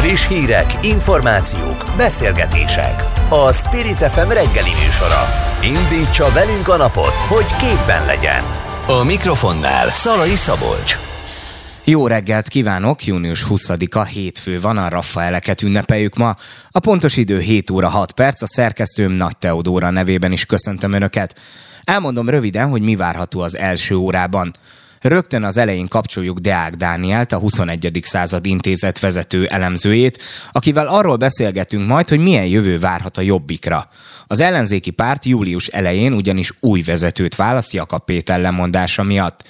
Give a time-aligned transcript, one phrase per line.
[0.00, 3.04] Friss hírek, információk, beszélgetések.
[3.28, 5.22] A Spirit FM reggeli műsora.
[5.62, 8.44] Indítsa velünk a napot, hogy képben legyen.
[8.86, 10.98] A mikrofonnál Szalai Szabolcs.
[11.84, 13.04] Jó reggelt kívánok!
[13.04, 16.36] Június 20-a hétfő van, a Raffaeleket ünnepeljük ma.
[16.70, 21.34] A pontos idő 7 óra 6 perc, a szerkesztőm Nagy Teodóra nevében is köszöntöm Önöket.
[21.84, 24.52] Elmondom röviden, hogy mi várható az első órában.
[25.00, 28.00] Rögtön az elején kapcsoljuk Deák Dánielt, a 21.
[28.02, 30.22] század intézet vezető elemzőjét,
[30.52, 33.88] akivel arról beszélgetünk majd, hogy milyen jövő várhat a jobbikra.
[34.26, 39.44] Az ellenzéki párt július elején ugyanis új vezetőt választ Jakab Péter lemondása miatt.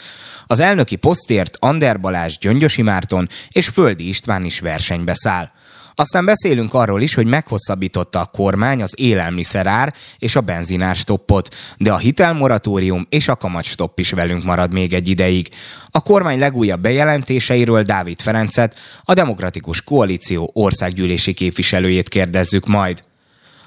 [0.47, 5.51] Az elnöki posztért Ander Balázs, Gyöngyösi Márton és Földi István is versenybe száll.
[6.01, 11.93] Aztán beszélünk arról is, hogy meghosszabbította a kormány az élelmiszerár és a benzinár stoppot, de
[11.93, 15.49] a hitelmoratórium és a kamatstopp is velünk marad még egy ideig.
[15.91, 23.03] A kormány legújabb bejelentéseiről Dávid Ferencet, a Demokratikus Koalíció országgyűlési képviselőjét kérdezzük majd.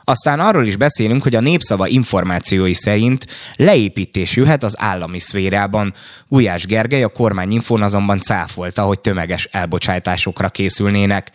[0.04, 3.26] Aztán arról is beszélünk, hogy a népszava információi szerint
[3.56, 5.94] leépítés jöhet az állami szférában.
[6.28, 11.32] Gulyás Gergely a kormányinfón azonban cáfolta, hogy tömeges elbocsátásokra készülnének.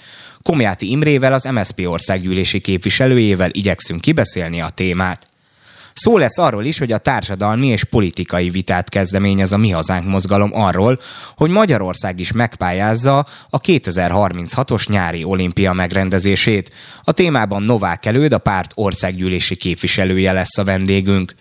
[0.48, 5.26] Komjáti Imrével, az MSZP országgyűlési képviselőjével igyekszünk kibeszélni a témát.
[5.94, 10.50] Szó lesz arról is, hogy a társadalmi és politikai vitát kezdeményez a Mi Hazánk mozgalom
[10.54, 11.00] arról,
[11.36, 16.72] hogy Magyarország is megpályázza a 2036-os nyári olimpia megrendezését.
[17.02, 21.34] A témában Novák Előd, a párt országgyűlési képviselője lesz a vendégünk.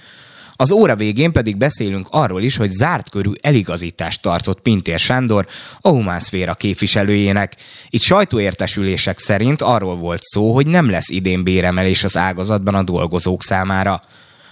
[0.60, 5.48] Az óra végén pedig beszélünk arról is, hogy zárt körű eligazítást tartott Pintér Sándor
[5.82, 7.56] a humánszféra képviselőjének.
[7.90, 13.44] Itt sajtóértesülések szerint arról volt szó, hogy nem lesz idén béremelés az ágazatban a dolgozók
[13.44, 14.02] számára.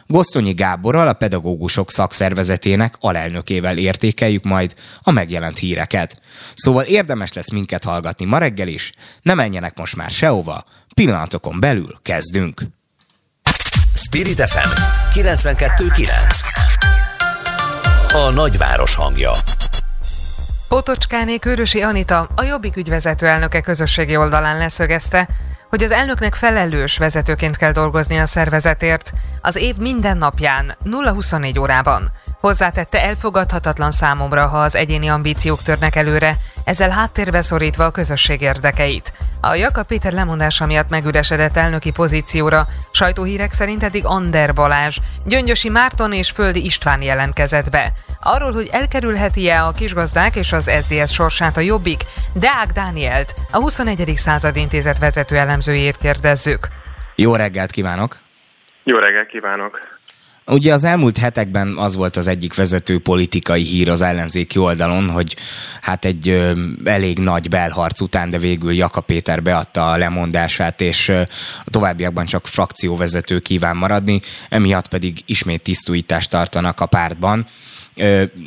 [0.07, 6.21] Gosztonyi Gáborral, a pedagógusok szakszervezetének alelnökével értékeljük majd a megjelent híreket.
[6.55, 8.91] Szóval érdemes lesz minket hallgatni ma reggel is.
[9.21, 12.61] Ne menjenek most már sehova, pillanatokon belül kezdünk.
[13.97, 14.69] Spirit FM
[15.13, 16.09] 92.9
[18.13, 19.31] A nagyváros hangja.
[20.67, 25.27] Potocskáné Körösi Anita, a Jobbik ügyvezető elnöke közösségi oldalán leszögezte,
[25.69, 29.13] hogy az elnöknek felelős vezetőként kell dolgozni a szervezetért.
[29.41, 32.11] Az év minden napján 0-24 órában.
[32.45, 36.35] Hozzátette elfogadhatatlan számomra, ha az egyéni ambíciók törnek előre,
[36.65, 39.13] ezzel háttérbe szorítva a közösség érdekeit.
[39.41, 46.13] A Jakab Péter lemondása miatt megüresedett elnöki pozícióra sajtóhírek szerint eddig Ander Balázs, Gyöngyösi Márton
[46.13, 47.91] és Földi István jelentkezett be.
[48.21, 52.03] Arról, hogy elkerülheti-e a kisgazdák és az SZDSZ sorsát a Jobbik,
[52.33, 54.13] Deák Dánielt, a 21.
[54.15, 56.67] század intézet vezető elemzőjét kérdezzük.
[57.15, 58.17] Jó reggelt kívánok!
[58.83, 59.79] Jó reggelt kívánok!
[60.47, 65.35] Ugye az elmúlt hetekben az volt az egyik vezető politikai hír az ellenzéki oldalon, hogy
[65.81, 71.07] hát egy ö, elég nagy belharc után, de végül Jaka Péter beadta a lemondását, és
[71.07, 71.21] ö,
[71.65, 77.45] a továbbiakban csak frakcióvezető kíván maradni, emiatt pedig ismét tisztújítást tartanak a pártban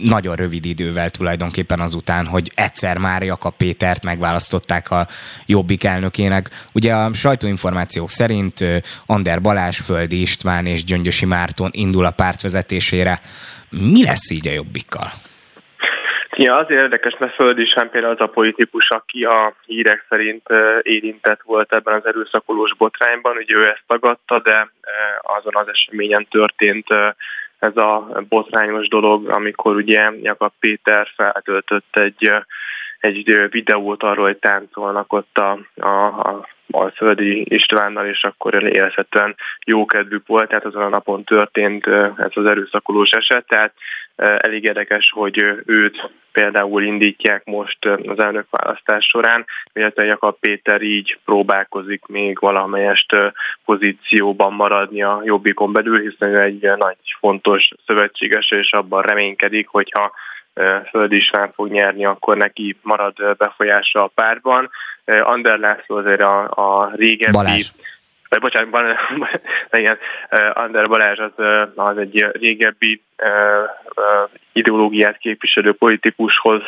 [0.04, 5.06] nagyon rövid idővel tulajdonképpen azután, hogy egyszer már Jakab Pétert megválasztották a
[5.46, 6.48] Jobbik elnökének.
[6.72, 8.64] Ugye a sajtóinformációk szerint
[9.06, 13.20] Ander Balázs, Földi István és Gyöngyösi Márton indul a párt vezetésére.
[13.70, 15.12] Mi lesz így a Jobbikkal?
[16.36, 20.46] Ja, azért érdekes, mert Földi István például az a politikus, aki a hírek szerint
[20.82, 23.36] érintett volt ebben az erőszakolós botrányban.
[23.36, 24.70] Ugye ő ezt tagadta, de
[25.38, 26.86] azon az eseményen történt
[27.58, 32.30] ez a botrányos dolog, amikor ugye Jakab Péter feltöltött egy,
[33.00, 39.86] egy videót arról, hogy táncolnak ott a, a, a Alföldi Istvánnal, és akkor érezhetően jó
[39.86, 43.72] kedvük volt, tehát azon a napon történt ez az erőszakolós eset, tehát
[44.16, 52.06] elég érdekes, hogy őt például indítják most az elnökválasztás során, illetve Jakab Péter így próbálkozik
[52.06, 53.16] még valamelyest
[53.64, 60.12] pozícióban maradni a Jobbikon belül, hiszen ő egy nagy fontos szövetséges, és abban reménykedik, hogyha
[60.90, 64.70] Föld is rá fog nyerni, akkor neki marad befolyása a párban.
[65.04, 67.32] Ander László azért a, a régebbi...
[67.32, 67.70] Balázs.
[68.40, 68.98] Bocsánat, Balázs,
[69.72, 69.98] igen,
[70.52, 71.44] Ander Balázs az,
[71.74, 73.02] az egy régebbi
[74.52, 76.62] ideológiát képviselő politikushoz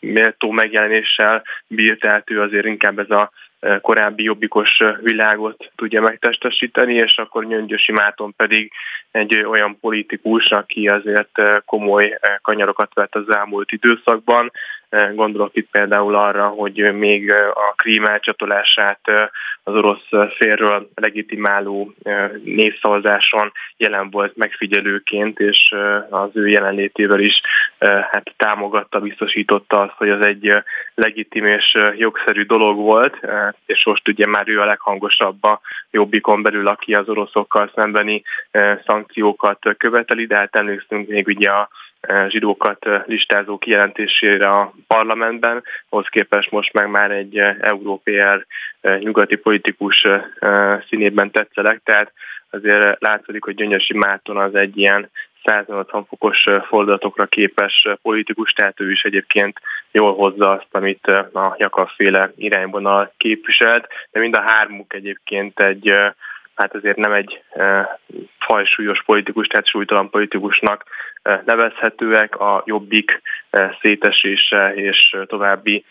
[0.00, 3.30] méltó megjelenéssel bírt, tehát ő azért inkább ez a
[3.80, 8.72] korábbi jobbikos világot tudja megtestesíteni, és akkor Nyöngyösi Máton pedig
[9.10, 14.52] egy olyan politikus, aki azért komoly kanyarokat vett az elmúlt időszakban.
[15.14, 19.00] Gondolok itt például arra, hogy még a krím elcsatolását
[19.62, 21.94] az orosz félről legitimáló
[22.44, 25.74] népszavazáson jelen volt megfigyelőként, és
[26.10, 27.40] az ő jelenlétével is
[28.10, 30.52] hát támogatta, biztosította azt, hogy az egy
[30.94, 33.18] legitim és jogszerű dolog volt
[33.66, 35.60] és most ugye már ő a leghangosabb a
[35.90, 38.22] jobbikon belül, aki az oroszokkal szembeni
[38.86, 41.68] szankciókat követeli, de hát emlékszünk még ugye a
[42.28, 48.46] zsidókat listázó kijelentésére a parlamentben, ahhoz képest most meg már egy európér
[48.98, 50.06] nyugati politikus
[50.88, 52.12] színében tetszelek, tehát
[52.50, 55.10] azért látszik, hogy Gyöngyösi Márton az egy ilyen
[55.44, 59.60] 180 fokos fordulatokra képes politikus, tehát ő is egyébként
[59.90, 65.94] jól hozza azt, amit a Jakab-féle irányvonal képviselt, de mind a hármuk egyébként egy
[66.54, 67.98] hát azért nem egy e,
[68.38, 70.84] fajsúlyos politikus, tehát súlytalan politikusnak
[71.22, 75.84] e, nevezhetőek, a jobbik e, szétesése és további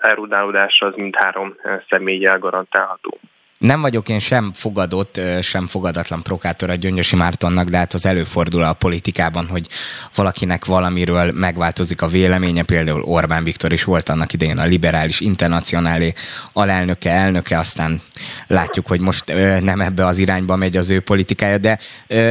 [0.00, 1.56] erodálódása az mindhárom
[1.88, 3.18] személlyel garantálható.
[3.58, 8.62] Nem vagyok én sem fogadott, sem fogadatlan prokátor a Gyöngyösi Mártonnak, de hát az előfordul
[8.62, 9.66] a politikában, hogy
[10.14, 16.12] valakinek valamiről megváltozik a véleménye, például Orbán Viktor is volt annak idején a liberális internacionálé
[16.52, 18.02] alelnöke, elnöke, aztán
[18.46, 21.78] látjuk, hogy most nem ebbe az irányba megy az ő politikája, de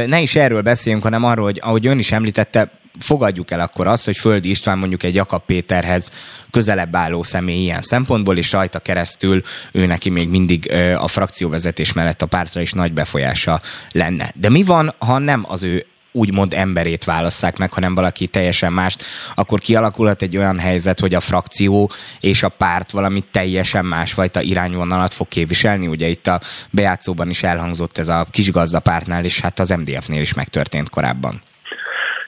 [0.06, 4.04] ne is erről beszéljünk, hanem arról, hogy ahogy ön is említette, fogadjuk el akkor azt,
[4.04, 6.12] hogy Földi István mondjuk egy Jakab Péterhez
[6.50, 9.42] közelebb álló személy ilyen szempontból, és rajta keresztül
[9.72, 13.60] ő neki még mindig a frakcióvezetés mellett a pártra is nagy befolyása
[13.92, 14.32] lenne.
[14.34, 19.04] De mi van, ha nem az ő úgymond emberét válasszák meg, hanem valaki teljesen mást,
[19.34, 21.90] akkor kialakulhat egy olyan helyzet, hogy a frakció
[22.20, 25.86] és a párt valami teljesen másfajta irányvonalat fog képviselni.
[25.86, 26.40] Ugye itt a
[26.70, 31.40] bejátszóban is elhangzott ez a kisgazdapártnál, és hát az MDF-nél is megtörtént korábban.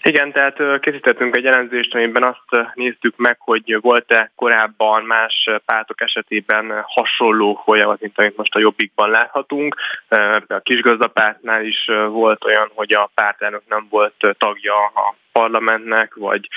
[0.02, 6.82] Igen, tehát készítettünk egy jelenzést, amiben azt néztük meg, hogy volt-e korábban más pártok esetében
[6.86, 9.76] hasonló folyamat, mint amit most a Jobbikban láthatunk.
[10.48, 16.48] A kisgazdapártnál is volt olyan, hogy a pártelnök nem volt tagja a parlamentnek, vagy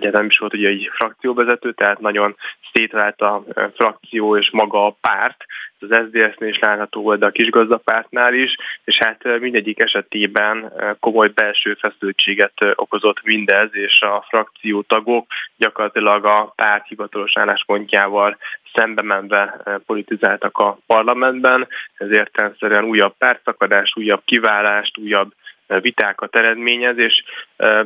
[0.00, 2.36] nem is volt ugye egy frakcióvezető, tehát nagyon
[2.72, 5.44] szétvált a frakció és maga a párt,
[5.82, 11.74] az SZDSZ-nél is látható volt, de a kisgazdapártnál is, és hát mindegyik esetében komoly belső
[11.74, 15.26] feszültséget okozott mindez, és a frakció tagok
[15.56, 18.36] gyakorlatilag a párt hivatalos álláspontjával
[18.74, 25.32] szembe menve politizáltak a parlamentben, ezért értelemszerűen újabb pártszakadás, újabb kiválást, újabb
[25.80, 27.24] vitákat eredményez, és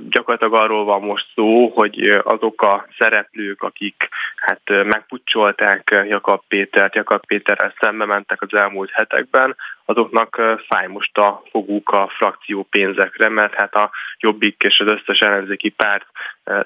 [0.09, 7.27] gyakorlatilag arról van most szó, hogy azok a szereplők, akik hát megpucsolták Jakab Pétert, Jakab
[7.27, 13.55] Péterrel szembe mentek az elmúlt hetekben, azoknak fáj most a foguk a frakció pénzekre, mert
[13.55, 16.07] hát a Jobbik és az összes ellenzéki párt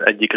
[0.05, 0.32] egyik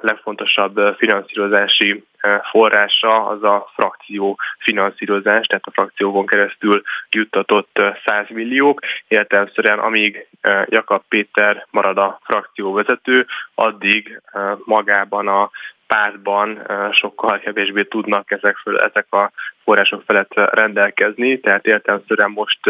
[0.00, 2.04] legfontosabb finanszírozási
[2.50, 8.80] forrása az a frakció finanszírozás, tehát a frakciókon keresztül juttatott 100 milliók.
[9.08, 10.28] Értelemszerűen amíg
[10.66, 14.20] Jakab Péter marad a frakcióvezető, addig
[14.64, 15.50] magában a
[15.86, 19.32] pártban sokkal kevésbé tudnak ezek, föl, ezek a
[19.64, 22.60] források felett rendelkezni, tehát értelemszerűen most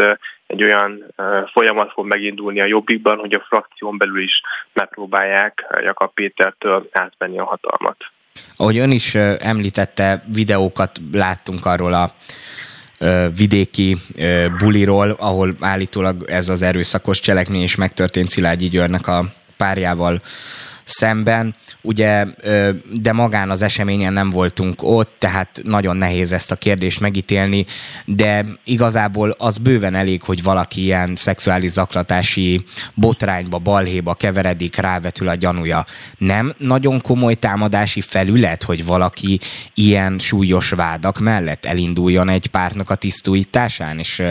[0.47, 1.03] egy olyan
[1.51, 4.41] folyamat fog megindulni a Jobbikban, hogy a frakción belül is
[4.73, 7.97] megpróbálják Jakab Pétertől átvenni a hatalmat.
[8.57, 12.13] Ahogy ön is említette, videókat láttunk arról a
[13.35, 13.97] vidéki
[14.57, 19.23] buliról, ahol állítólag ez az erőszakos cselekmény is megtörtént Szilágyi Györnek a
[19.57, 20.21] párjával
[20.87, 22.25] szemben, ugye,
[23.01, 27.65] de magán az eseményen nem voltunk ott, tehát nagyon nehéz ezt a kérdést megítélni,
[28.05, 35.35] de igazából az bőven elég, hogy valaki ilyen szexuális zaklatási botrányba, balhéba keveredik, rávetül a
[35.35, 35.85] gyanúja.
[36.17, 39.39] Nem nagyon komoly támadási felület, hogy valaki
[39.73, 44.23] ilyen súlyos vádak mellett elinduljon egy pártnak a tisztújításán, és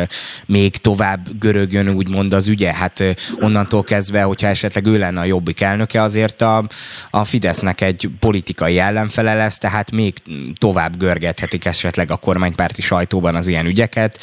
[0.46, 2.72] még tovább görögön úgymond az ügye.
[2.72, 3.04] Hát
[3.40, 6.62] onnantól kezdve, hogyha esetleg ő lenne a jobbik elnöke, azért a,
[7.10, 10.14] a Fidesznek egy politikai ellenfele lesz, tehát még
[10.58, 14.18] tovább görgethetik esetleg a kormánypárti sajtóban az ilyen ügyeket,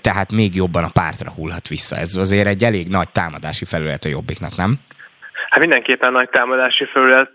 [0.00, 1.96] tehát még jobban a pártra hullhat vissza.
[1.96, 4.78] Ez azért egy elég nagy támadási felület a jobbiknak, nem?
[5.50, 7.32] Hát mindenképpen nagy támadási felület,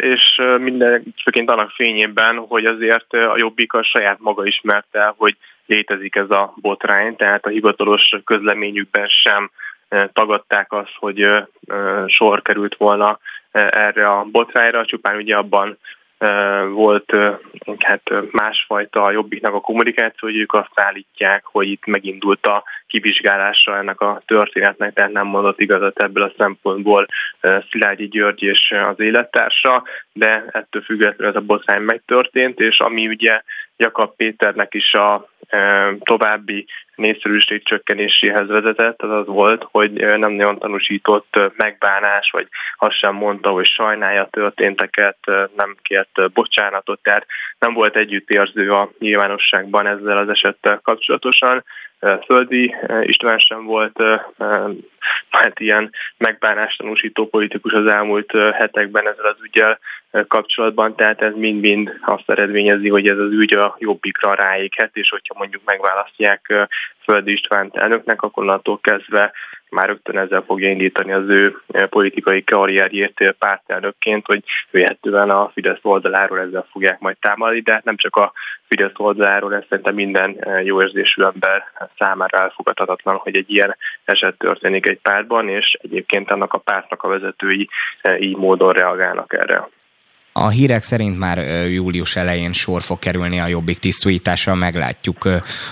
[0.00, 1.14] és minden,
[1.46, 7.16] annak fényében, hogy azért a Jobbik a saját maga ismerte, hogy létezik ez a botrány,
[7.16, 9.50] tehát a hivatalos közleményükben sem
[10.12, 11.26] tagadták azt, hogy
[12.06, 13.18] sor került volna
[13.70, 15.78] erre a botrányra, csupán ugye abban
[16.70, 17.16] volt
[17.78, 23.76] hát másfajta a jobbiknak a kommunikáció, hogy ők azt állítják, hogy itt megindult a kivizsgálása
[23.76, 27.06] ennek a történetnek, tehát nem mondott igazat ebből a szempontból
[27.70, 33.42] Szilágyi György és az élettársa, de ettől függetlenül ez a botrány megtörtént, és ami ugye
[33.78, 35.28] Jakab Péternek is a
[36.02, 43.14] további népszerűség csökkenéséhez vezetett, az az volt, hogy nem nagyon tanúsított megbánás, vagy azt sem
[43.14, 45.16] mondta, hogy sajnálja a történteket,
[45.56, 47.26] nem kért bocsánatot, tehát
[47.58, 51.64] nem volt együttérző a nyilvánosságban ezzel az esettel kapcsolatosan.
[52.24, 54.02] Földi István sem volt
[55.30, 59.78] hát ilyen megbánás tanúsító politikus az elmúlt hetekben ezzel az ügyel
[60.28, 65.34] kapcsolatban, tehát ez mind-mind azt eredményezi, hogy ez az ügy a jobbikra ráéghet, és hogyha
[65.38, 66.68] mondjuk megválasztják
[67.04, 69.32] Földi Istvánt elnöknek, akkor onnantól kezdve
[69.70, 71.56] már rögtön ezzel fogja indítani az ő
[71.88, 77.96] politikai karrierjét pártelnökként, hogy véletlenül a Fidesz oldaláról ezzel fogják majd támadni, de hát nem
[77.96, 78.32] csak a
[78.68, 81.64] Fidesz oldaláról, ez szerintem minden jó érzésű ember
[81.98, 87.08] számára elfogadhatatlan, hogy egy ilyen eset történik egy pártban, és egyébként annak a pártnak a
[87.08, 87.68] vezetői
[88.18, 89.68] így módon reagálnak erre.
[90.40, 95.28] A hírek szerint már július elején sor fog kerülni a Jobbik tisztújításra, meglátjuk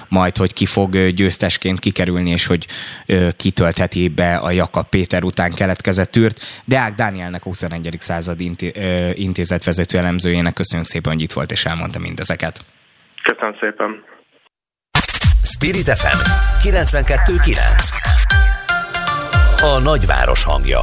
[0.09, 2.67] majd, hogy ki fog győztesként kikerülni, és hogy
[3.37, 6.41] kitöltheti be a Jakab Péter után keletkezett űrt.
[6.65, 7.97] Deák Dánielnek a 21.
[7.99, 8.41] század
[9.15, 12.65] intézet vezető elemzőjének köszönjük szépen, hogy itt volt és elmondta mindezeket.
[13.23, 14.05] Köszönöm szépen.
[15.43, 16.19] Spirit FM
[16.69, 17.57] 92.9
[19.63, 20.81] A nagyváros hangja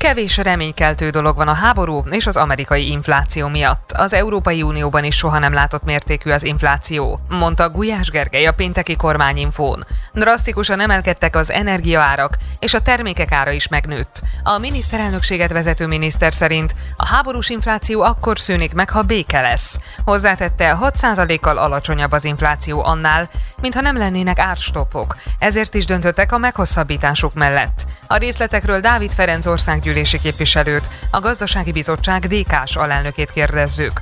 [0.00, 3.92] Kevés reménykeltő dolog van a háború és az amerikai infláció miatt.
[3.92, 8.96] Az Európai Unióban is soha nem látott mértékű az infláció, mondta Gulyás Gergely a pénteki
[8.96, 9.86] kormányinfón.
[10.12, 14.22] Drasztikusan emelkedtek az energiaárak, és a termékek ára is megnőtt.
[14.42, 19.78] A miniszterelnökséget vezető miniszter szerint a háborús infláció akkor szűnik meg, ha béke lesz.
[20.04, 23.28] Hozzátette, 6%-kal alacsonyabb az infláció annál,
[23.60, 27.86] mintha nem lennének árstoppok, ezért is döntöttek a meghosszabbításuk mellett.
[28.06, 29.46] A részletekről Dávid Ferenc
[29.90, 33.92] országgyűlési képviselőt, a Gazdasági Bizottság DK-s alelnökét kérdezzük.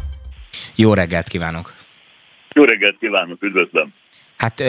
[0.75, 1.75] Jó reggelt kívánok!
[2.55, 3.95] Jó reggelt kívánok, üdvözlöm!
[4.39, 4.63] Hát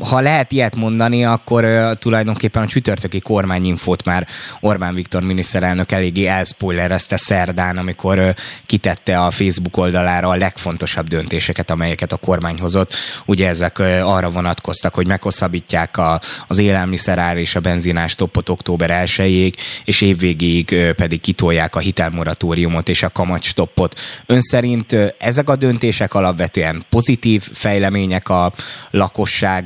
[0.00, 1.66] ha lehet ilyet mondani, akkor
[1.98, 4.26] tulajdonképpen a csütörtöki kormányinfót már
[4.60, 8.34] Orbán Viktor miniszterelnök eléggé elspoilerezte szerdán, amikor
[8.66, 12.94] kitette a Facebook oldalára a legfontosabb döntéseket, amelyeket a kormány hozott.
[13.26, 19.54] Ugye ezek arra vonatkoztak, hogy meghosszabbítják a, az élelmiszerár és a benzinás toppot október 1-ig,
[19.84, 24.00] és évvégéig pedig kitolják a hitelmoratóriumot és a kamatstoppot.
[24.26, 28.52] Ön szerint ezek a döntések alapvetően pozitív fejlemények a
[28.90, 29.64] lakosság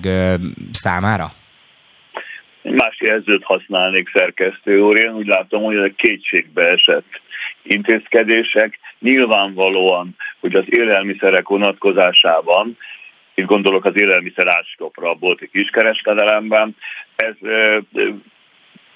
[0.72, 1.32] számára?
[2.62, 4.96] Más jelzőt használnék szerkesztő úr.
[4.96, 7.20] Én úgy látom, hogy ezek kétségbe esett
[7.62, 8.78] intézkedések.
[8.98, 12.76] Nyilvánvalóan, hogy az élelmiszerek vonatkozásában,
[13.34, 16.76] itt gondolok az élelmiszer ástopra a bolti kiskereskedelemben,
[17.16, 17.34] ez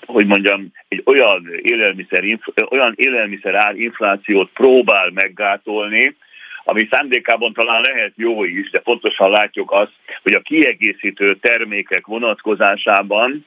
[0.06, 2.24] hogy mondjam, egy olyan élelmiszer,
[2.70, 6.16] olyan élelmiszer ár inflációt próbál meggátolni,
[6.64, 9.92] ami szándékában talán lehet jó is, de pontosan látjuk azt,
[10.22, 13.44] hogy a kiegészítő termékek vonatkozásában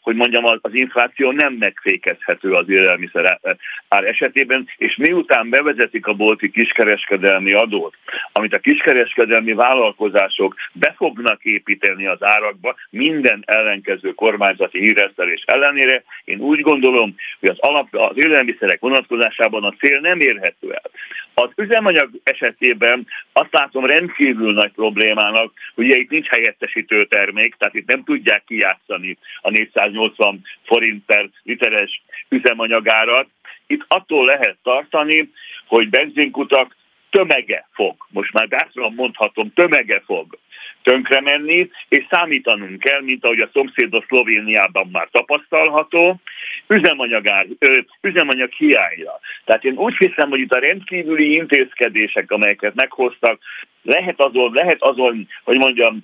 [0.00, 3.40] hogy mondjam, az infláció nem megfékezhető az élelmiszer
[3.88, 7.94] ár esetében, és miután bevezetik a bolti kiskereskedelmi adót,
[8.32, 16.38] amit a kiskereskedelmi vállalkozások be fognak építeni az árakba, minden ellenkező kormányzati híresztelés ellenére, én
[16.38, 20.90] úgy gondolom, hogy az, alap, az élelmiszerek vonatkozásában a cél nem érhető el.
[21.34, 27.86] Az üzemanyag esetében azt látom rendkívül nagy problémának, hogy itt nincs helyettesítő termék, tehát itt
[27.86, 33.28] nem tudják kijátszani a 480 forint per literes üzemanyagárat.
[33.66, 35.30] Itt attól lehet tartani,
[35.66, 36.76] hogy benzinkutak
[37.10, 40.38] tömege fog, most már bátran mondhatom, tömege fog
[40.84, 46.20] tönkre menni, és számítanunk kell, mint ahogy a szomszédos Szlovéniában már tapasztalható,
[46.68, 49.20] üzemanyagár, ö, üzemanyag hiányra.
[49.44, 53.40] Tehát én úgy hiszem, hogy itt a rendkívüli intézkedések, amelyeket meghoztak,
[53.82, 56.02] lehet azon, lehet azon, hogy mondjam,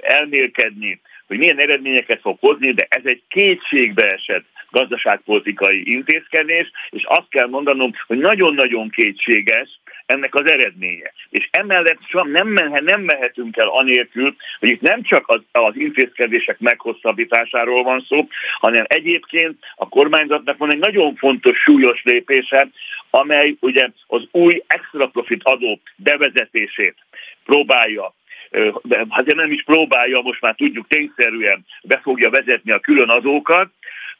[0.00, 7.46] elmélkedni, hogy milyen eredményeket fog hozni, de ez egy kétségbeesett gazdaságpolitikai intézkedés, és azt kell
[7.46, 9.80] mondanom, hogy nagyon-nagyon kétséges
[10.12, 11.12] ennek az eredménye.
[11.30, 16.58] És emellett nem, mehet, nem mehetünk el anélkül, hogy itt nem csak az, az intézkedések
[16.58, 18.28] meghosszabbításáról van szó,
[18.60, 22.68] hanem egyébként a kormányzatnak van egy nagyon fontos súlyos lépése,
[23.10, 26.96] amely ugye az új extra profit adó bevezetését
[27.44, 28.14] próbálja
[29.08, 33.70] azért nem is próbálja, most már tudjuk tényszerűen be fogja vezetni a külön adókat,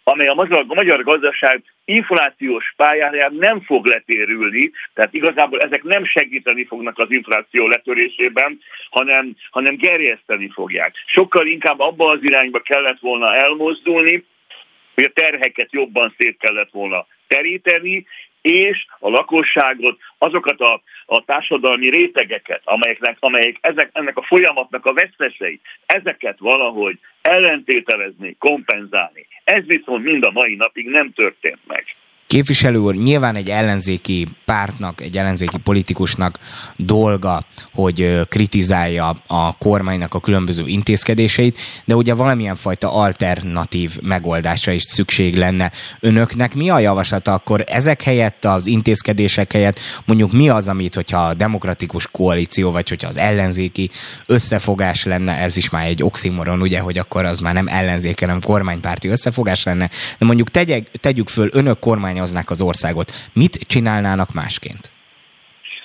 [0.04, 6.04] amely a magyar, a magyar gazdaság inflációs pályáján nem fog letérülni, tehát igazából ezek nem
[6.04, 8.59] segíteni fognak az infláció letörésében,
[8.90, 10.94] hanem, hanem gerjeszteni fogják.
[11.06, 14.25] Sokkal inkább abban az irányba kellett volna elmozdulni,
[14.94, 18.06] hogy a terheket jobban szét kellett volna teríteni,
[18.43, 24.93] és a lakosságot, azokat a, a társadalmi rétegeket, amelyeknek, amelyek ezek, ennek a folyamatnak a
[24.93, 29.27] vesztesei, ezeket valahogy ellentételezni, kompenzálni.
[29.45, 31.85] Ez viszont mind a mai napig nem történt meg.
[32.33, 36.39] Képviselő úr, nyilván egy ellenzéki pártnak, egy ellenzéki politikusnak
[36.77, 44.83] dolga, hogy kritizálja a kormánynak a különböző intézkedéseit, de ugye valamilyen fajta alternatív megoldásra is
[44.83, 45.73] szükség lenne.
[46.01, 51.19] Önöknek mi a javaslata akkor ezek helyett, az intézkedések helyett, mondjuk mi az, amit, hogyha
[51.19, 53.91] a demokratikus koalíció, vagy hogyha az ellenzéki
[54.27, 58.41] összefogás lenne, ez is már egy oximoron, ugye, hogy akkor az már nem ellenzék, hanem
[58.41, 64.33] kormánypárti összefogás lenne, de mondjuk tegyek, tegyük föl önök kormány kormányoznák az országot, mit csinálnának
[64.33, 64.91] másként?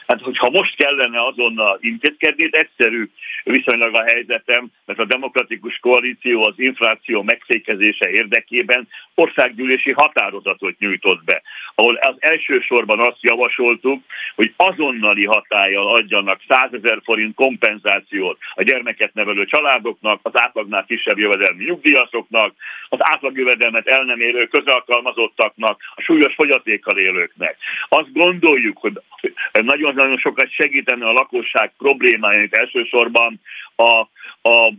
[0.07, 3.09] Hát, hogyha most kellene azonnal intézkedni, egyszerű
[3.43, 11.41] viszonylag a helyzetem, mert a demokratikus koalíció az infláció megszékezése érdekében országgyűlési határozatot nyújtott be,
[11.75, 14.03] ahol az elsősorban azt javasoltuk,
[14.35, 21.17] hogy azonnali hatállyal adjanak 100 ezer forint kompenzációt a gyermeket nevelő családoknak, az átlagnál kisebb
[21.17, 22.53] jövedelmi nyugdíjasoknak,
[22.89, 27.57] az átlagjövedelmet el nem érő közalkalmazottaknak, a súlyos fogyatékkal élőknek.
[27.89, 28.93] Azt gondoljuk, hogy
[29.51, 33.26] nagyon-nagyon sokat segítene a lakosság problémáit elsősorban
[33.79, 34.03] a,
[34.47, 34.73] a,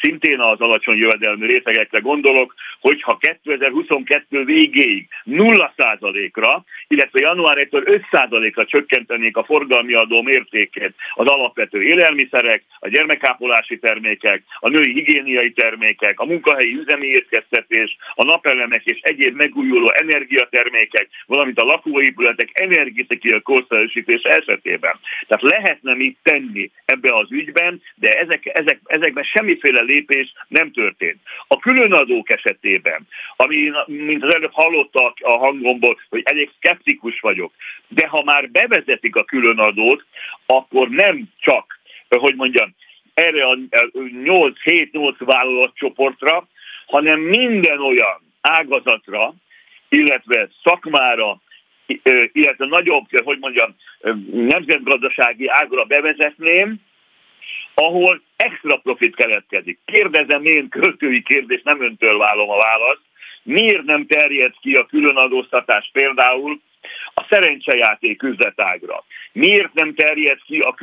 [0.00, 9.36] szintén az alacsony jövedelmi rétegekre gondolok, hogyha 2022 végéig 0%-ra, illetve január 1-től 5%-ra csökkentenék
[9.36, 16.24] a forgalmi adó mértékét az alapvető élelmiszerek, a gyermekápolási termékek, a női higiéniai termékek, a
[16.24, 24.94] munkahelyi üzemi étkeztetés, a napelemek és egyéb megújuló energiatermékek, valamint a lakóépületek energetikai korszerűsítés esetében.
[25.26, 31.18] Tehát lehetne mit tenni ebbe az ügyben, de ezek, ezek, ezekben semmiféle lépés nem történt.
[31.46, 37.52] A különadók esetében, ami, mint az előbb hallottak a hangomból, hogy elég szkeptikus vagyok,
[37.88, 40.04] de ha már bevezetik a különadót,
[40.46, 42.74] akkor nem csak, hogy mondjam,
[43.14, 43.58] erre a
[44.24, 46.48] 8-7-8 vállalatcsoportra,
[46.86, 49.34] hanem minden olyan ágazatra,
[49.88, 51.40] illetve szakmára,
[52.32, 53.76] illetve nagyobb, hogy mondjam,
[54.32, 56.76] nemzetgazdasági ágra bevezetném,
[57.74, 59.78] ahol extra profit keletkezik.
[59.84, 63.00] Kérdezem én költői kérdés, nem öntől vállom a választ.
[63.42, 66.60] Miért nem terjed ki a különadóztatás például
[67.14, 69.04] a szerencsejáték üzletágra?
[69.32, 70.74] Miért nem terjed ki a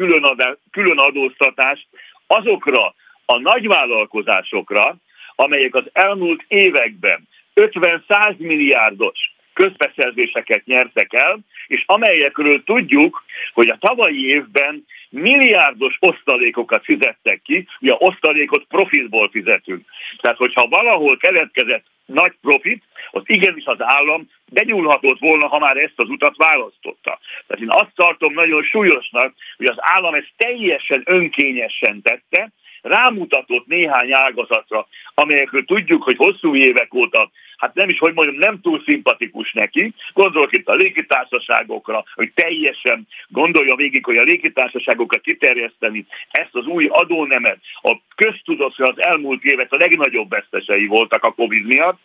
[0.71, 1.87] különadóztatás
[2.27, 2.93] azokra
[3.25, 4.95] a nagyvállalkozásokra,
[5.35, 14.27] amelyek az elmúlt években 50-100 milliárdos közbeszerzéseket nyertek el, és amelyekről tudjuk, hogy a tavalyi
[14.27, 19.85] évben milliárdos osztalékokat fizettek ki, ugye osztalékot profitból fizetünk.
[20.21, 25.99] Tehát, hogyha valahol keletkezett nagy profit, az igenis az állam benyúlhatott volna, ha már ezt
[25.99, 27.19] az utat választotta.
[27.47, 34.13] Tehát én azt tartom nagyon súlyosnak, hogy az állam ezt teljesen önkényesen tette, rámutatott néhány
[34.13, 39.53] ágazatra, amelyekről tudjuk, hogy hosszú évek óta hát nem is, hogy mondjam, nem túl szimpatikus
[39.53, 39.93] neki.
[40.13, 46.85] Gondolok itt a légitársaságokra, hogy teljesen gondolja végig, hogy a légitársaságokat kiterjeszteni ezt az új
[46.85, 47.57] adónemet.
[47.81, 51.99] A köztudott, hogy az elmúlt évek a legnagyobb vesztesei voltak a Covid miatt.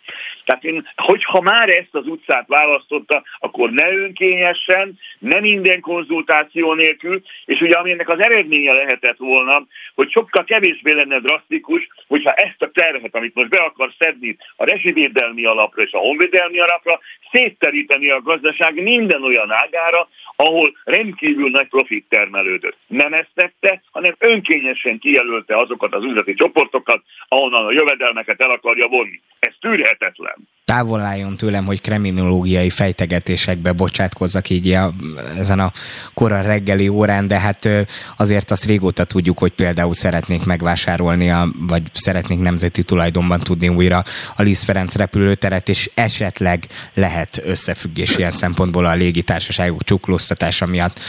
[0.45, 7.23] Tehát én, hogyha már ezt az utcát választotta, akkor ne önkényesen, ne minden konzultáció nélkül,
[7.45, 12.71] és ugye ennek az eredménye lehetett volna, hogy sokkal kevésbé lenne drasztikus, hogyha ezt a
[12.71, 17.01] terhet, amit most be akar szedni a rezsivédelmi alapra és a honvédelmi alapra,
[17.33, 22.77] szétteríteni a gazdaság minden olyan ágára, ahol rendkívül nagy profit termelődött.
[22.87, 28.89] Nem ezt tette, hanem önkényesen kijelölte azokat az üzleti csoportokat, ahonnan a jövedelmeket el akarja
[28.89, 29.21] vonni.
[29.39, 34.95] Ez tűrhetetlen távol álljon tőlem, hogy kriminológiai fejtegetésekbe bocsátkozzak így a,
[35.39, 35.73] ezen a
[36.15, 37.69] kora reggeli órán, de hát
[38.17, 44.05] azért azt régóta tudjuk, hogy például szeretnék megvásárolni, a, vagy szeretnék nemzeti tulajdonban tudni újra
[44.37, 51.01] a Liszt Ferenc repülőteret, és esetleg lehet összefüggés ilyen szempontból a légitársaságok csuklóztatása miatt,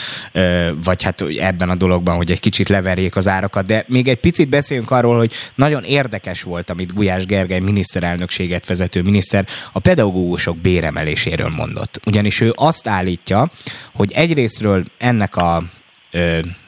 [0.83, 4.49] vagy hát ebben a dologban, hogy egy kicsit leverjék az árakat, de még egy picit
[4.49, 11.49] beszéljünk arról, hogy nagyon érdekes volt, amit Gulyás Gergely miniszterelnökséget vezető miniszter a pedagógusok béremeléséről
[11.49, 11.99] mondott.
[12.05, 13.51] Ugyanis ő azt állítja,
[13.93, 15.63] hogy egyrésztről ennek a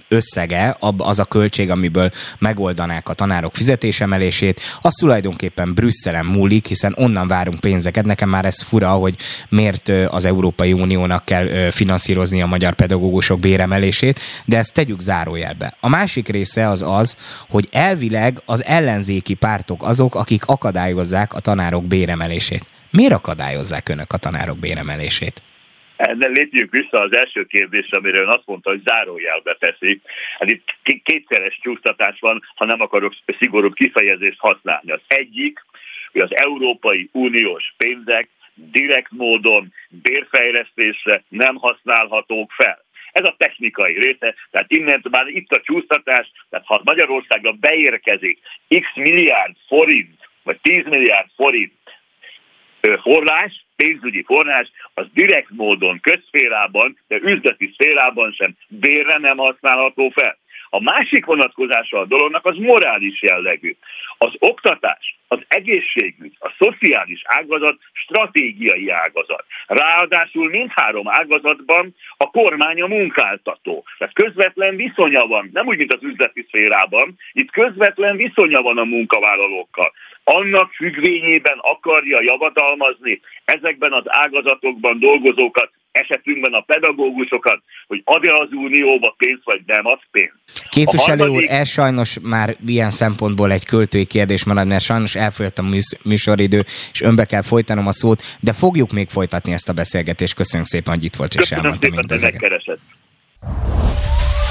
[0.08, 7.28] összege, az a költség, amiből megoldanák a tanárok fizetésemelését, az tulajdonképpen Brüsszelen múlik, hiszen onnan
[7.28, 8.06] várunk pénzeket.
[8.06, 9.15] Nekem már ez fura, hogy
[9.50, 15.78] miért az Európai Uniónak kell finanszírozni a magyar pedagógusok béremelését, de ezt tegyük zárójelbe.
[15.80, 17.17] A másik része az az,
[17.50, 22.65] hogy elvileg az ellenzéki pártok azok, akik akadályozzák a tanárok béremelését.
[22.91, 25.41] Miért akadályozzák önök a tanárok béremelését?
[25.97, 30.01] Ne lépjünk vissza az első kérdésre, amiről ön azt mondta, hogy zárójelbe teszi.
[30.39, 34.91] Hát itt kétszeres csúsztatás van, ha nem akarok szigorúbb kifejezést használni.
[34.91, 35.65] Az egyik,
[36.12, 42.86] hogy az Európai Uniós pénzek direkt módon bérfejlesztésre nem használhatók fel.
[43.12, 48.88] Ez a technikai része, tehát innen már itt a csúsztatás, tehát ha Magyarországra beérkezik x
[48.95, 51.73] milliárd forint, vagy 10 milliárd forint
[53.02, 60.38] forrás, pénzügyi forrás, az direkt módon közszférában, de üzleti szférában sem bérre nem használható fel.
[60.69, 63.75] A másik vonatkozása a dolognak az morális jellegű.
[64.17, 69.45] Az oktatás, az egészségügy, a szociális ágazat stratégiai ágazat.
[69.67, 73.84] Ráadásul mindhárom ágazatban a kormány a munkáltató.
[73.97, 78.84] Tehát közvetlen viszonya van, nem úgy, mint az üzleti szférában, itt közvetlen viszonya van a
[78.84, 79.91] munkavállalókkal.
[80.23, 89.13] Annak függvényében akarja javadalmazni ezekben az ágazatokban dolgozókat, esetünkben a pedagógusokat, hogy ad-e az unióba
[89.17, 90.36] pénzt, vagy nem ad pénzt.
[90.69, 91.49] Képviselő harmadik...
[91.49, 95.65] úr, ez sajnos már ilyen szempontból egy költői kérdés marad, mert sajnos elfogyott a
[96.03, 100.36] műsoridő, és önbe kell folytanom a szót, de fogjuk még folytatni ezt a beszélgetést.
[100.36, 102.79] Köszönjük szépen, hogy itt volt, és elmondta mindezeket.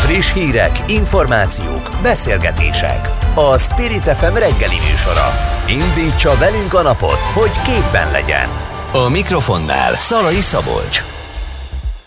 [0.07, 3.09] Friss hírek, információk, beszélgetések.
[3.35, 5.29] A Spirit FM reggeli műsora.
[5.69, 8.49] Indítsa velünk a napot, hogy képben legyen.
[8.93, 11.16] A mikrofonnál Szalai Szabolcs.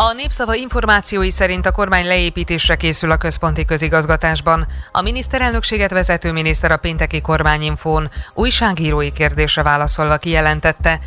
[0.01, 4.67] A népszava információi szerint a kormány leépítésre készül a központi közigazgatásban.
[4.91, 10.99] A miniszterelnökséget vezető miniszter a pénteki kormányinfón újságírói kérdésre válaszolva kijelentette,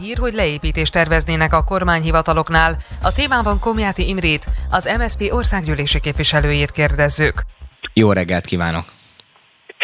[0.00, 2.76] hír, hogy leépítést terveznének a kormányhivataloknál.
[3.02, 7.42] A témában Komjáti Imrét, az MSZP országgyűlési képviselőjét kérdezzük.
[7.92, 8.97] Jó reggelt kívánok!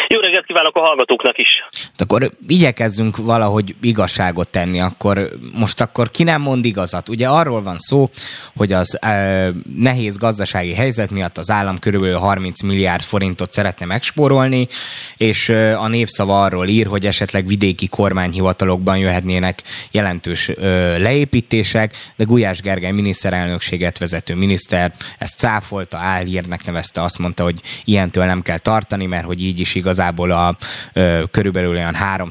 [0.09, 1.49] Jó reggelt kívánok a hallgatóknak is!
[1.71, 7.09] Hát akkor igyekezzünk valahogy igazságot tenni, akkor most akkor ki nem mond igazat?
[7.09, 8.11] Ugye arról van szó,
[8.57, 14.69] hogy az e, nehéz gazdasági helyzet miatt az állam körülbelül 30 milliárd forintot szeretne megspórolni,
[15.17, 20.55] és e, a népszava arról ír, hogy esetleg vidéki kormányhivatalokban jöhetnének jelentős e,
[20.99, 28.25] leépítések, de Gulyás Gergely miniszterelnökséget vezető miniszter ezt cáfolta, álhírnek nevezte, azt mondta, hogy ilyentől
[28.25, 30.57] nem kell tartani, mert hogy így is igazából a
[30.93, 32.29] ö, körülbelül olyan 3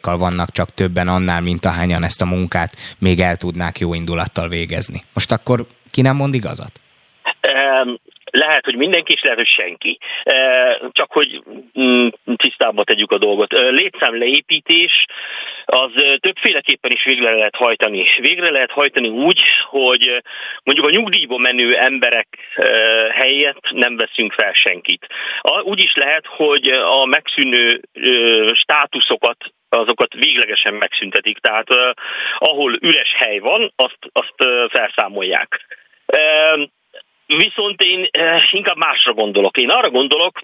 [0.00, 4.48] kal vannak csak többen annál, mint ahányan ezt a munkát még el tudnák jó indulattal
[4.48, 5.04] végezni.
[5.12, 6.80] Most akkor ki nem mond igazat?
[8.30, 9.98] Lehet, hogy mindenki, és lehet, hogy senki.
[10.92, 11.42] Csak hogy
[11.80, 13.52] mm, tisztába tegyük a dolgot.
[13.52, 15.06] Létszám leépítés
[15.64, 15.90] az
[16.20, 18.06] többféleképpen is végre lehet hajtani.
[18.20, 20.22] Végre lehet hajtani úgy, hogy
[20.64, 22.28] mondjuk a nyugdíjba menő emberek
[23.12, 25.06] helyett nem veszünk fel senkit.
[25.62, 27.80] Úgy is lehet, hogy a megszűnő
[28.52, 31.38] státuszokat azokat véglegesen megszüntetik.
[31.38, 31.68] Tehát
[32.38, 34.34] ahol üres hely van, azt, azt
[34.70, 35.66] felszámolják.
[37.36, 39.56] Viszont én eh, inkább másra gondolok.
[39.56, 40.40] Én arra gondolok,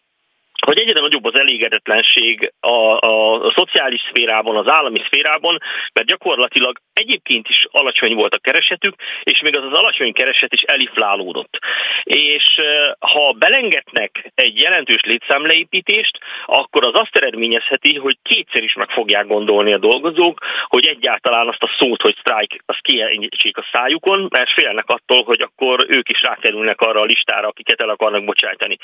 [0.67, 2.69] hogy egyre nagyobb az elégedetlenség a,
[3.07, 5.59] a, a szociális szférában, az állami szférában,
[5.93, 10.63] mert gyakorlatilag egyébként is alacsony volt a keresetük, és még az az alacsony kereset is
[10.63, 11.59] eliflálódott.
[12.03, 12.61] És
[12.99, 19.73] ha belengednek egy jelentős létszámleépítést, akkor az azt eredményezheti, hogy kétszer is meg fogják gondolni
[19.73, 24.89] a dolgozók, hogy egyáltalán azt a szót, hogy sztrájk, azt kiejtsék a szájukon, mert félnek
[24.89, 28.77] attól, hogy akkor ők is rákerülnek arra a listára, akiket el akarnak bocsájtani.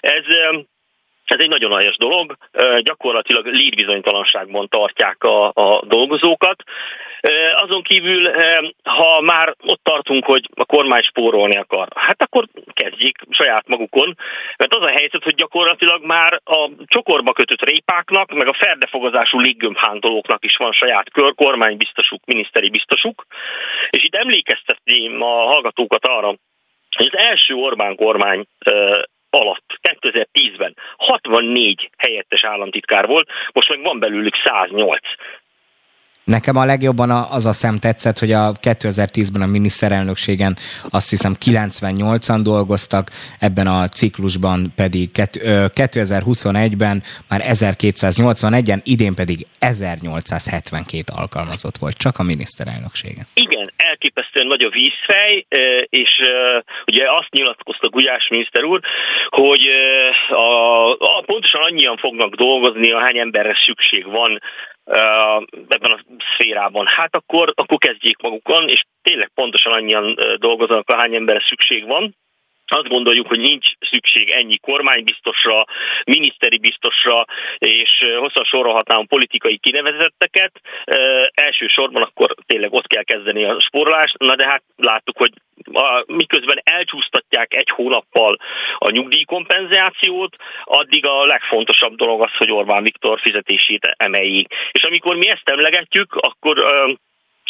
[0.00, 0.24] Ez
[1.24, 2.36] ez egy nagyon helyes dolog,
[2.80, 6.62] gyakorlatilag létbizonytalanságban tartják a, a dolgozókat.
[7.54, 8.30] Azon kívül,
[8.82, 14.16] ha már ott tartunk, hogy a kormány spórolni akar, hát akkor kezdjék saját magukon,
[14.56, 20.44] mert az a helyzet, hogy gyakorlatilag már a csokorba kötött répáknak, meg a ferdefogozású léggömbhántolóknak
[20.44, 23.26] is van saját kör, kormánybiztosuk, miniszteri biztosuk,
[23.90, 26.34] és itt emlékeztetném a hallgatókat arra,
[26.96, 28.46] hogy az első Orbán kormány
[29.34, 34.98] alatt, 2010-ben 64 helyettes államtitkár volt, most meg van belőlük 108.
[36.24, 40.56] Nekem a legjobban az a szem tetszett, hogy a 2010-ben a miniszterelnökségen
[40.90, 43.10] azt hiszem 98-an dolgoztak,
[43.40, 53.26] ebben a ciklusban pedig 2021-ben már 1281-en, idén pedig 1872 alkalmazott volt, csak a miniszterelnökségen.
[53.34, 55.46] Igen, elképesztően nagy a vízfej,
[55.88, 56.10] és
[56.86, 58.80] ugye azt nyilatkozta Gulyás miniszter úr,
[59.28, 59.66] hogy
[60.28, 64.40] a, a, pontosan annyian fognak dolgozni, ahány emberre szükség van
[65.68, 66.00] ebben a
[66.34, 66.86] szférában.
[66.86, 72.16] Hát akkor, akkor kezdjék magukon, és tényleg pontosan annyian dolgoznak, ahány emberre szükség van.
[72.74, 75.64] Azt gondoljuk, hogy nincs szükség ennyi kormánybiztosra,
[76.04, 77.24] miniszteri biztosra,
[77.58, 80.60] és hosszan sorolhatnám politikai kinevezetteket.
[81.34, 85.32] Elsősorban akkor tényleg ott kell kezdeni a spórolást, na de hát láttuk, hogy
[85.72, 88.36] a, miközben elcsúsztatják egy hónappal
[88.78, 94.54] a nyugdíjkompenzációt, addig a legfontosabb dolog az, hogy Orbán Viktor fizetését emeljék.
[94.70, 96.58] És amikor mi ezt emlegetjük, akkor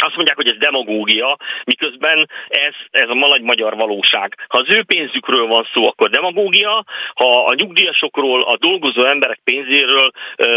[0.03, 4.35] azt mondják, hogy ez demagógia, miközben ez, ez a nagy magyar valóság.
[4.49, 10.11] Ha az ő pénzükről van szó, akkor demagógia, ha a nyugdíjasokról, a dolgozó emberek pénzéről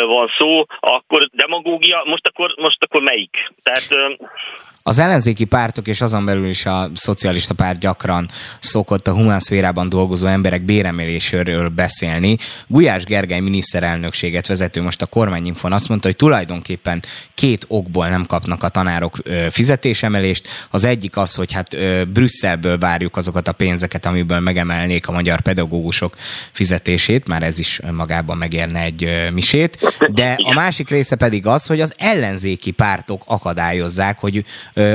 [0.06, 3.52] van szó, akkor demagógia, most akkor, most akkor melyik?
[3.64, 4.18] Tehát
[4.88, 9.90] az ellenzéki pártok és azon belül is a szocialista párt gyakran szokott a humán szférában
[9.90, 12.38] dolgozó emberek béremeléséről beszélni.
[12.68, 18.64] Gulyás Gergely miniszterelnökséget vezető most a kormányinfon azt mondta, hogy tulajdonképpen két okból nem kapnak
[18.64, 19.18] a tanárok
[19.50, 20.48] fizetésemelést.
[20.70, 26.16] Az egyik az, hogy hát Brüsszelből várjuk azokat a pénzeket, amiből megemelnék a magyar pedagógusok
[26.52, 29.96] fizetését, már ez is magában megérne egy misét.
[30.12, 34.46] De a másik része pedig az, hogy az ellenzéki pártok akadályozzák, hogy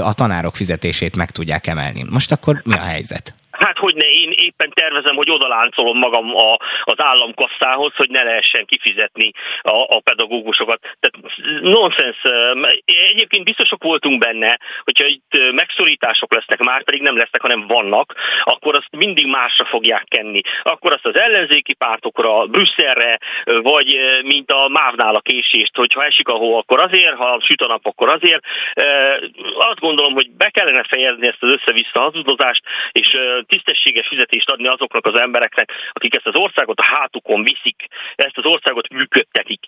[0.02, 2.06] a tanárok fizetését meg tudják emelni.
[2.10, 3.34] Most akkor mi a helyzet?
[3.64, 8.64] Hát hogy ne, én éppen tervezem, hogy odaláncolom magam a, az államkasszához, hogy ne lehessen
[8.64, 10.81] kifizetni a, a pedagógusokat.
[11.01, 12.16] Tehát nonsens.
[12.85, 18.75] Egyébként biztosak voltunk benne, hogyha itt megszorítások lesznek, már pedig nem lesznek, hanem vannak, akkor
[18.75, 20.40] azt mindig másra fogják kenni.
[20.62, 26.29] Akkor azt az ellenzéki pártokra, Brüsszelre, vagy mint a mávnál a késést, hogy ha esik
[26.29, 28.44] a hó, akkor azért, ha süt a nap, akkor azért.
[29.59, 33.16] Azt gondolom, hogy be kellene fejezni ezt az össze-vissza hazudozást, és
[33.52, 37.86] tisztességes fizetést adni azoknak az embereknek, akik ezt az országot a hátukon viszik,
[38.16, 39.60] ezt az országot működtetik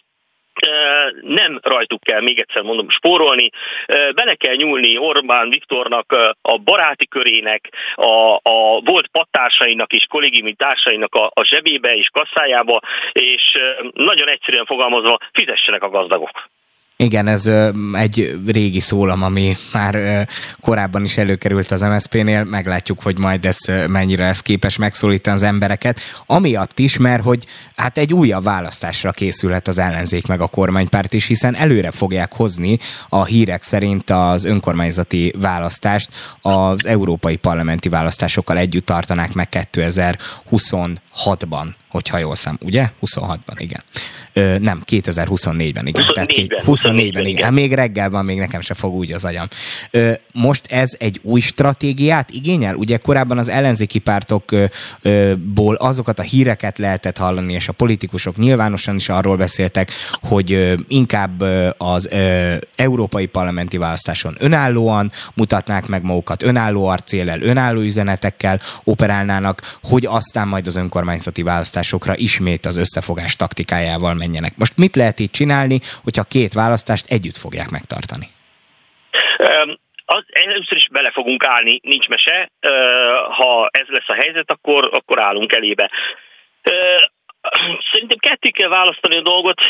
[1.20, 3.51] nem rajtuk kell, még egyszer mondom, spórolni.
[3.87, 11.14] Bele kell nyúlni Orbán Viktornak, a baráti körének, a, a volt pattársainak és kollégiumi társainak
[11.14, 12.81] a, a zsebébe és kasszájába,
[13.12, 13.59] és
[13.92, 16.49] nagyon egyszerűen fogalmazva fizessenek a gazdagok.
[16.97, 17.51] Igen, ez
[17.93, 20.27] egy régi szólam, ami már
[20.61, 26.01] korábban is előkerült az MSZP-nél, meglátjuk, hogy majd ez mennyire lesz képes megszólítani az embereket.
[26.27, 31.27] Amiatt is, mert hogy hát egy újabb választásra készülhet az ellenzék meg a kormánypárt is,
[31.27, 32.79] hiszen előre fogják hozni
[33.09, 36.11] a hírek szerint az önkormányzati választást.
[36.41, 42.91] Az európai parlamenti választásokkal együtt tartanák meg 2026-ban hogyha jól szám, ugye?
[43.07, 43.83] 26-ban, igen.
[44.33, 46.05] Ö, nem, 2024-ben, igen.
[46.05, 47.45] 24-ben, Tehát 24-ben, 24-ben, igen.
[47.45, 49.49] Hát még reggel van, még nekem se fog úgy az agyam.
[49.91, 52.75] Ö, most ez egy új stratégiát igényel?
[52.75, 59.09] Ugye korábban az ellenzéki pártokból azokat a híreket lehetett hallani, és a politikusok nyilvánosan is
[59.09, 59.91] arról beszéltek,
[60.23, 61.45] hogy inkább
[61.79, 62.09] az
[62.77, 70.67] európai parlamenti választáson önállóan mutatnák meg magukat, önálló arcélel, önálló üzenetekkel operálnának, hogy aztán majd
[70.67, 74.57] az önkormányzati választás választásokra ismét az összefogás taktikájával menjenek.
[74.57, 78.27] Most mit lehet így csinálni, hogyha két választást együtt fogják megtartani?
[79.38, 79.83] Um.
[80.07, 82.51] Az, először is bele fogunk állni, nincs mese.
[83.31, 85.90] Ha ez lesz a helyzet, akkor, akkor állunk elébe.
[87.93, 89.61] Szerintem ketté kell választani a dolgot,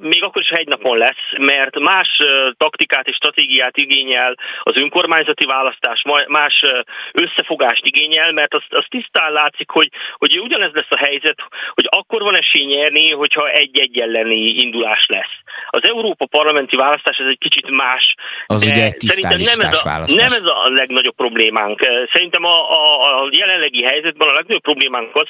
[0.00, 2.08] még akkor is, egy napon lesz, mert más
[2.56, 6.64] taktikát és stratégiát igényel az önkormányzati választás, más
[7.12, 11.36] összefogást igényel, mert az, az tisztán látszik, hogy, hogy ugyanez lesz a helyzet,
[11.74, 15.34] hogy akkor van esély nyerni, hogyha egy-egy elleni indulás lesz.
[15.68, 18.14] Az Európa parlamenti választás ez egy kicsit más.
[18.46, 21.80] Az ugye egy szerintem nem ez, a, nem ez a legnagyobb problémánk.
[22.12, 25.28] Szerintem a, a, a jelenlegi helyzetben a legnagyobb problémánk az,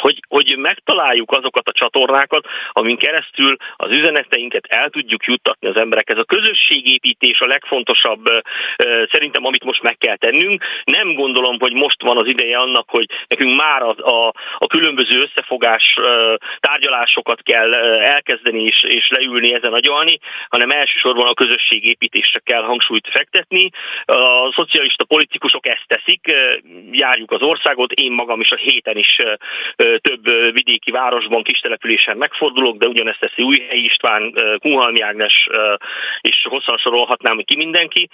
[0.00, 6.18] hogy, hogy megtaláljuk azokat a csatornákat, amin keresztül az üzeneteinket el tudjuk juttatni az emberekhez.
[6.18, 8.24] A közösségépítés a legfontosabb
[9.10, 10.64] szerintem, amit most meg kell tennünk.
[10.84, 15.20] Nem gondolom, hogy most van az ideje annak, hogy nekünk már a, a, a különböző
[15.20, 15.98] összefogás
[16.60, 23.70] tárgyalásokat kell elkezdeni és, és leülni ezen agyalni, hanem elsősorban a közösségépítésre kell hangsúlyt fektetni.
[24.04, 26.32] A szocialista politikusok ezt teszik,
[26.90, 29.20] járjuk az országot, én magam is a héten is
[30.00, 35.48] több vidéki városban, kis településen megfordulok, de ugyanezt teszi Újhely István, Kunhalmi Ágnes,
[36.20, 38.08] és hosszan sorolhatnám ki mindenki.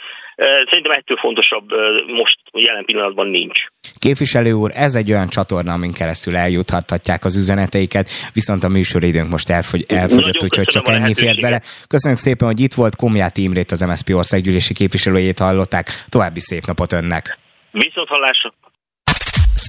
[0.70, 1.70] Szerintem ettől fontosabb
[2.06, 3.60] most jelen pillanatban nincs.
[3.98, 9.50] Képviselő úr, ez egy olyan csatorna, amin keresztül eljuthatják az üzeneteiket, viszont a műsoridőnk most
[9.50, 11.62] elfogy, elfogyott, úgyhogy csak ennyi fért bele.
[11.88, 15.86] Köszönjük szépen, hogy itt volt Komjáti Imrét, az MSZP országgyűlési képviselőjét hallották.
[16.08, 17.38] További szép napot önnek!
[17.70, 18.52] Viszont hallásra!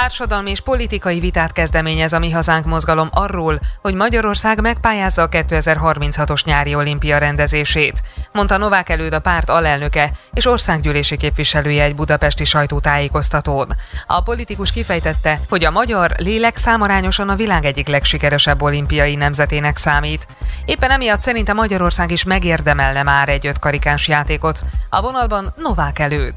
[0.00, 6.44] Társadalmi és politikai vitát kezdeményez a Mi Hazánk mozgalom arról, hogy Magyarország megpályázza a 2036-os
[6.44, 13.68] nyári olimpia rendezését, mondta Novák előd a párt alelnöke és országgyűlési képviselője egy budapesti sajtótájékoztatón.
[14.06, 20.26] A politikus kifejtette, hogy a magyar lélek számarányosan a világ egyik legsikeresebb olimpiai nemzetének számít.
[20.64, 24.60] Éppen emiatt szerinte Magyarország is megérdemelne már egy ötkarikás játékot.
[24.90, 26.36] A vonalban Novák előd.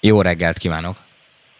[0.00, 0.96] Jó reggelt kívánok!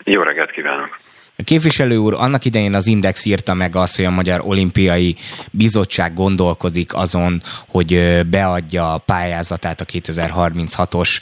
[0.05, 1.03] Jó reggelt kívánok!
[1.37, 5.17] A képviselő úr annak idején az Index írta meg azt, hogy a Magyar Olimpiai
[5.51, 11.21] Bizottság gondolkodik azon, hogy beadja a pályázatát a 2036-os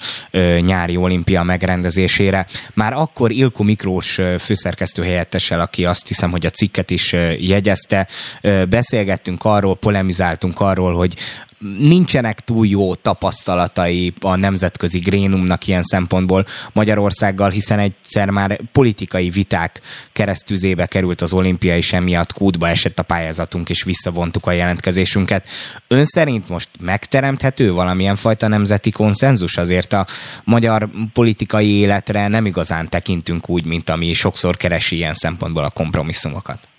[0.60, 2.46] nyári olimpia megrendezésére.
[2.74, 8.08] Már akkor Ilko Miklós főszerkesztő helyettesel, aki azt hiszem, hogy a cikket is jegyezte,
[8.68, 11.14] beszélgettünk arról, polemizáltunk arról, hogy
[11.78, 19.80] nincsenek túl jó tapasztalatai a nemzetközi grénumnak ilyen szempontból Magyarországgal, hiszen egyszer már politikai viták
[20.12, 25.48] keresztüzébe került az olimpia, és emiatt kútba esett a pályázatunk, és visszavontuk a jelentkezésünket.
[25.88, 29.56] Ön szerint most megteremthető valamilyen fajta nemzeti konszenzus?
[29.56, 30.06] Azért a
[30.44, 36.69] magyar politikai életre nem igazán tekintünk úgy, mint ami sokszor keresi ilyen szempontból a kompromisszumokat.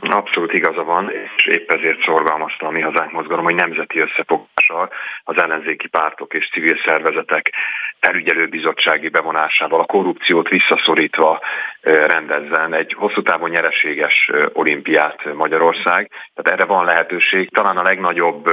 [0.00, 4.90] Abszolút igaza van, és épp ezért szorgalmazta a mi hazánk mozgalom, hogy nemzeti összefogással
[5.24, 7.52] az ellenzéki pártok és civil szervezetek
[8.00, 11.40] felügyelőbizottsági bevonásával, a korrupciót visszaszorítva
[11.82, 16.10] rendezzen egy hosszú távon nyereséges olimpiát Magyarország.
[16.34, 17.50] Tehát erre van lehetőség.
[17.50, 18.50] Talán a legnagyobb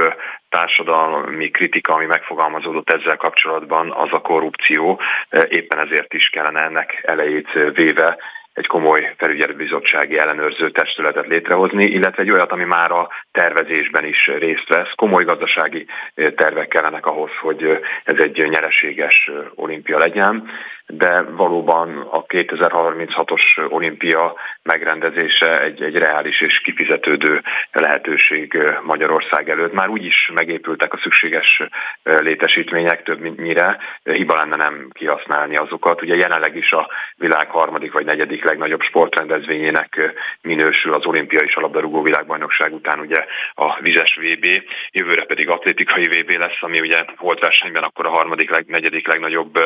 [0.48, 5.00] társadalmi kritika, ami megfogalmazódott ezzel kapcsolatban, az a korrupció.
[5.48, 8.18] Éppen ezért is kellene ennek elejét véve
[8.54, 14.68] egy komoly felügyelőbizottsági ellenőrző testületet létrehozni, illetve egy olyat, ami már a tervezésben is részt
[14.68, 14.92] vesz.
[14.94, 15.86] Komoly gazdasági
[16.36, 20.50] tervek kellenek ahhoz, hogy ez egy nyereséges olimpia legyen
[20.86, 27.42] de valóban a 2036-os olimpia megrendezése egy, egy reális és kifizetődő
[27.72, 29.72] lehetőség Magyarország előtt.
[29.72, 31.62] Már úgy is megépültek a szükséges
[32.02, 36.02] létesítmények többnyire, hiba lenne nem kihasználni azokat.
[36.02, 41.60] Ugye jelenleg is a világ harmadik vagy negyedik legnagyobb sportrendezvényének minősül az olimpia és a
[41.60, 44.46] labdarúgó világbajnokság után ugye a vizes VB,
[44.90, 49.58] jövőre pedig atlétikai VB lesz, ami ugye volt versenyben akkor a harmadik, leg, negyedik legnagyobb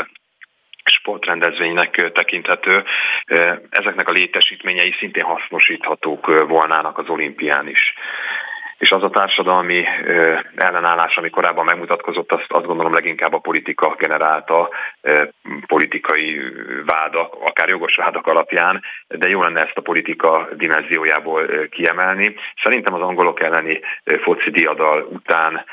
[0.94, 2.84] sportrendezvénynek tekinthető.
[3.70, 7.94] Ezeknek a létesítményei szintén hasznosíthatók volnának az olimpián is
[8.78, 9.84] és az a társadalmi
[10.56, 14.68] ellenállás, ami korábban megmutatkozott, azt, azt gondolom leginkább a politika generálta,
[15.66, 16.40] politikai
[16.86, 22.34] vádak, akár jogos vádak alapján, de jó lenne ezt a politika dimenziójából kiemelni.
[22.62, 23.80] Szerintem az angolok elleni
[24.22, 25.64] foci diadal után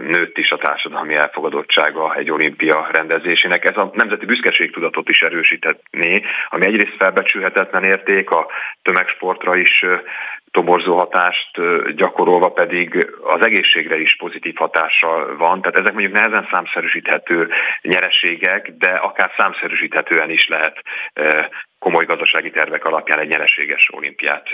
[0.00, 3.64] nőtt is a társadalmi elfogadottsága egy olimpia rendezésének.
[3.64, 8.46] Ez a nemzeti büszkeségtudatot is erősíthetné, ami egyrészt felbecsülhetetlen érték, a
[8.82, 9.84] tömegsportra is
[10.56, 11.50] toborzó hatást
[11.94, 15.60] gyakorolva pedig az egészségre is pozitív hatással van.
[15.60, 17.48] Tehát ezek mondjuk nehezen számszerűsíthető
[17.82, 20.82] nyereségek, de akár számszerűsíthetően is lehet
[21.86, 24.48] komoly gazdasági tervek alapján egy nyereséges olimpiát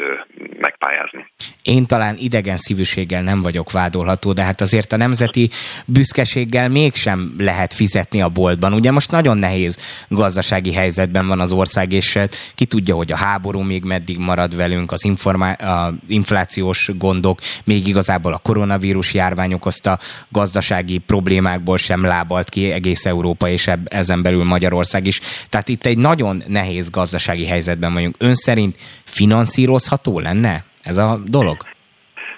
[0.59, 1.27] megpályázni.
[1.62, 5.51] Én talán idegen szívűséggel nem vagyok vádolható, de hát azért a nemzeti
[5.87, 8.73] büszkeséggel mégsem lehet fizetni a boltban.
[8.73, 12.18] Ugye most nagyon nehéz gazdasági helyzetben van az ország, és
[12.55, 17.88] ki tudja, hogy a háború még meddig marad velünk, az informá- a inflációs gondok, még
[17.88, 24.45] igazából a koronavírus járvány okozta gazdasági problémákból sem lábalt ki egész Európa, és ezen belül
[24.45, 25.21] Magyarország is.
[25.49, 28.15] Tehát itt egy nagyon nehéz gazdasági gazdasági helyzetben vagyunk.
[28.19, 31.57] Ön szerint finanszírozható lenne ez a dolog?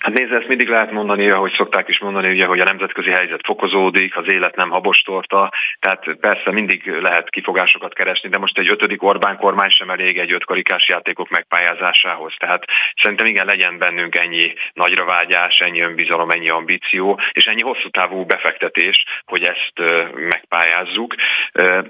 [0.05, 3.41] Hát nézd, ezt mindig lehet mondani, ahogy szokták is mondani, ugye, hogy a nemzetközi helyzet
[3.45, 9.03] fokozódik, az élet nem habostorta, tehát persze mindig lehet kifogásokat keresni, de most egy ötödik
[9.03, 12.35] Orbán kormány sem elég egy ötkarikás játékok megpályázásához.
[12.39, 12.65] Tehát
[13.03, 18.25] szerintem igen, legyen bennünk ennyi nagyra vágyás, ennyi önbizalom, ennyi ambíció, és ennyi hosszú távú
[18.25, 19.73] befektetés, hogy ezt
[20.15, 21.15] megpályázzuk.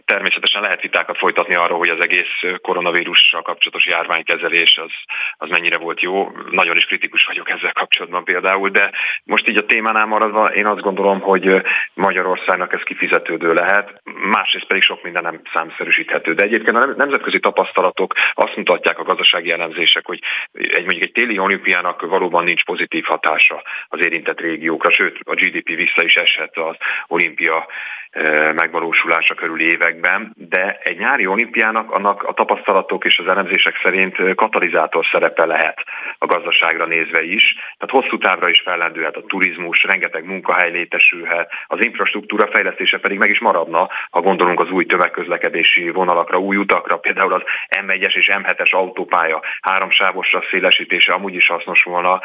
[0.04, 4.92] Természetesen lehet vitákat folytatni arról, hogy az egész koronavírussal kapcsolatos járványkezelés az,
[5.36, 6.32] az mennyire volt jó.
[6.50, 8.90] Nagyon is kritikus vagyok ezzel kapcsolatban kapcsolatban például, de
[9.24, 11.62] most így a témánál maradva én azt gondolom, hogy
[11.94, 16.34] Magyarországnak ez kifizetődő lehet, másrészt pedig sok minden nem számszerűsíthető.
[16.34, 20.20] De egyébként a nemzetközi tapasztalatok azt mutatják a gazdasági elemzések, hogy
[20.52, 25.66] egy mondjuk egy téli olimpiának valóban nincs pozitív hatása az érintett régiókra, sőt a GDP
[25.66, 27.66] vissza is eshet az olimpia
[28.54, 35.06] megvalósulása körül években, de egy nyári olimpiának annak a tapasztalatok és az elemzések szerint katalizátor
[35.12, 35.78] szerepe lehet
[36.18, 37.54] a gazdaságra nézve is.
[37.78, 43.30] Tehát hosszú távra is fellendülhet a turizmus, rengeteg munkahely létesülhet, az infrastruktúra fejlesztése pedig meg
[43.30, 47.42] is maradna, ha gondolunk az új tömegközlekedési vonalakra, új utakra, például az
[47.86, 52.20] M1-es és M7-es autópálya háromsávosra szélesítése amúgy is hasznos volna,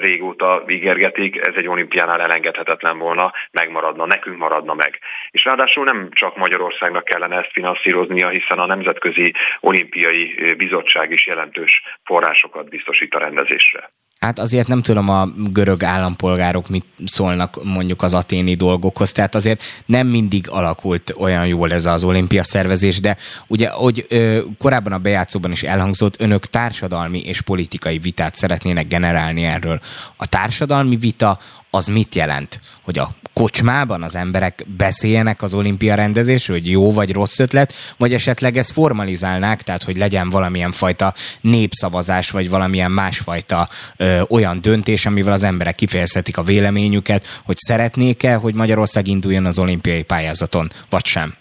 [0.00, 4.98] régóta ígérgetik, ez egy olimpiánál elengedhetetlen volna, megmaradna, nekünk maradna meg.
[5.30, 11.82] És ráadásul nem csak Magyarországnak kellene ezt finanszíroznia, hiszen a Nemzetközi Olimpiai Bizottság is jelentős
[12.04, 13.90] forrásokat biztosít a rendezésre.
[14.18, 19.62] Hát azért nem tudom a görög állampolgárok mit szólnak mondjuk az aténi dolgokhoz, tehát azért
[19.86, 23.16] nem mindig alakult olyan jól ez az olimpia szervezés, de
[23.46, 29.44] ugye, hogy ö, korábban a bejátszóban is elhangzott, önök társadalmi és politikai vitát szeretnének generálni
[29.44, 29.80] erről.
[30.16, 31.38] A társadalmi vita
[31.70, 32.60] az mit jelent?
[32.82, 33.08] Hogy a
[33.40, 38.72] kocsmában az emberek beszéljenek az olimpia rendezésről, hogy jó vagy rossz ötlet, vagy esetleg ezt
[38.72, 45.42] formalizálnák, tehát hogy legyen valamilyen fajta népszavazás, vagy valamilyen másfajta ö, olyan döntés, amivel az
[45.42, 51.34] emberek kifejezhetik a véleményüket, hogy szeretnék-e, hogy Magyarország induljon az olimpiai pályázaton, vagy sem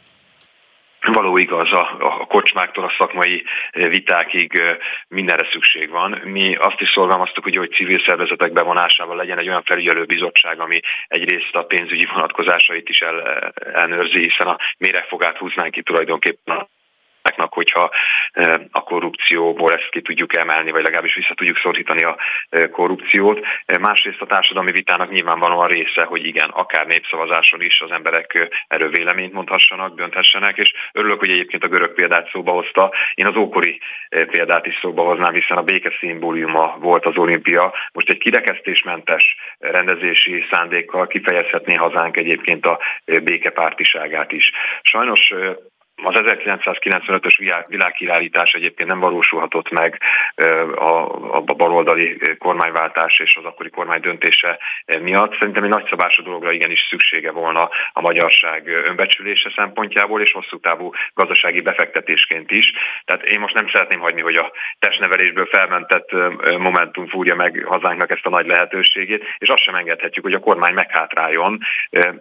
[1.14, 4.62] való igaz, a, a kocsmáktól a szakmai vitákig
[5.08, 6.22] mindenre szükség van.
[6.24, 10.80] Mi azt is szorgalmaztuk, hogy, hogy civil szervezetek bevonásával legyen egy olyan felügyelő bizottság, ami
[11.08, 13.22] egyrészt a pénzügyi vonatkozásait is el,
[13.74, 16.68] elnőrzi, hiszen a méregfogát húznánk ki tulajdonképpen
[17.36, 17.92] kormányoknak, hogyha
[18.72, 22.18] a korrupcióból ezt ki tudjuk emelni, vagy legalábbis vissza tudjuk szorítani a
[22.72, 23.40] korrupciót.
[23.80, 29.34] Másrészt a társadalmi vitának nyilvánvalóan része, hogy igen, akár népszavazáson is az emberek erről véleményt
[29.34, 32.94] mondhassanak, dönthessenek, és örülök, hogy egyébként a görög példát szóba hozta.
[33.14, 33.80] Én az ókori
[34.10, 37.74] példát is szóba hoznám, hiszen a béke szimbóliuma volt az olimpia.
[37.94, 42.80] Most egy kirekesztésmentes rendezési szándékkal kifejezhetné hazánk egyébként a
[43.24, 44.52] békepártiságát is.
[44.82, 45.34] Sajnos
[46.04, 50.02] az 1995-ös világkirállítás egyébként nem valósulhatott meg
[50.76, 54.60] a, a baloldali kormányváltás és az akkori kormány döntése
[55.02, 55.38] miatt.
[55.38, 61.62] Szerintem egy nagyszabású dologra igenis szüksége volna a magyarság önbecsülése szempontjából és hosszú távú gazdasági
[61.62, 62.72] befektetésként is.
[63.06, 66.10] Tehát én most nem szeretném hagyni, hogy a testnevelésből felmentett
[66.58, 70.74] Momentum fúrja meg hazánknak ezt a nagy lehetőségét, és azt sem engedhetjük, hogy a kormány
[70.74, 71.60] meghátráljon.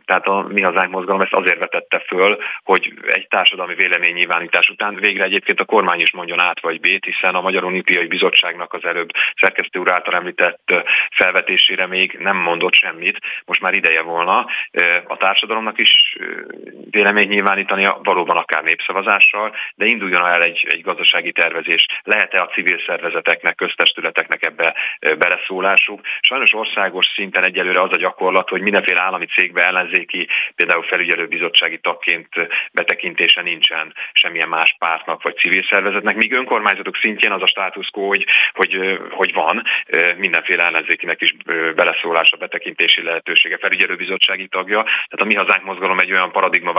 [0.04, 4.94] Tehát a Mi Hazánk mozgalom ezt azért vetette föl, hogy egy társadalom társadalmi véleménynyilvánítás után
[4.94, 8.84] végre egyébként a kormány is mondjon át vagy B-t, hiszen a Magyar Olimpiai Bizottságnak az
[8.84, 9.08] előbb
[9.40, 13.18] szerkesztő úr által említett felvetésére még nem mondott semmit.
[13.44, 14.46] Most már ideje volna
[15.06, 16.16] a társadalomnak is
[16.94, 21.86] véleményt nyilvánítania, valóban akár népszavazással, de induljon el egy, egy gazdasági tervezés.
[22.02, 24.74] Lehet-e a civil szervezeteknek, köztestületeknek ebbe
[25.18, 26.00] beleszólásuk?
[26.20, 32.28] Sajnos országos szinten egyelőre az a gyakorlat, hogy mindenféle állami cégbe ellenzéki, például felügyelőbizottsági tagként
[32.72, 38.26] betekintése nincsen semmilyen más pártnak vagy civil szervezetnek, míg önkormányzatok szintjén az a státusz hogy,
[38.52, 39.62] hogy, hogy van
[40.16, 41.34] mindenféle ellenzékinek is
[41.74, 44.82] beleszólása, betekintési lehetősége, felügyelőbizottsági tagja.
[44.82, 46.32] Tehát a Mi Hazánk mozgalom egy olyan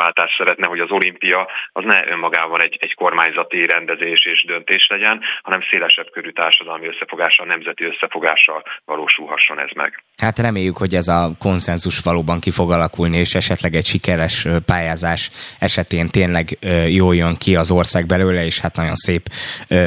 [0.05, 5.21] paradigmaváltást szeretne, hogy az olimpia az ne önmagában egy, egy kormányzati rendezés és döntés legyen,
[5.43, 10.03] hanem szélesebb körű társadalmi összefogással, nemzeti összefogással valósulhasson ez meg.
[10.17, 15.31] Hát reméljük, hogy ez a konszenzus valóban ki fog alakulni, és esetleg egy sikeres pályázás
[15.59, 19.23] esetén tényleg jól jön ki az ország belőle, és hát nagyon szép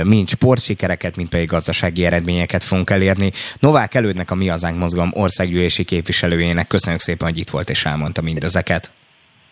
[0.05, 3.31] mind sportsikereket, mind pedig gazdasági eredményeket fogunk elérni.
[3.59, 8.23] Novák Elődnek a Mi Hazánk Mozgalom országgyűlési képviselőjének köszönjük szépen, hogy itt volt és elmondta
[8.23, 8.91] mindezeket.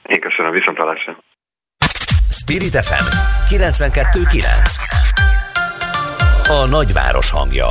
[0.06, 1.18] Én köszönöm, viszontlátásra.
[2.30, 3.04] Spirit FM
[3.54, 4.44] 92.9
[6.48, 7.66] A nagyváros hangja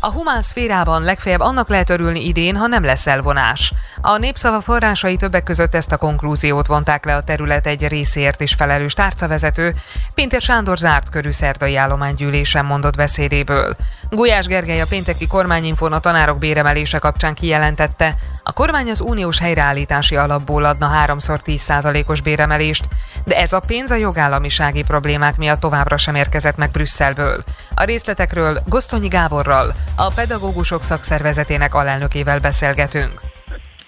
[0.00, 3.72] a humán szférában legfeljebb annak lehet örülni idén, ha nem lesz elvonás.
[4.00, 8.54] A népszava forrásai többek között ezt a konklúziót vonták le a terület egy részért is
[8.54, 9.74] felelős tárcavezető,
[10.14, 13.76] Pintér Sándor zárt körű szerdai állománygyűlésen mondott beszédéből.
[14.10, 20.16] Gulyás Gergely a pénteki kormányinfon a tanárok béremelése kapcsán kijelentette, a kormány az uniós helyreállítási
[20.16, 22.84] alapból adna háromszor 10%-os béremelést,
[23.24, 27.42] de ez a pénz a jogállamisági problémák miatt továbbra sem érkezett meg Brüsszelből.
[27.74, 33.20] A részletekről Gosztonyi Gáborral, a pedagógusok szakszervezetének alelnökével beszélgetünk.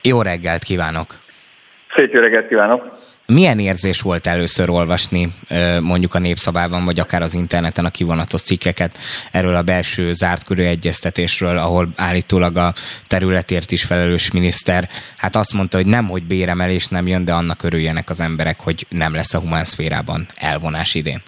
[0.02, 1.18] Jó reggelt kívánok!
[1.94, 2.99] Szép jó reggelt kívánok!
[3.30, 5.32] Milyen érzés volt először olvasni
[5.80, 8.98] mondjuk a népszabában, vagy akár az interneten a kivonatos cikkeket
[9.30, 12.74] erről a belső zárt körű egyeztetésről, ahol állítólag a
[13.06, 17.62] területért is felelős miniszter hát azt mondta, hogy nem, hogy béremelés nem jön, de annak
[17.62, 21.22] örüljenek az emberek, hogy nem lesz a humán szférában elvonás idén.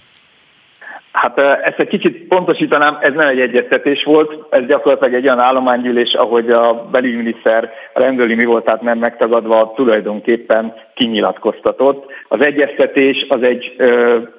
[1.13, 6.15] Hát ezt egy kicsit pontosítanám, ez nem egy egyeztetés volt, ez gyakorlatilag egy olyan állománygyűlés,
[6.15, 12.13] ahogy a belügyminiszter rendőri mi volt, tehát nem megtagadva tulajdonképpen kinyilatkoztatott.
[12.29, 13.77] Az egyeztetés az egy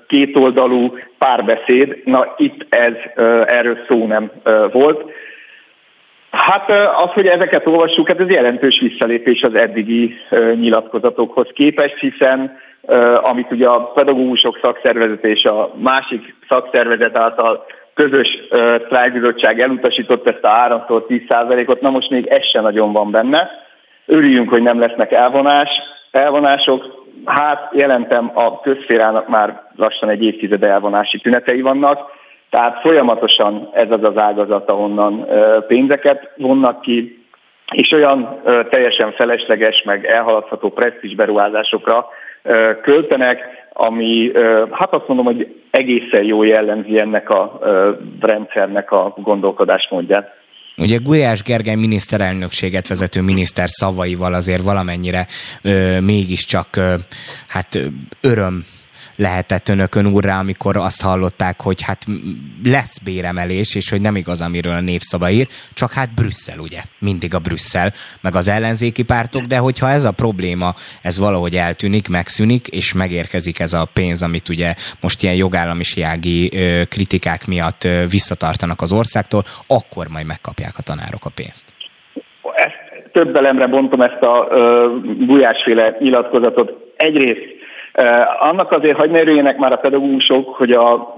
[0.07, 2.93] kétoldalú párbeszéd, na itt ez
[3.45, 4.32] erről szó nem
[4.71, 5.11] volt.
[6.32, 6.69] Hát
[7.03, 10.15] az, hogy ezeket olvassuk, hát ez jelentős visszalépés az eddigi
[10.55, 12.57] nyilatkozatokhoz képest, hiszen
[13.21, 18.27] amit ugye a pedagógusok szakszervezet és a másik szakszervezet által közös
[18.86, 21.21] sztrájkbizottság elutasított ezt a 3 10
[21.65, 23.49] ot na most még ez sem nagyon van benne.
[24.05, 25.69] Örüljünk, hogy nem lesznek elvonás,
[26.11, 27.05] elvonások.
[27.25, 32.11] Hát jelentem a közszférának már lassan egy évtized elvonási tünetei vannak,
[32.49, 35.27] tehát folyamatosan ez az az ágazat, ahonnan
[35.67, 37.25] pénzeket vonnak ki,
[37.71, 42.07] és olyan teljesen felesleges, meg elhaladható presztis beruházásokra
[42.82, 43.39] költenek,
[43.74, 44.32] ami
[44.72, 47.60] hát azt mondom, hogy egészen jó jellemzi ennek a
[48.20, 50.41] rendszernek a gondolkodásmódját.
[50.78, 55.28] Ugye Gulyás Gergely miniszterelnökséget vezető miniszter szavaival azért valamennyire
[55.62, 56.94] ö, mégiscsak ö,
[57.48, 57.80] hát
[58.22, 58.66] öröm
[59.16, 62.05] lehetett önökön úrrá, amikor azt hallották, hogy hát
[62.64, 66.82] lesz béremelés, és hogy nem igaz, amiről a népszava ír, csak hát Brüsszel, ugye?
[66.99, 72.07] Mindig a Brüsszel, meg az ellenzéki pártok, de hogyha ez a probléma, ez valahogy eltűnik,
[72.07, 76.51] megszűnik, és megérkezik ez a pénz, amit ugye most ilyen jogállamisági
[76.89, 81.66] kritikák miatt visszatartanak az országtól, akkor majd megkapják a tanárok a pénzt.
[82.55, 84.47] Ezt több elemre bontom ezt a
[85.20, 86.93] gulyásféle nyilatkozatot.
[86.97, 87.61] Egyrészt
[88.39, 91.14] annak azért hagyj merüljenek már a pedagógusok, hogy a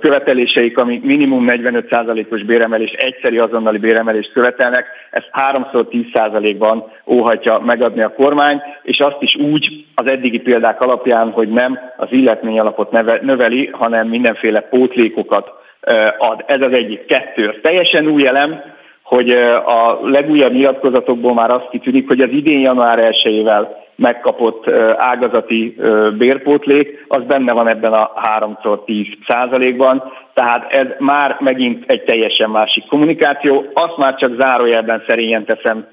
[0.00, 8.62] követeléseik, ami minimum 45%-os béremelés, egyszeri azonnali béremelést követelnek, ezt 3-10%-ban óhatja megadni a kormány,
[8.82, 12.90] és azt is úgy az eddigi példák alapján, hogy nem az illetmény alapot
[13.22, 15.52] növeli, hanem mindenféle pótlékokat
[16.18, 16.44] ad.
[16.46, 17.06] Ez az egyik.
[17.06, 17.60] Kettő.
[17.62, 18.62] Teljesen új elem,
[19.02, 19.30] hogy
[19.66, 25.76] a legújabb nyilatkozatokból már azt kitűnik, hogy az idén január 1-ével megkapott ágazati
[26.18, 32.86] bérpótlék, az benne van ebben a 3x10 százalékban, tehát ez már megint egy teljesen másik
[32.86, 33.64] kommunikáció.
[33.74, 35.86] Azt már csak zárójelben szerényen teszem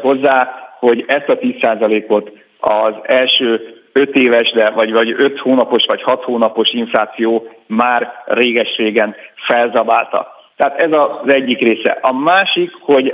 [0.00, 0.48] hozzá,
[0.78, 6.02] hogy ezt a 10 százalékot az első 5 éves, de vagy, vagy 5 hónapos vagy
[6.02, 10.36] 6 hónapos infláció már réges-régen felzabálta.
[10.56, 11.98] Tehát ez az egyik része.
[12.00, 13.12] A másik, hogy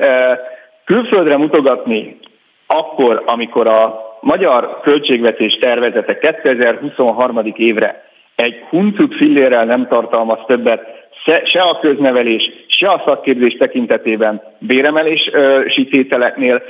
[0.84, 2.18] külföldre mutogatni
[2.66, 7.40] akkor, amikor a magyar költségvetés tervezete 2023.
[7.56, 8.04] évre
[8.34, 11.02] egy huncut fillérrel nem tartalmaz többet,
[11.44, 16.62] se a köznevelés, se a szakképzés tekintetében béremelési tételeknél,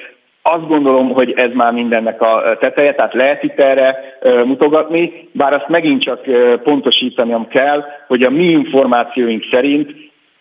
[0.42, 5.68] azt gondolom, hogy ez már mindennek a teteje, tehát lehet itt erre mutogatni, bár azt
[5.68, 6.20] megint csak
[6.62, 9.90] pontosítanom kell, hogy a mi információink szerint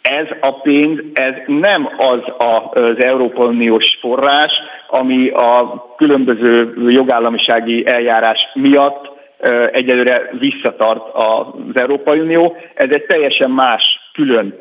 [0.03, 4.51] ez a pénz, ez nem az az Európai Uniós forrás,
[4.87, 9.11] ami a különböző jogállamisági eljárás miatt
[9.71, 11.45] egyelőre visszatart az
[11.75, 12.55] Európai Unió.
[12.73, 13.83] Ez egy teljesen más,
[14.13, 14.59] külön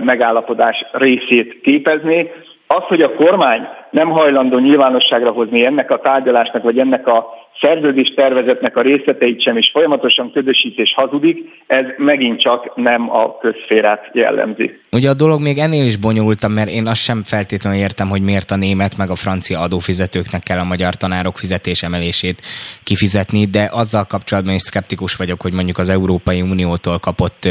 [0.00, 2.32] megállapodás részét képezné.
[2.66, 7.26] Az, hogy a kormány nem hajlandó nyilvánosságra hozni ennek a tárgyalásnak, vagy ennek a
[7.60, 13.38] szerződés tervezetnek a részleteit sem, és folyamatosan ködösít és hazudik, ez megint csak nem a
[13.38, 14.78] közszférát jellemzi.
[14.90, 18.50] Ugye a dolog még ennél is bonyolultam, mert én azt sem feltétlenül értem, hogy miért
[18.50, 22.42] a német meg a francia adófizetőknek kell a magyar tanárok fizetésemelését
[22.82, 27.48] kifizetni, de azzal kapcsolatban is szkeptikus vagyok, hogy mondjuk az Európai Uniótól kapott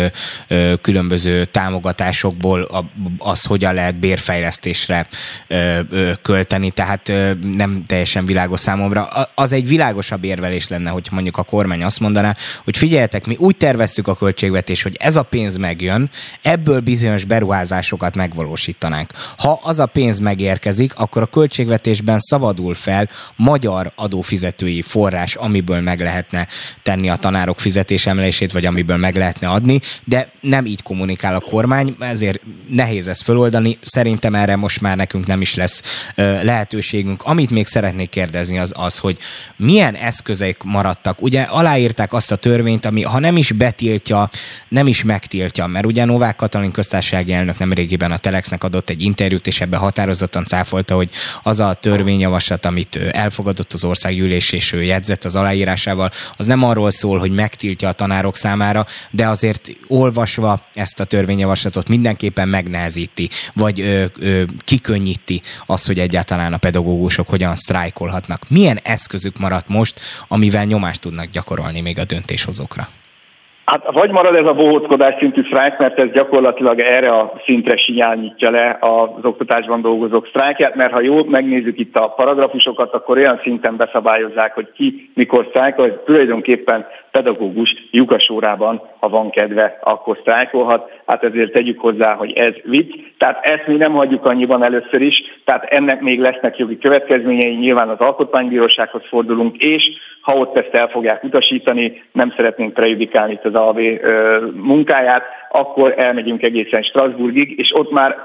[0.47, 2.83] ö, különböző támogatásokból a,
[3.17, 5.07] az hogyan lehet bérfejlesztésre
[5.47, 9.07] ö, ö, költeni, tehát ö, nem teljesen világos számomra.
[9.35, 13.35] Az egy világ világosabb érvelés lenne, hogy mondjuk a kormány azt mondaná, hogy figyeljetek, mi
[13.39, 16.09] úgy terveztük a költségvetés, hogy ez a pénz megjön,
[16.41, 19.11] ebből bizonyos beruházásokat megvalósítanánk.
[19.37, 25.99] Ha az a pénz megérkezik, akkor a költségvetésben szabadul fel magyar adófizetői forrás, amiből meg
[25.99, 26.47] lehetne
[26.81, 31.95] tenni a tanárok fizetésemelését, vagy amiből meg lehetne adni, de nem így kommunikál a kormány,
[31.99, 32.39] ezért
[32.69, 33.77] nehéz ezt föloldani.
[33.81, 35.83] Szerintem erre most már nekünk nem is lesz
[36.15, 37.21] lehetőségünk.
[37.23, 39.17] Amit még szeretnék kérdezni az az, hogy
[39.55, 41.21] milyen milyen eszközeik maradtak?
[41.21, 44.29] Ugye aláírták azt a törvényt, ami ha nem is betiltja,
[44.67, 49.47] nem is megtiltja, mert ugye Novák Katalin köztársasági elnök nemrégiben a Telexnek adott egy interjút,
[49.47, 51.09] és ebbe határozottan cáfolta, hogy
[51.43, 56.91] az a törvényjavaslat, amit elfogadott az országgyűlés, és ő jegyzett az aláírásával, az nem arról
[56.91, 63.81] szól, hogy megtiltja a tanárok számára, de azért olvasva ezt a törvényjavaslatot mindenképpen megnehezíti, vagy
[63.81, 68.49] ö, ö, kikönnyíti azt, hogy egyáltalán a pedagógusok hogyan sztrájkolhatnak.
[68.49, 72.87] Milyen eszközük maradt most, amivel nyomást tudnak gyakorolni még a döntéshozókra?
[73.65, 78.49] Hát vagy marad ez a bohóckodás szintű sztrájk, mert ez gyakorlatilag erre a szintre sinyálnyítja
[78.49, 83.75] le az oktatásban dolgozók sztrájkját, mert ha jól megnézzük itt a paragrafusokat, akkor olyan szinten
[83.75, 90.91] beszabályozzák, hogy ki mikor sztrájkol, hogy tulajdonképpen pedagógus lyukasórában, ha van kedve, akkor sztrájkolhat.
[91.05, 92.93] Hát ezért tegyük hozzá, hogy ez vicc.
[93.17, 97.89] Tehát ezt mi nem hagyjuk annyiban először is, tehát ennek még lesznek jogi következményei, nyilván
[97.89, 99.83] az alkotmánybírósághoz fordulunk, és
[100.21, 103.79] ha ott ezt el fogják utasítani, nem szeretnénk prejudikálni itt az AV
[104.53, 108.15] munkáját, akkor elmegyünk egészen Strasbourgig, és ott már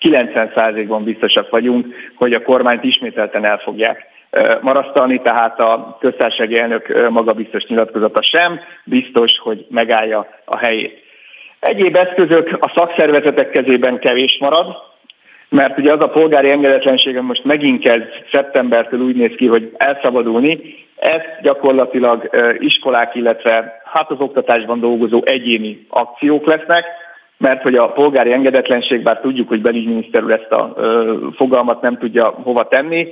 [0.00, 4.11] 90%-ban biztosak vagyunk, hogy a kormányt ismételten el fogják
[4.60, 11.02] marasztalni, tehát a köztársasági elnök magabiztos nyilatkozata sem biztos, hogy megállja a helyét.
[11.60, 14.76] Egyéb eszközök a szakszervezetek kezében kevés marad,
[15.48, 20.60] mert ugye az a polgári engedetlenség, most megint kezd szeptembertől úgy néz ki, hogy elszabadulni,
[20.96, 26.84] ezt gyakorlatilag iskolák, illetve hát az oktatásban dolgozó egyéni akciók lesznek,
[27.36, 30.74] mert hogy a polgári engedetlenség, bár tudjuk, hogy belügyminiszter úr ezt a
[31.36, 33.08] fogalmat nem tudja hova tenni,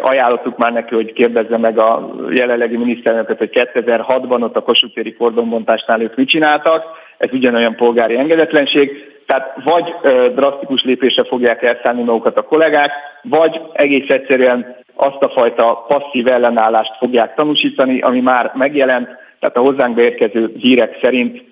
[0.00, 6.00] ajánlottuk már neki, hogy kérdezze meg a jelenlegi miniszterelnököt, hogy 2006-ban ott a Kossuth kordonbontásnál
[6.00, 6.84] ők mit csináltak,
[7.18, 9.94] ez ugyanolyan polgári engedetlenség, tehát vagy
[10.34, 12.90] drasztikus lépésre fogják elszállni magukat a kollégák,
[13.22, 19.08] vagy egész egyszerűen azt a fajta passzív ellenállást fogják tanúsítani, ami már megjelent,
[19.40, 21.44] tehát a hozzánk beérkező hírek szerint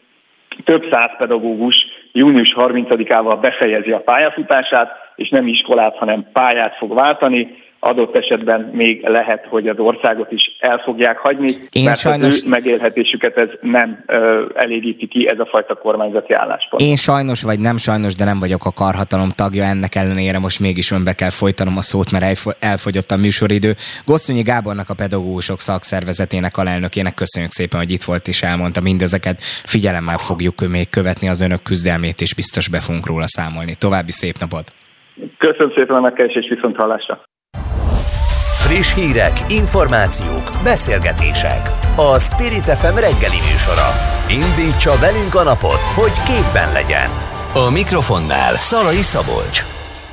[0.65, 1.77] több száz pedagógus
[2.13, 9.07] június 30-ával befejezi a pályafutását, és nem iskolát, hanem pályát fog váltani, adott esetben még
[9.09, 12.35] lehet, hogy az országot is el fogják hagyni, Én mert sajnos...
[12.35, 16.83] az ő megélhetésüket ez nem ö, elégíti ki, ez a fajta kormányzati álláspont.
[16.83, 20.91] Én sajnos, vagy nem sajnos, de nem vagyok a karhatalom tagja, ennek ellenére most mégis
[20.91, 23.75] önbe kell folytanom a szót, mert elfogyott a műsoridő.
[24.05, 29.41] Gosztonyi Gábornak a pedagógusok szakszervezetének alelnökének köszönjük szépen, hogy itt volt és elmondta mindezeket.
[29.65, 33.75] Figyelemmel fogjuk még követni az önök küzdelmét, és biztos be fogunk róla számolni.
[33.79, 34.73] További szép napot!
[35.39, 37.29] Köszönöm szépen a megkeresés viszont hallásra!
[38.71, 41.71] Friss hírek, információk, beszélgetések.
[41.97, 43.89] A Spirit FM reggeli műsora.
[44.29, 47.11] Indítsa velünk a napot, hogy képben legyen.
[47.55, 49.65] A mikrofonnál Szalai Szabolcs.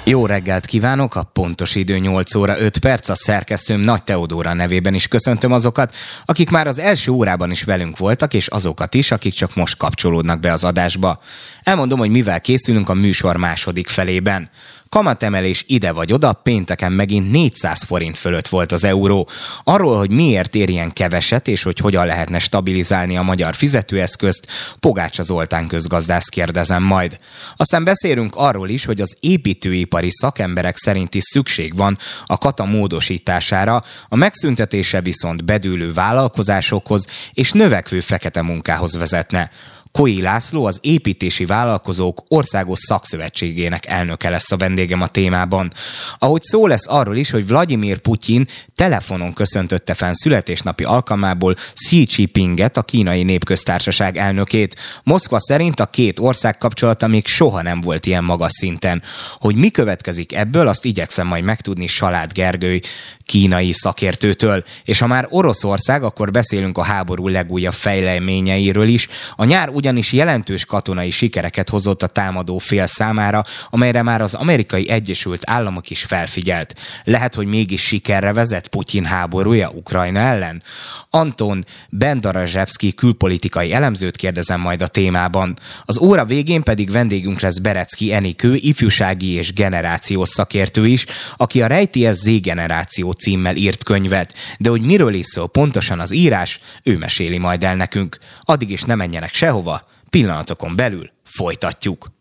[0.04, 4.94] Jó reggelt kívánok, a pontos idő 8 óra 5 perc, a szerkesztőm Nagy Teodóra nevében
[4.94, 5.96] is köszöntöm azokat,
[6.26, 10.40] akik már az első órában is velünk voltak, és azokat is, akik csak most kapcsolódnak
[10.40, 11.20] be az adásba.
[11.64, 14.50] Elmondom, hogy mivel készülünk a műsor második felében.
[14.90, 19.30] Kamatemelés ide vagy oda, pénteken megint 400 forint fölött volt az euró.
[19.64, 24.48] Arról, hogy miért ér ilyen keveset, és hogy hogyan lehetne stabilizálni a magyar fizetőeszközt,
[24.80, 27.20] Pogácsa Zoltán közgazdász kérdezem majd.
[27.56, 33.84] Aztán beszélünk arról is, hogy az építőipari szakemberek szerint is szükség van a kata módosítására,
[34.10, 39.52] a megszüntetése viszont bedőlő vállalkozásokhoz és növekvő fekete munkához vezetne.
[39.98, 45.72] Koi László, az építési vállalkozók országos szakszövetségének elnöke lesz a vendégem a témában.
[46.20, 52.78] Ahogy szó lesz arról is, hogy Vladimir Putyin telefonon köszöntötte fel születésnapi alkalmából Xi Jinpinget,
[52.78, 54.76] a kínai népköztársaság elnökét.
[55.04, 59.02] Moszkva szerint a két ország kapcsolata még soha nem volt ilyen magas szinten.
[59.40, 62.82] Hogy mi következik ebből, azt igyekszem majd megtudni Salát Gergő
[63.26, 64.64] kínai szakértőtől.
[64.84, 69.08] És ha már Oroszország, akkor beszélünk a háború legújabb fejleményeiről is.
[69.36, 74.90] A nyár ugyanis jelentős katonai sikereket hozott a támadó fél számára, amelyre már az amerikai
[74.90, 76.76] Egyesült Államok is felfigyelt.
[77.04, 80.64] Lehet, hogy mégis sikerre vezet Putyin háborúja Ukrajna ellen?
[81.10, 85.60] Anton Bendarazsevski külpolitikai elemzőt kérdezem majd a témában.
[85.86, 91.06] Az óra végén pedig vendégünk lesz Berecki Enikő, ifjúsági és generációs szakértő is,
[91.38, 96.14] aki a Rejti Z generáció címmel írt könyvet, de hogy miről is szól pontosan az
[96.14, 98.18] írás, ő meséli majd el nekünk.
[98.42, 99.77] Addig is ne menjenek sehova,
[100.10, 102.12] pillanatokon belül folytatjuk.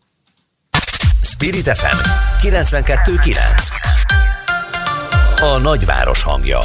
[1.21, 1.97] Spirit FM
[2.47, 3.67] 92.9
[5.41, 6.59] A nagyváros hangja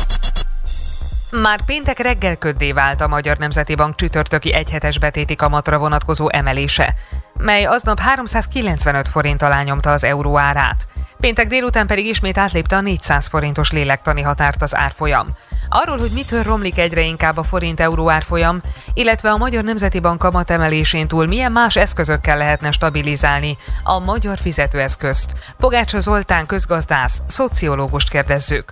[1.40, 6.94] már péntek reggel köddé vált a Magyar Nemzeti Bank csütörtöki egyhetes betéti kamatra vonatkozó emelése,
[7.34, 10.88] mely aznap 395 forint alá nyomta az euró árát.
[11.20, 15.26] Péntek délután pedig ismét átlépte a 400 forintos lélektani határt az árfolyam.
[15.74, 18.60] Arról, hogy mitől romlik egyre inkább a forint-euró árfolyam,
[18.94, 24.38] illetve a Magyar Nemzeti Bank kamat emelésén túl milyen más eszközökkel lehetne stabilizálni a magyar
[24.38, 25.32] fizetőeszközt.
[25.58, 28.64] Pogácsa Zoltán közgazdász, szociológust kérdezzük.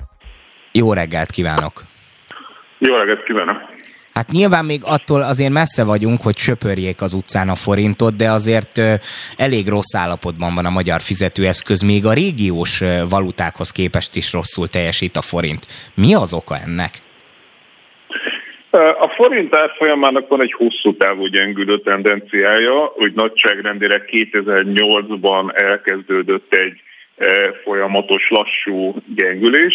[0.73, 1.85] Jó reggelt kívánok!
[2.79, 3.57] Jó reggelt kívánok!
[4.21, 8.81] Hát nyilván még attól azért messze vagyunk, hogy söpörjék az utcán a forintot, de azért
[9.37, 15.17] elég rossz állapotban van a magyar fizetőeszköz, még a régiós valutákhoz képest is rosszul teljesít
[15.17, 15.67] a forint.
[15.95, 16.91] Mi az oka ennek?
[19.01, 26.81] A forint árfolyamának van egy hosszú távú gyengülő tendenciája, hogy nagyságrendire 2008-ban elkezdődött egy
[27.65, 29.75] folyamatos lassú gyengülés,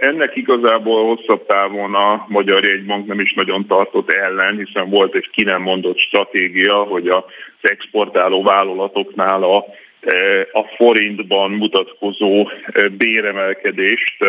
[0.00, 5.30] Ennek igazából hosszabb távon a Magyar Jegybank nem is nagyon tartott ellen, hiszen volt egy
[5.30, 7.24] ki nem mondott stratégia, hogy az
[7.60, 9.56] exportáló vállalatoknál a,
[10.52, 12.50] a forintban mutatkozó
[12.96, 14.24] béremelkedést,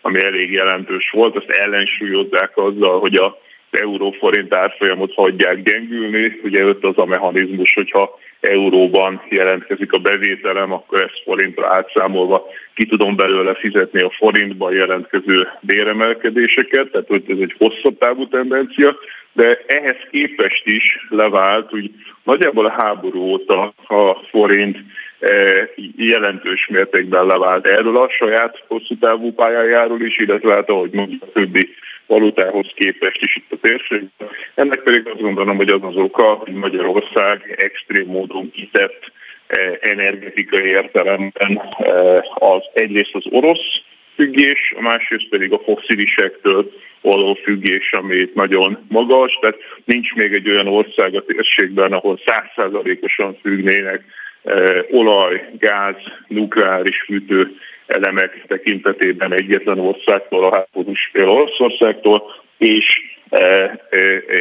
[0.00, 3.38] ami elég jelentős volt, azt ellensúlyozzák azzal, hogy a
[3.74, 6.40] euró-forint árfolyamot hagyják gyengülni.
[6.42, 12.86] Ugye jött az a mechanizmus, hogyha euróban jelentkezik a bevételem, akkor ezt forintra átszámolva ki
[12.86, 18.96] tudom belőle fizetni a forintban jelentkező béremelkedéseket, tehát hogy ez egy hosszabb távú tendencia,
[19.32, 21.90] de ehhez képest is levált, hogy
[22.22, 24.78] nagyjából a háború óta a forint
[25.18, 27.66] eh, jelentős mértékben levált.
[27.66, 31.68] Erről a saját hosszú távú pályájáról is, illetve hát ahogy mondjuk a többi
[32.06, 34.28] valutához képest is itt a térségben.
[34.54, 39.12] Ennek pedig azt gondolom, hogy az az oka, hogy Magyarország extrém módon kitett
[39.46, 43.82] eh, energetikai értelemben eh, az egyrészt az orosz
[44.14, 50.50] függés, a másrészt pedig a fosszilisektől való függés, ami nagyon magas, tehát nincs még egy
[50.50, 54.04] olyan ország a térségben, ahol százszázalékosan függnének
[54.42, 55.96] eh, olaj, gáz,
[56.28, 62.22] nukleáris fűtő elemek tekintetében egyetlen országtól, a háborús fél Oroszországtól,
[62.58, 62.84] és
[63.28, 63.78] e, e,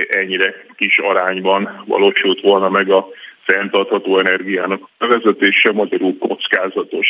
[0.09, 3.07] ennyire kis arányban valósult volna meg a
[3.45, 7.07] fenntartható energiának a vezetése magyarul kockázatos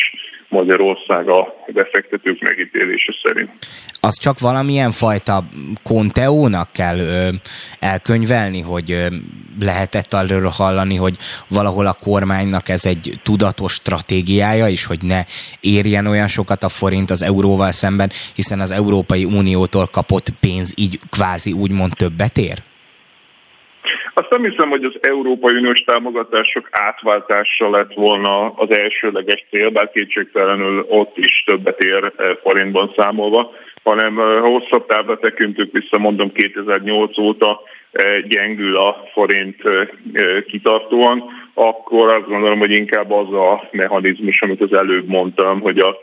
[0.48, 3.50] Magyarország a befektetők megítélése szerint.
[4.00, 5.44] Az csak valamilyen fajta
[5.82, 7.28] konteónak kell ö,
[7.78, 9.06] elkönyvelni, hogy ö,
[9.60, 11.16] lehetett arról hallani, hogy
[11.48, 15.24] valahol a kormánynak ez egy tudatos stratégiája is, hogy ne
[15.60, 20.98] érjen olyan sokat a forint az euróval szemben, hiszen az Európai Uniótól kapott pénz így
[21.10, 22.62] kvázi úgymond többet ér?
[24.16, 29.90] Azt nem hiszem, hogy az Európai Uniós támogatások átváltása lett volna az elsőleges cél, bár
[29.90, 33.52] kétségtelenül ott is többet ér eh, forintban számolva,
[33.82, 37.60] hanem eh, hosszabb távra tekintünk vissza, mondom 2008 óta
[37.92, 39.62] eh, gyengül a forint
[40.46, 45.96] kitartóan, akkor azt gondolom, hogy inkább az a mechanizmus, amit az előbb mondtam, hogy a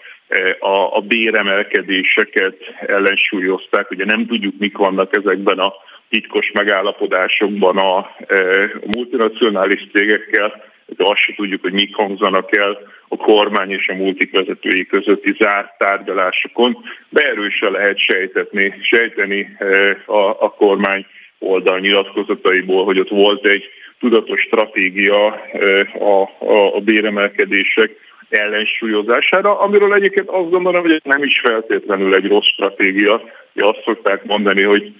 [0.59, 3.91] a, a béremelkedéseket ellensúlyozták.
[3.91, 5.73] Ugye nem tudjuk, mik vannak ezekben a
[6.11, 12.77] titkos megállapodásokban a, e, a multinacionális cégekkel, de azt se tudjuk, hogy mik hangzanak el
[13.07, 16.77] a kormány és a multik vezetői közötti zárt tárgyalásokon,
[17.09, 19.65] de erősen lehet sejtetni, sejteni e,
[20.05, 21.05] a, a kormány
[21.39, 23.63] oldal nyilatkozataiból, hogy ott volt egy
[23.99, 27.91] tudatos stratégia e, a, a, a béremelkedések
[28.29, 33.21] ellensúlyozására, amiről egyébként azt gondolom, hogy nem is feltétlenül egy rossz stratégia.
[33.55, 34.93] Azt szokták mondani, hogy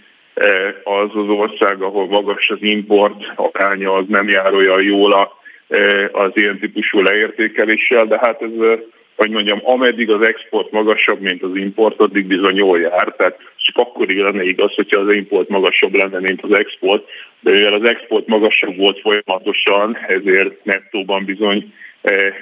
[0.84, 5.38] az az ország, ahol magas az import aránya, az nem jár olyan jól
[5.70, 8.80] e, az ilyen típusú leértékeléssel, de hát ez, e,
[9.16, 13.14] hogy mondjam, ameddig az export magasabb, mint az import, addig bizony jól jár.
[13.18, 17.06] Tehát csak akkor lenne igaz, hogyha az import magasabb lenne, mint az export,
[17.40, 21.74] de mivel az export magasabb volt folyamatosan, ezért nettóban bizony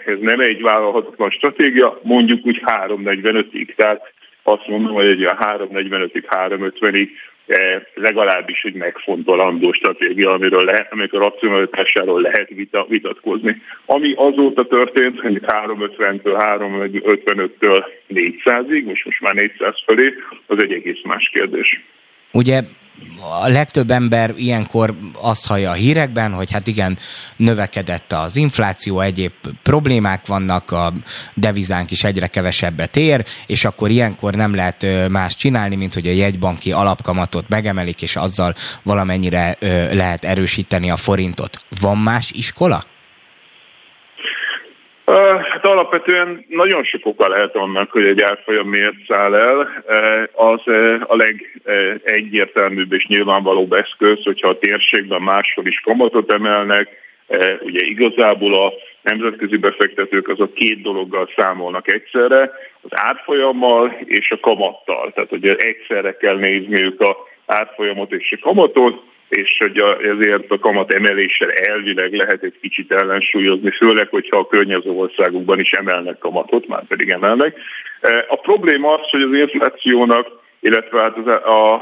[0.05, 3.75] ez nem egy vállalhatatlan stratégia, mondjuk úgy 3.45-ig.
[3.75, 4.13] Tehát
[4.43, 7.07] azt mondom, hogy egy olyan 3.45-ig, 3.50-ig
[7.93, 13.61] legalábbis egy megfontolandó stratégia, amiről lehet, amikor racionalitásáról lehet vita, vitatkozni.
[13.85, 20.13] Ami azóta történt, hogy 350-től 355-től 400-ig, most, most már 400 fölé,
[20.47, 21.81] az egy egész más kérdés.
[22.31, 22.61] Ugye
[23.41, 26.97] a legtöbb ember ilyenkor azt hallja a hírekben, hogy hát igen,
[27.35, 29.31] növekedett az infláció, egyéb
[29.63, 30.93] problémák vannak, a
[31.33, 36.11] devizánk is egyre kevesebbet ér, és akkor ilyenkor nem lehet más csinálni, mint hogy a
[36.11, 39.57] jegybanki alapkamatot megemelik, és azzal valamennyire
[39.91, 41.63] lehet erősíteni a forintot.
[41.79, 42.83] Van más iskola?
[45.51, 49.83] Hát alapvetően nagyon sok oka lehet annak, hogy egy árfolyam miért száll el.
[50.33, 50.61] Az
[51.07, 56.87] a legegyértelműbb és nyilvánvalóbb eszköz, hogyha a térségben máshol is kamatot emelnek,
[57.61, 62.51] ugye igazából a nemzetközi befektetők azok két dologgal számolnak egyszerre,
[62.81, 65.11] az árfolyammal és a kamattal.
[65.13, 70.93] Tehát ugye egyszerre kell nézniük a árfolyamot és a kamatot, és hogy ezért a kamat
[70.93, 76.83] emeléssel elvileg lehet egy kicsit ellensúlyozni, főleg, hogyha a környező országokban is emelnek kamatot, már
[76.87, 77.57] pedig emelnek.
[78.01, 80.27] E, a probléma az, hogy az inflációnak,
[80.59, 81.75] illetve hát az, a,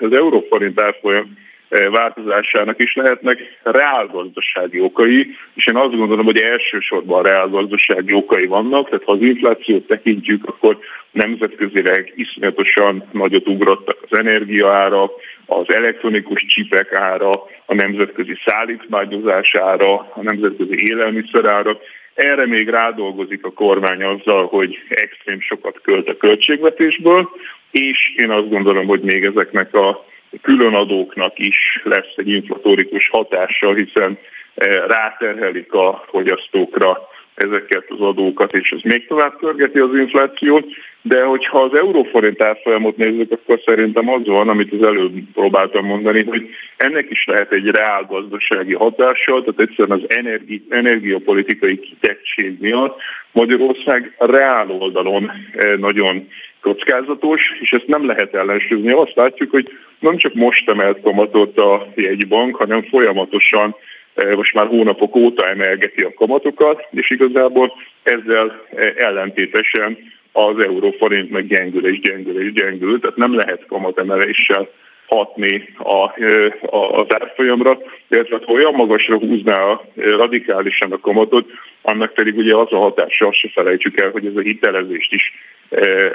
[0.00, 7.22] az euróforint árfolyam e, változásának is lehetnek reálgazdasági okai, és én azt gondolom, hogy elsősorban
[7.22, 10.78] reálgazdasági okai vannak, tehát ha az inflációt tekintjük, akkor
[11.10, 15.12] nemzetközileg iszonyatosan nagyot ugrottak az energiaárak,
[15.46, 17.32] az elektronikus csipek ára,
[17.66, 21.78] a nemzetközi szállítmányozás ára, a nemzetközi élelmiszer ára.
[22.14, 27.28] Erre még rádolgozik a kormány azzal, hogy extrém sokat költ a költségvetésből,
[27.70, 30.06] és én azt gondolom, hogy még ezeknek a
[30.42, 34.18] különadóknak is lesz egy inflatórikus hatása, hiszen
[34.54, 37.08] eh, ráterhelik a fogyasztókra
[37.38, 40.66] ezeket az adókat, és ez még tovább törgeti az inflációt,
[41.02, 46.24] de hogyha az euróforint árfolyamot nézzük, akkor szerintem az van, amit az előbb próbáltam mondani,
[46.24, 53.00] hogy ennek is lehet egy reál gazdasági hatása, tehát egyszerűen az energi, energiapolitikai kitettség miatt
[53.32, 56.28] Magyarország reál oldalon eh, nagyon
[56.60, 58.92] kockázatos, és ezt nem lehet ellensúlyozni.
[58.92, 59.68] Azt látjuk, hogy
[59.98, 63.76] nem csak most emelt kamatot a jegybank, hanem folyamatosan
[64.24, 69.98] most már hónapok óta emelgeti a kamatokat, és igazából ezzel e, ellentétesen
[70.32, 74.68] az euróforint meg gyengül és gyengül és gyengül, tehát nem lehet kamatemeléssel
[75.06, 81.50] hatni a, e, a, az árfolyamra, illetve ha olyan magasra húzná a, radikálisan a kamatot,
[81.82, 85.32] annak pedig ugye az a hatása, azt se felejtsük el, hogy ez a hitelezést is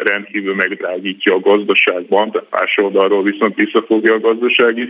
[0.04, 4.90] rendkívül megdrágítja a gazdaságban, tehát más oldalról viszont visszafogja a gazdasági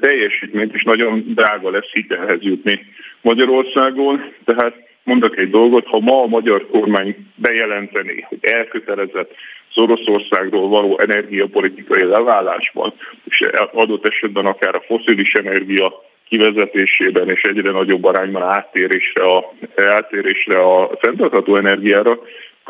[0.00, 2.86] teljesítményt, és nagyon drága lesz hitelhez jutni
[3.20, 4.32] Magyarországon.
[4.44, 9.34] Tehát mondok egy dolgot, ha ma a magyar kormány bejelenteni, hogy elkötelezett
[9.70, 12.92] az Oroszországról való energiapolitikai leválásban,
[13.24, 20.58] és adott esetben akár a foszilis energia kivezetésében és egyre nagyobb arányban áttérésre a, áttérésre
[20.58, 22.18] a fenntartható energiára,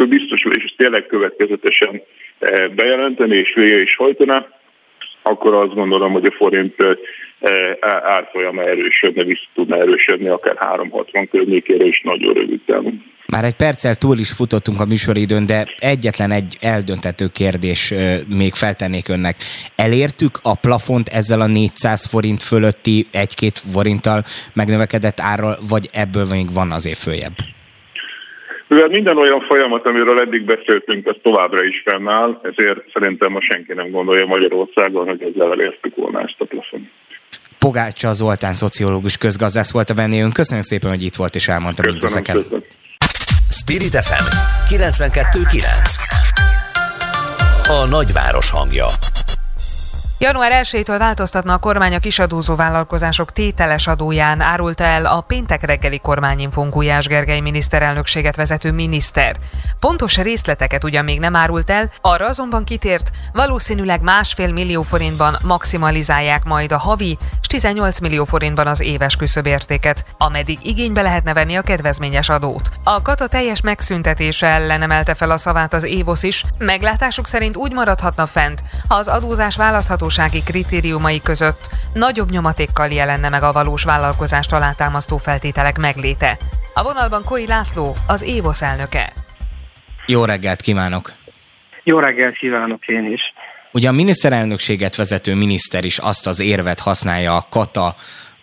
[0.04, 2.02] biztos, és ezt tényleg következetesen
[2.74, 4.46] bejelenteni és végre is hajtaná,
[5.22, 6.74] akkor azt gondolom, hogy a forint
[8.02, 13.04] árfolyama erősödne, vissza tudna erősödni akár 360 környékére is nagyon rövid távon.
[13.26, 17.94] Már egy perccel túl is futottunk a műsoridőn, de egyetlen egy eldöntető kérdés
[18.36, 19.36] még feltennék önnek.
[19.76, 26.52] Elértük a plafont ezzel a 400 forint fölötti egy-két forinttal megnövekedett árral, vagy ebből még
[26.52, 27.32] van azért följebb?
[28.68, 33.72] Mivel minden olyan folyamat, amiről eddig beszéltünk, az továbbra is fennáll, ezért szerintem ma senki
[33.72, 36.90] nem gondolja Magyarországon, hogy ezzel elértük volna ezt a plafon.
[37.58, 40.32] Pogácsa Zoltán szociológus közgazdász volt a vendégünk.
[40.32, 42.46] Köszönöm szépen, hogy itt volt és elmondta mindezeket.
[43.50, 44.24] Spirit FM
[44.74, 45.04] 92.9
[47.68, 48.86] A nagyváros hangja
[50.18, 55.98] Január 1-től változtatna a kormány a kisadózó vállalkozások tételes adóján, árulta el a péntek reggeli
[55.98, 59.36] kormányinfón Gulyás Gergely miniszterelnökséget vezető miniszter.
[59.80, 66.44] Pontos részleteket ugyan még nem árult el, arra azonban kitért, valószínűleg másfél millió forintban maximalizálják
[66.44, 71.62] majd a havi, és 18 millió forintban az éves küszöbértéket, ameddig igénybe lehetne venni a
[71.62, 72.70] kedvezményes adót.
[72.84, 77.72] A kata teljes megszüntetése ellen emelte fel a szavát az Évosz is, meglátásuk szerint úgy
[77.72, 83.84] maradhatna fent, ha az adózás választható hatósági kritériumai között nagyobb nyomatékkal jelenne meg a valós
[83.84, 86.38] vállalkozást alátámasztó feltételek megléte.
[86.74, 89.12] A vonalban Koi László, az Évosz elnöke.
[90.06, 91.12] Jó reggelt kívánok!
[91.84, 93.20] Jó reggelt kívánok én is!
[93.72, 97.94] Ugye a miniszterelnökséget vezető miniszter is azt az érvet használja a kata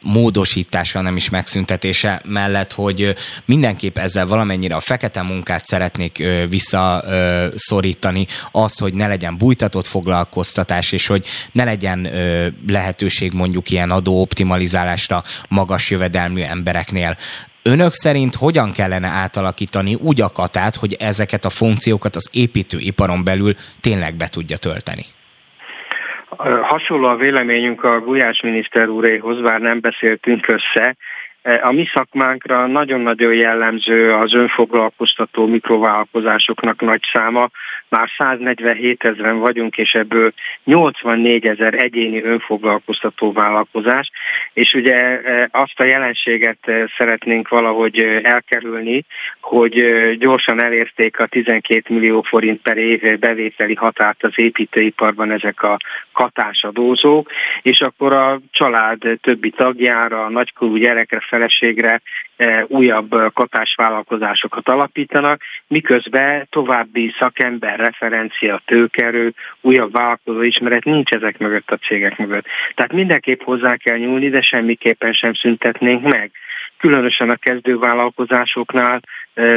[0.04, 8.80] módosítása, nem is megszüntetése mellett, hogy mindenképp ezzel valamennyire a fekete munkát szeretnék visszaszorítani, azt,
[8.80, 12.10] hogy ne legyen bújtatott foglalkoztatás, és hogy ne legyen
[12.68, 17.18] lehetőség mondjuk ilyen adóoptimalizálásra magas jövedelmű embereknél.
[17.62, 23.56] Önök szerint hogyan kellene átalakítani úgy a katát, hogy ezeket a funkciókat az építőiparon belül
[23.82, 25.06] tényleg be tudja tölteni?
[26.62, 30.96] Hasonló a véleményünk a Gulyás miniszter úréhoz, bár nem beszéltünk össze,
[31.62, 37.50] a mi szakmánkra nagyon-nagyon jellemző az önfoglalkoztató mikrovállalkozásoknak nagy száma.
[37.90, 44.12] Már 147 ezeren vagyunk, és ebből 84 ezer egyéni önfoglalkoztató vállalkozás,
[44.54, 45.20] és ugye
[45.52, 49.06] azt a jelenséget szeretnénk valahogy elkerülni,
[49.42, 49.84] hogy
[50.18, 55.78] gyorsan elérték a 12 millió forint per év bevételi határt az építőiparban ezek a
[56.14, 62.02] katásadózók, és akkor a család többi tagjára, a nagykorú gyerekre feleségre
[62.38, 71.72] e, újabb katásvállalkozásokat alapítanak, miközben további szakember, referencia, tőkerő, újabb vállalkozó ismeret nincs ezek mögött
[71.72, 72.46] a cégek mögött.
[72.76, 76.32] Tehát mindenképp hozzá kell nyúlni, de semmiképpen sem szüntetnénk meg
[76.84, 79.02] különösen a kezdővállalkozásoknál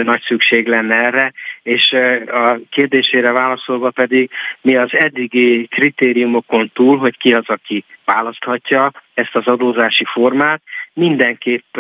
[0.02, 1.92] nagy szükség lenne erre, és
[2.26, 9.36] a kérdésére válaszolva pedig mi az eddigi kritériumokon túl, hogy ki az, aki választhatja, ezt
[9.36, 10.62] az adózási formát,
[10.92, 11.76] mindenképp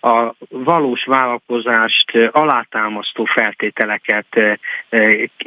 [0.00, 4.26] a valós vállalkozást alátámasztó feltételeket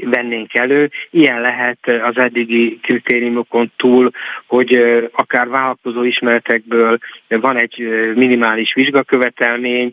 [0.03, 0.91] vennénk elő.
[1.09, 4.11] Ilyen lehet az eddigi kritériumokon túl,
[4.47, 4.73] hogy
[5.11, 9.91] akár vállalkozó ismeretekből van egy minimális vizsgakövetelmény,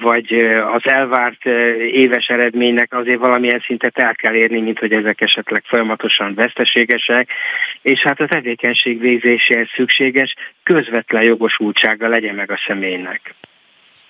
[0.00, 0.32] vagy
[0.72, 1.46] az elvárt
[1.76, 7.28] éves eredménynek azért valamilyen szintet el kell érni, mint hogy ezek esetleg folyamatosan veszteségesek,
[7.82, 13.34] és hát a tevékenység végzéséhez szükséges közvetlen jogosultsága legyen meg a személynek.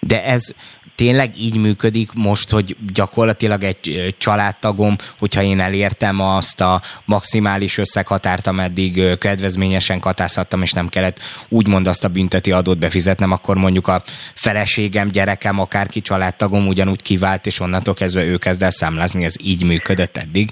[0.06, 0.54] De ez
[0.94, 8.46] tényleg így működik most, hogy gyakorlatilag egy családtagom, hogyha én elértem azt a maximális összeghatárt,
[8.46, 14.02] ameddig kedvezményesen katázhattam, és nem kellett úgymond azt a bünteti adót befizetnem, akkor mondjuk a
[14.34, 19.64] feleségem, gyerekem, akárki családtagom ugyanúgy kivált, és onnantól kezdve ő kezd el számlázni, ez így
[19.64, 20.50] működött eddig?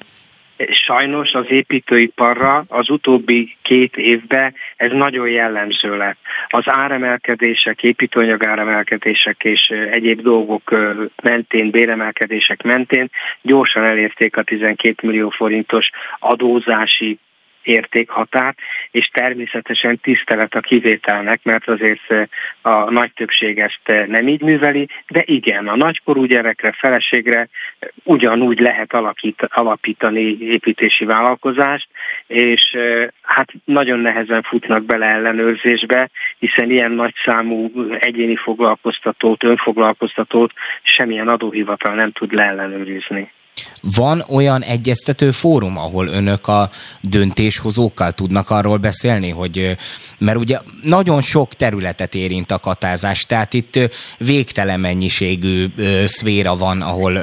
[0.69, 6.19] Sajnos az építőiparra az utóbbi két évben ez nagyon jellemző lett.
[6.49, 10.75] Az áremelkedések, építőanyag áremelkedések és egyéb dolgok
[11.23, 13.11] mentén, béremelkedések mentén
[13.43, 17.19] gyorsan elérték a 12 millió forintos adózási
[17.63, 18.55] értékhatár,
[18.91, 22.27] és természetesen tisztelet a kivételnek, mert azért eh,
[22.63, 27.89] a nagy többség ezt eh, nem így műveli, de igen, a nagykorú gyerekre, feleségre eh,
[28.03, 31.89] ugyanúgy lehet alakít, alapítani építési vállalkozást,
[32.27, 32.77] és
[33.23, 40.53] hát nagyon nehezen futnak bele ellenőrzésbe, hiszen ilyen nagy számú egyéni foglalkoztatót, önfoglalkoztatót
[40.83, 43.31] semmilyen adóhivatal nem tud leellenőrizni.
[43.81, 46.71] Van olyan egyeztető fórum, ahol önök a
[47.01, 49.77] döntéshozókkal tudnak arról beszélni, hogy
[50.19, 53.79] mert ugye nagyon sok területet érint a katázás, tehát itt
[54.19, 55.67] végtelen mennyiségű
[56.05, 57.21] szféra van, ahol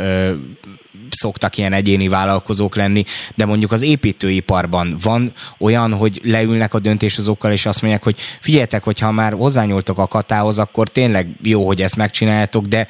[1.09, 3.03] szoktak ilyen egyéni vállalkozók lenni,
[3.35, 8.83] de mondjuk az építőiparban van olyan, hogy leülnek a döntéshozókkal, és azt mondják, hogy figyeljetek,
[8.83, 12.87] hogyha már hozzányúltok a katához, akkor tényleg jó, hogy ezt megcsináljátok, de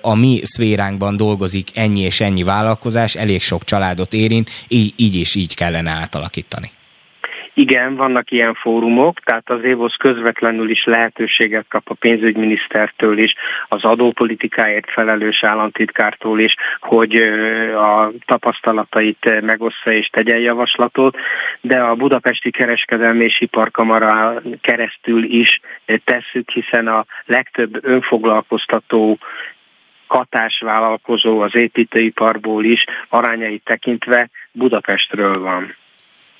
[0.00, 5.34] a mi szféránkban dolgozik ennyi és ennyi vállalkozás, elég sok családot érint, így, így és
[5.34, 6.70] így kellene átalakítani.
[7.54, 13.34] Igen, vannak ilyen fórumok, tehát az évosz közvetlenül is lehetőséget kap a pénzügyminisztertől is,
[13.68, 17.14] az adópolitikáért felelős államtitkártól is, hogy
[17.76, 21.16] a tapasztalatait megossza és tegyen javaslatot,
[21.60, 25.60] de a Budapesti Kereskedelmi és Iparkamara keresztül is
[26.04, 29.18] tesszük, hiszen a legtöbb önfoglalkoztató
[30.06, 35.74] hatásvállalkozó az építőiparból is arányait tekintve Budapestről van.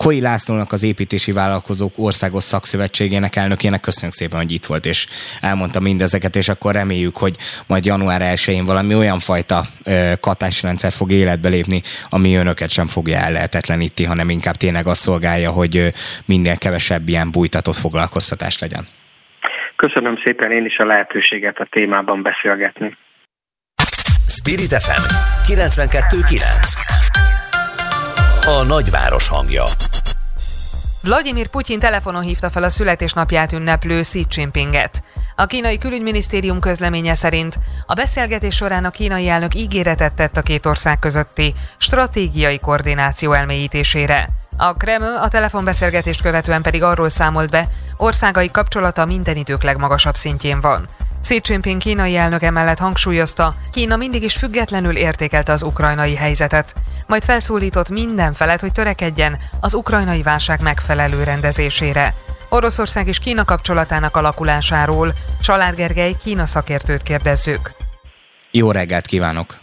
[0.04, 5.06] Koi Lászlónak az építési vállalkozók országos szakszövetségének elnökének köszönjük szépen, hogy itt volt és
[5.40, 7.36] elmondta mindezeket, és akkor reméljük, hogy
[7.66, 9.66] majd január 1-én valami olyan fajta
[10.20, 15.92] katásrendszer fog életbe lépni, ami önöket sem fogja ellehetetleníti, hanem inkább tényleg azt szolgálja, hogy
[16.24, 18.86] minél kevesebb ilyen bújtatott foglalkoztatás legyen.
[19.76, 22.96] Köszönöm szépen én is a lehetőséget a témában beszélgetni.
[24.28, 25.02] Spirit FM
[25.52, 26.99] 92.9
[28.46, 29.64] A nagyváros hangja
[31.02, 35.02] Vladimir Putyin telefonon hívta fel a születésnapját ünneplő Xi Jinpinget.
[35.36, 40.66] A kínai külügyminisztérium közleménye szerint a beszélgetés során a kínai elnök ígéretet tett a két
[40.66, 44.28] ország közötti stratégiai koordináció elmélyítésére.
[44.56, 50.60] A Kreml a telefonbeszélgetést követően pedig arról számolt be, országai kapcsolata minden idők legmagasabb szintjén
[50.60, 50.88] van.
[51.22, 56.74] Xi Jinping kínai elnök emellett hangsúlyozta, Kína mindig is függetlenül értékelte az ukrajnai helyzetet,
[57.06, 62.14] majd felszólított minden felet, hogy törekedjen az ukrajnai válság megfelelő rendezésére.
[62.48, 65.12] Oroszország és Kína kapcsolatának alakulásáról
[65.42, 67.70] Család Gergely Kína szakértőt kérdezzük.
[68.50, 69.58] Jó reggelt kívánok!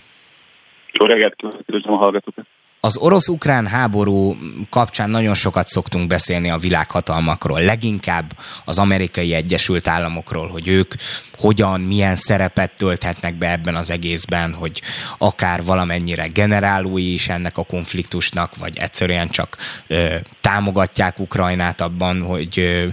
[0.92, 2.46] Jó reggelt kívánok, a hallgatókat!
[2.80, 4.38] Az orosz-ukrán háború
[4.70, 10.94] kapcsán nagyon sokat szoktunk beszélni a világhatalmakról, leginkább az amerikai Egyesült Államokról, hogy ők
[11.38, 14.82] hogyan, milyen szerepet tölthetnek be ebben az egészben, hogy
[15.18, 19.58] akár valamennyire generálói is ennek a konfliktusnak, vagy egyszerűen csak
[19.88, 22.88] ö, támogatják Ukrajnát abban, hogy ö,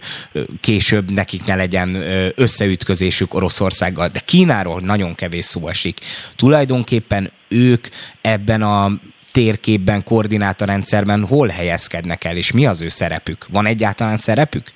[0.61, 1.95] később nekik ne legyen
[2.35, 6.01] összeütközésük Oroszországgal, de Kínáról nagyon kevés szó esik.
[6.37, 7.89] Tulajdonképpen ők
[8.21, 8.93] ebben a
[9.35, 13.47] térképben, koordinátorrendszerben hol helyezkednek el, és mi az ő szerepük?
[13.53, 14.67] Van egyáltalán szerepük?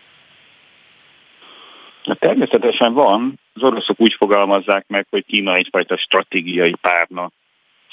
[2.19, 3.39] Természetesen van.
[3.55, 7.31] Az oroszok úgy fogalmazzák meg, hogy Kína egyfajta stratégiai párna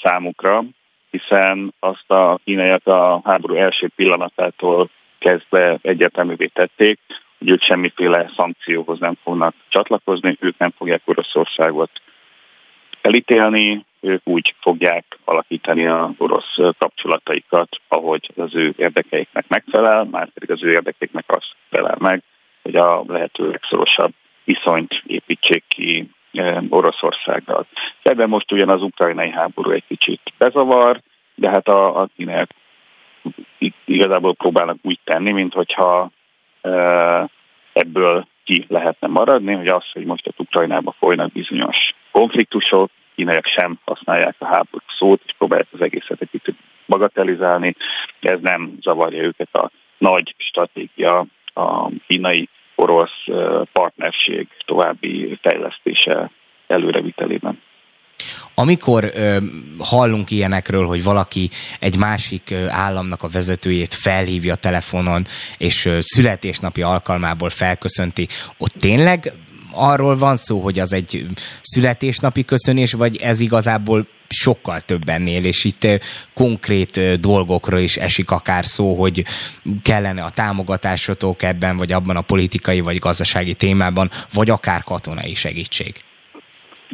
[0.02, 0.64] számukra,
[1.10, 6.98] hiszen azt a kínaiak a háború első pillanatától kezdve egyértelművé tették,
[7.38, 11.90] hogy ők semmiféle szankcióhoz nem fognak csatlakozni, ők nem fogják Oroszországot
[13.00, 20.50] elítélni, ők úgy fogják alakítani az orosz kapcsolataikat, ahogy az ő érdekeiknek megfelel, már pedig
[20.50, 22.22] az ő érdekeiknek az felel meg,
[22.62, 24.12] hogy a lehető legszorosabb
[24.44, 26.10] viszonyt építsék ki
[26.68, 27.66] Oroszországgal.
[28.02, 31.00] Ebben most ugyan az ukrajnai háború egy kicsit bezavar,
[31.34, 32.50] de hát a, a kínaiak
[33.84, 36.10] igazából próbálnak úgy tenni, mint hogyha
[37.72, 41.76] ebből ki lehetne maradni, hogy az, hogy most a Ukrajnában folynak bizonyos
[42.10, 46.56] konfliktusok, kínaiak sem használják a háború szót, és próbálják az egészet egy kicsit
[46.86, 47.76] bagatelizálni.
[48.20, 53.24] Ez nem zavarja őket a nagy stratégia, a kínai orosz
[53.72, 56.30] partnerség további fejlesztése
[56.66, 57.60] előrevitelében.
[58.54, 59.36] Amikor ö,
[59.78, 61.50] hallunk ilyenekről, hogy valaki
[61.80, 65.26] egy másik ö, államnak a vezetőjét felhívja telefonon,
[65.58, 69.32] és ö, születésnapi alkalmából felköszönti, ott tényleg
[69.76, 71.26] arról van szó, hogy az egy
[71.62, 75.86] születésnapi köszönés, vagy ez igazából sokkal több ennél, és itt
[76.34, 79.24] konkrét dolgokról is esik akár szó, hogy
[79.82, 85.94] kellene a támogatásotok ebben, vagy abban a politikai, vagy gazdasági témában, vagy akár katonai segítség.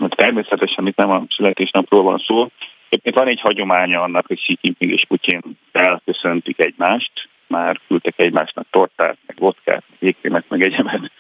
[0.09, 2.49] Természetesen itt nem a születésnapról van szó.
[2.89, 5.41] Egyébként van egy hagyománya annak, hogy Xi Jinping és Putin
[5.73, 11.11] elköszöntik egymást, már küldtek egymásnak tortát, meg vodkát, meg jégkrémet, meg egyemet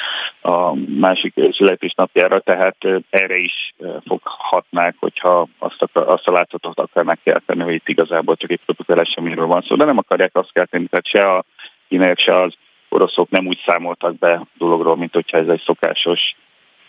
[0.40, 2.76] a másik születésnapjára, tehát
[3.10, 3.74] erre is
[4.06, 8.98] foghatnák, hogyha azt, akar, azt a látszatot akarnak kelteni, hogy itt igazából csak egy protokoll
[8.98, 11.44] eseményről van szó, de nem akarják azt kelteni, tehát se a
[11.88, 12.54] kínaiak, se az
[12.88, 16.20] oroszok nem úgy számoltak be dologról, mint hogyha ez egy szokásos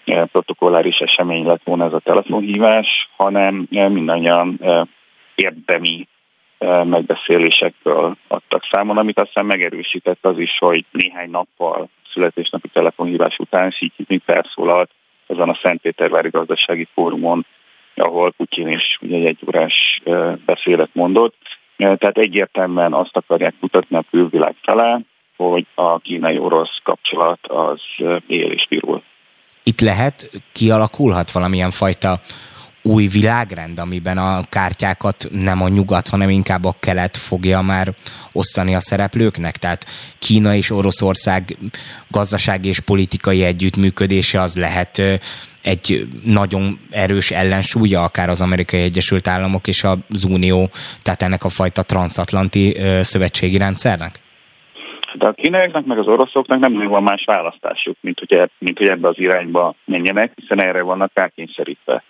[0.05, 4.59] protokolláris esemény lett volna ez a telefonhívás, hanem mindannyian
[5.35, 6.07] érdemi
[6.83, 14.21] megbeszélésekről adtak számon, amit aztán megerősített az is, hogy néhány nappal születésnapi telefonhívás után Szítjítni
[14.25, 14.89] felszólalt
[15.27, 17.45] azon a Szentpétervári Gazdasági Fórumon,
[17.95, 20.01] ahol Putyin is ugye egy órás
[20.45, 21.35] beszélet mondott.
[21.77, 24.99] Tehát egyértelműen azt akarják mutatni a külvilág fele,
[25.37, 27.81] hogy a kínai-orosz kapcsolat az
[28.27, 29.03] él és virul.
[29.63, 32.19] Itt lehet, kialakulhat valamilyen fajta
[32.83, 37.93] új világrend, amiben a kártyákat nem a nyugat, hanem inkább a kelet fogja már
[38.31, 39.57] osztani a szereplőknek?
[39.57, 39.85] Tehát
[40.19, 41.57] Kína és Oroszország
[42.07, 45.01] gazdasági és politikai együttműködése az lehet
[45.61, 50.69] egy nagyon erős ellensúlya akár az Amerikai Egyesült Államok és az Unió,
[51.03, 54.21] tehát ennek a fajta transatlanti szövetségi rendszernek?
[55.13, 58.87] De a kínaiaknak meg az oroszoknak nem van más választásuk, mint hogy, e, mint hogy
[58.87, 62.03] ebbe az irányba menjenek, hiszen erre vannak rákényszerítve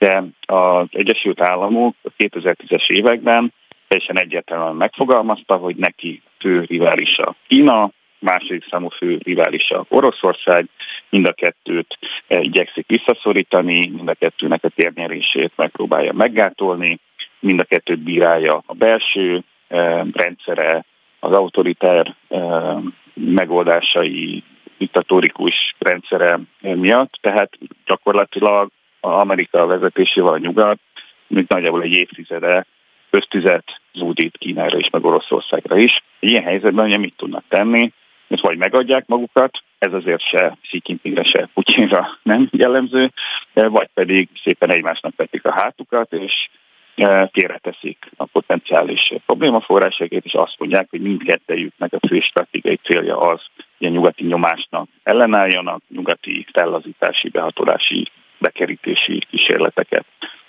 [0.00, 3.52] de az Egyesült Államok a 2010-es években
[3.88, 10.66] teljesen egyértelműen megfogalmazta, hogy neki fő riválisa Kína, második számú fő riválisa Oroszország,
[11.10, 16.98] mind a kettőt eh, igyekszik visszaszorítani, mind a kettőnek a térnyerését megpróbálja meggátolni,
[17.40, 20.84] mind a kettőt bírálja a belső eh, rendszere,
[21.20, 22.76] az autoriter eh,
[23.14, 24.42] megoldásai,
[24.78, 28.70] diktatórikus rendszere miatt, tehát gyakorlatilag
[29.00, 30.78] Amerika vezetésével a nyugat,
[31.26, 32.66] mint nagyjából egy évtizede
[33.10, 36.02] köztüzet zúdít Kínára is, meg Oroszországra is.
[36.18, 37.92] Ilyen helyzetben ugye mit tudnak tenni?
[38.26, 43.10] Mert vagy megadják magukat, ez azért se Xi Jinpingre, se Putyinra nem jellemző,
[43.54, 46.32] vagy pedig szépen egymásnak vetik a hátukat, és
[46.96, 53.40] e, félreteszik a potenciális problémaforrásait, és azt mondják, hogy mindkettejüknek a fő stratégiai célja az,
[53.78, 58.06] hogy a nyugati nyomásnak ellenálljanak, nyugati fellazítási, behatolási
[58.40, 60.04] bekerítési kísérleteket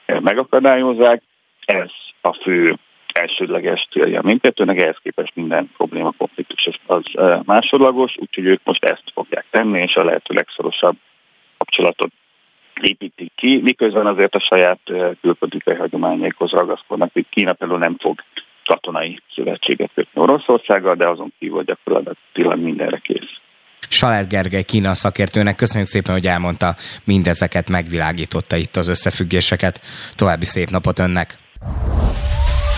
[0.05, 1.21] megakadályozzák.
[1.65, 1.89] Ez
[2.21, 2.77] a fő
[3.13, 7.03] elsődleges célja mindkettőnek, ehhez képest minden probléma konfliktus az
[7.45, 10.95] másodlagos, úgyhogy ők most ezt fogják tenni, és a lehető legszorosabb
[11.57, 12.11] kapcsolatot
[12.81, 14.79] építik ki, miközben azért a saját
[15.21, 18.19] külpolitikai hagyományaikhoz ragaszkodnak, hogy Kína például nem fog
[18.65, 23.39] katonai szövetséget kötni Oroszországgal, de azon kívül gyakorlatilag mindenre kész.
[23.89, 29.81] Salát Gergely Kína szakértőnek köszönjük szépen, hogy elmondta mindezeket, megvilágította itt az összefüggéseket.
[30.15, 31.37] További szép napot önnek!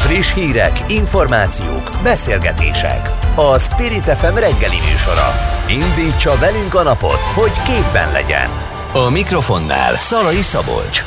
[0.04, 3.10] Friss hírek, információk, beszélgetések.
[3.36, 5.34] A Spirit FM reggeli műsora.
[5.70, 8.50] Indítsa velünk a napot, hogy képben legyen.
[8.94, 11.04] A mikrofonnál Szalai Szabolcs.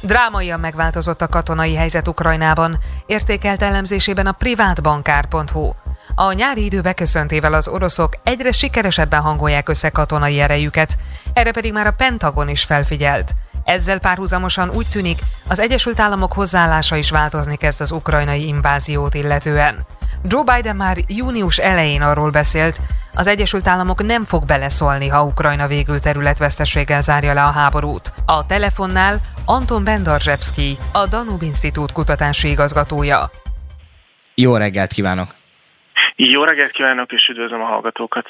[0.00, 5.70] Drámaian megváltozott a katonai helyzet Ukrajnában, értékelt elemzésében a privátbankár.hu.
[6.14, 10.96] A nyári idő beköszöntével az oroszok egyre sikeresebben hangolják össze katonai erejüket,
[11.32, 13.32] erre pedig már a Pentagon is felfigyelt.
[13.64, 19.86] Ezzel párhuzamosan úgy tűnik, az Egyesült Államok hozzáállása is változni kezd az ukrajnai inváziót illetően.
[20.24, 22.80] Joe Biden már június elején arról beszélt,
[23.14, 28.12] az Egyesült Államok nem fog beleszólni, ha Ukrajna végül területveszteséggel zárja le a háborút.
[28.26, 33.30] A telefonnál Anton Bendarzsevski, a Danub Institute kutatási igazgatója.
[34.34, 35.34] Jó reggelt kívánok!
[36.16, 38.26] Jó reggelt kívánok, és üdvözlöm a hallgatókat!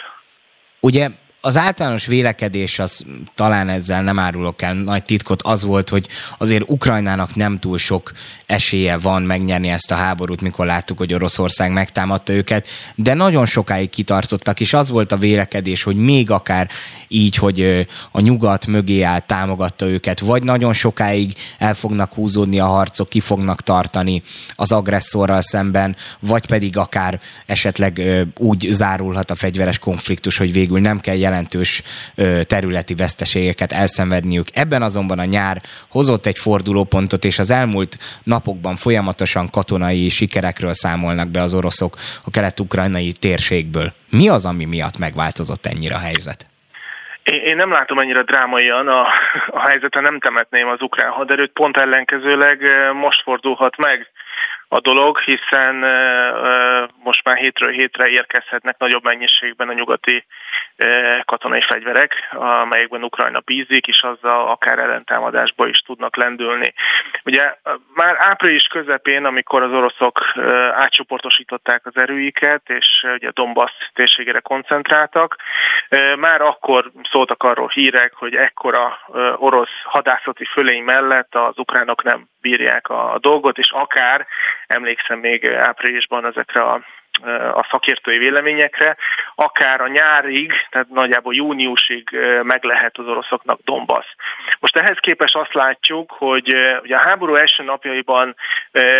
[0.81, 1.09] Ugye
[1.45, 3.05] az általános vélekedés, az
[3.35, 6.09] talán ezzel nem árulok el nagy titkot, az volt, hogy
[6.39, 8.13] azért Ukrajnának nem túl sok
[8.47, 13.91] esélye van megnyerni ezt a háborút, mikor láttuk, hogy Oroszország megtámadta őket, de nagyon sokáig
[13.91, 16.69] kitartottak, és az volt a vélekedés, hogy még akár
[17.09, 22.67] így, hogy a nyugat mögé áll, támogatta őket, vagy nagyon sokáig el fognak húzódni a
[22.67, 24.23] harcok, ki fognak tartani
[24.55, 28.03] az agresszorral szemben, vagy pedig akár esetleg
[28.39, 31.83] úgy zárulhat a fegyveres konfliktus, hogy végül nem kell jelentős
[32.47, 34.47] területi veszteségeket elszenvedniük.
[34.53, 41.29] Ebben azonban a nyár hozott egy fordulópontot, és az elmúlt napokban folyamatosan katonai sikerekről számolnak
[41.29, 43.93] be az oroszok a kelet-ukrajnai térségből.
[44.11, 46.47] Mi az, ami miatt megváltozott ennyire a helyzet?
[47.23, 49.01] Én nem látom ennyire drámaian a,
[49.47, 52.59] a helyzetet, nem temetném az ukrán haderőt, pont ellenkezőleg
[52.95, 54.11] most fordulhat meg
[54.69, 55.75] a dolog, hiszen
[57.05, 60.27] most már hétről hétre érkezhetnek nagyobb mennyiségben a nyugati
[61.25, 66.75] katonai fegyverek, amelyekben Ukrajna bízik, és azzal akár ellentámadásba is tudnak lendülni.
[67.25, 67.55] Ugye
[67.95, 70.33] már április közepén, amikor az oroszok
[70.73, 75.37] átcsoportosították az erőiket, és ugye Donbass térségére koncentráltak,
[76.17, 78.99] már akkor szóltak arról hírek, hogy ekkora
[79.37, 84.27] orosz hadászati fölény mellett az ukránok nem bírják a dolgot, és akár,
[84.67, 86.81] emlékszem még áprilisban ezekre a
[87.55, 88.97] a szakértői véleményekre,
[89.35, 92.09] akár a nyárig, tehát nagyjából júniusig
[92.43, 94.07] meg lehet az oroszoknak Donbass.
[94.61, 98.37] Most ehhez képest azt látjuk, hogy ugye a háború első napjaiban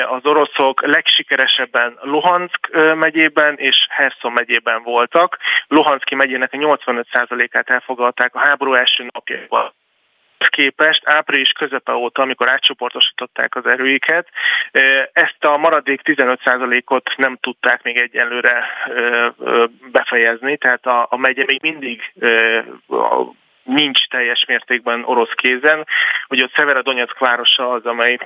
[0.09, 5.39] az oroszok legsikeresebben Luhansk megyében és Herson megyében voltak.
[5.67, 9.73] Luhanszki megyének a 85%-át elfogadták a háború első napjaiban
[10.49, 14.29] képest április közepe óta, amikor átcsoportosították az erőiket,
[15.13, 18.65] ezt a maradék 15%-ot nem tudták még egyenlőre
[19.93, 22.13] befejezni, tehát a, a megye még mindig
[23.63, 25.87] nincs teljes mértékben orosz kézen.
[26.29, 28.19] Ugye ott Donetsk városa az, amely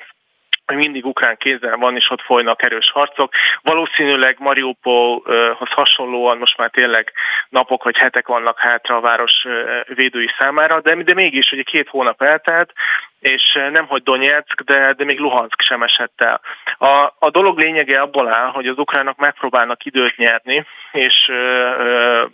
[0.76, 3.32] mindig ukrán kézzel van, és ott folynak erős harcok.
[3.62, 7.12] Valószínűleg Mariupolhoz hasonlóan most már tényleg
[7.48, 9.46] napok vagy hetek vannak hátra a város
[9.86, 12.72] védői számára, de, de mégis ugye két hónap eltelt,
[13.20, 16.40] és nem hogy Donetsk, de, de még Luhansk sem esett el.
[16.78, 22.24] A, a dolog lényege abból áll, hogy az ukránok megpróbálnak időt nyerni, és ö,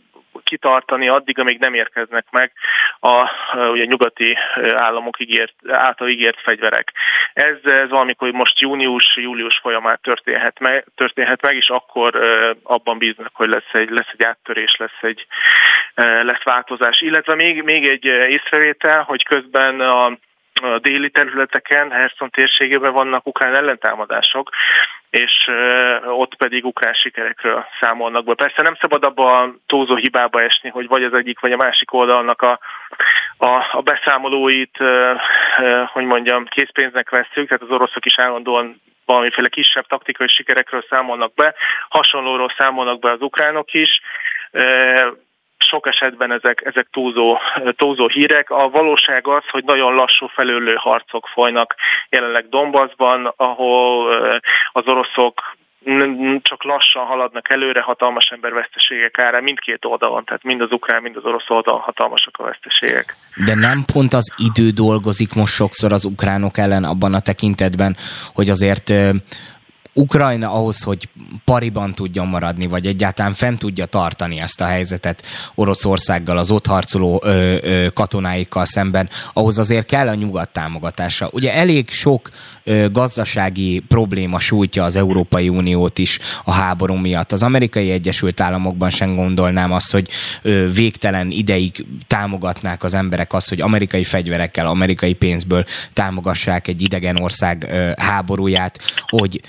[0.54, 2.52] kitartani addig, amíg nem érkeznek meg
[3.00, 3.30] a
[3.70, 4.36] ugye, nyugati
[4.74, 6.92] államok ígért, által ígért fegyverek.
[7.32, 12.20] Ez, ez valamikor most június-július folyamán történhet meg, történhet meg, és akkor
[12.62, 15.26] abban bíznak, hogy lesz egy, lesz egy áttörés, lesz egy
[16.22, 17.00] lesz változás.
[17.00, 20.18] Illetve még, még egy észrevétel, hogy közben a
[20.62, 24.50] a déli területeken, Herson térségében vannak ukrán ellentámadások,
[25.14, 25.50] és
[26.06, 28.34] ott pedig ukrán sikerekről számolnak be.
[28.34, 31.92] Persze nem szabad abba a túlzó hibába esni, hogy vagy az egyik, vagy a másik
[31.92, 32.58] oldalnak a,
[33.36, 34.78] a, a beszámolóit,
[35.92, 41.54] hogy mondjam, készpénznek vesszük, tehát az oroszok is állandóan valamiféle kisebb taktikai sikerekről számolnak be,
[41.88, 44.00] hasonlóról számolnak be az ukránok is
[45.58, 47.38] sok esetben ezek, ezek túlzó,
[47.76, 48.50] túlzó hírek.
[48.50, 51.74] A valóság az, hogy nagyon lassú felülő harcok folynak
[52.08, 54.12] jelenleg Donbassban, ahol
[54.72, 55.56] az oroszok
[56.42, 61.24] csak lassan haladnak előre, hatalmas emberveszteségek árán mindkét oldalon, tehát mind az ukrán, mind az
[61.24, 63.16] orosz oldalon hatalmasak a veszteségek.
[63.46, 67.96] De nem pont az idő dolgozik most sokszor az ukránok ellen abban a tekintetben,
[68.34, 68.92] hogy azért
[69.94, 71.08] Ukrajna ahhoz, hogy
[71.44, 75.22] pariban tudjon maradni, vagy egyáltalán fent tudja tartani ezt a helyzetet
[75.54, 81.28] Oroszországgal, az ott harcoló ö, ö, katonáikkal szemben, ahhoz azért kell a nyugat támogatása.
[81.32, 82.30] Ugye elég sok
[82.64, 87.32] ö, gazdasági probléma sújtja az Európai Uniót is a háború miatt.
[87.32, 90.08] Az amerikai Egyesült Államokban sem gondolnám azt, hogy
[90.42, 97.16] ö, végtelen ideig támogatnák az emberek azt, hogy amerikai fegyverekkel, amerikai pénzből támogassák egy idegen
[97.16, 99.40] ország ö, háborúját, hogy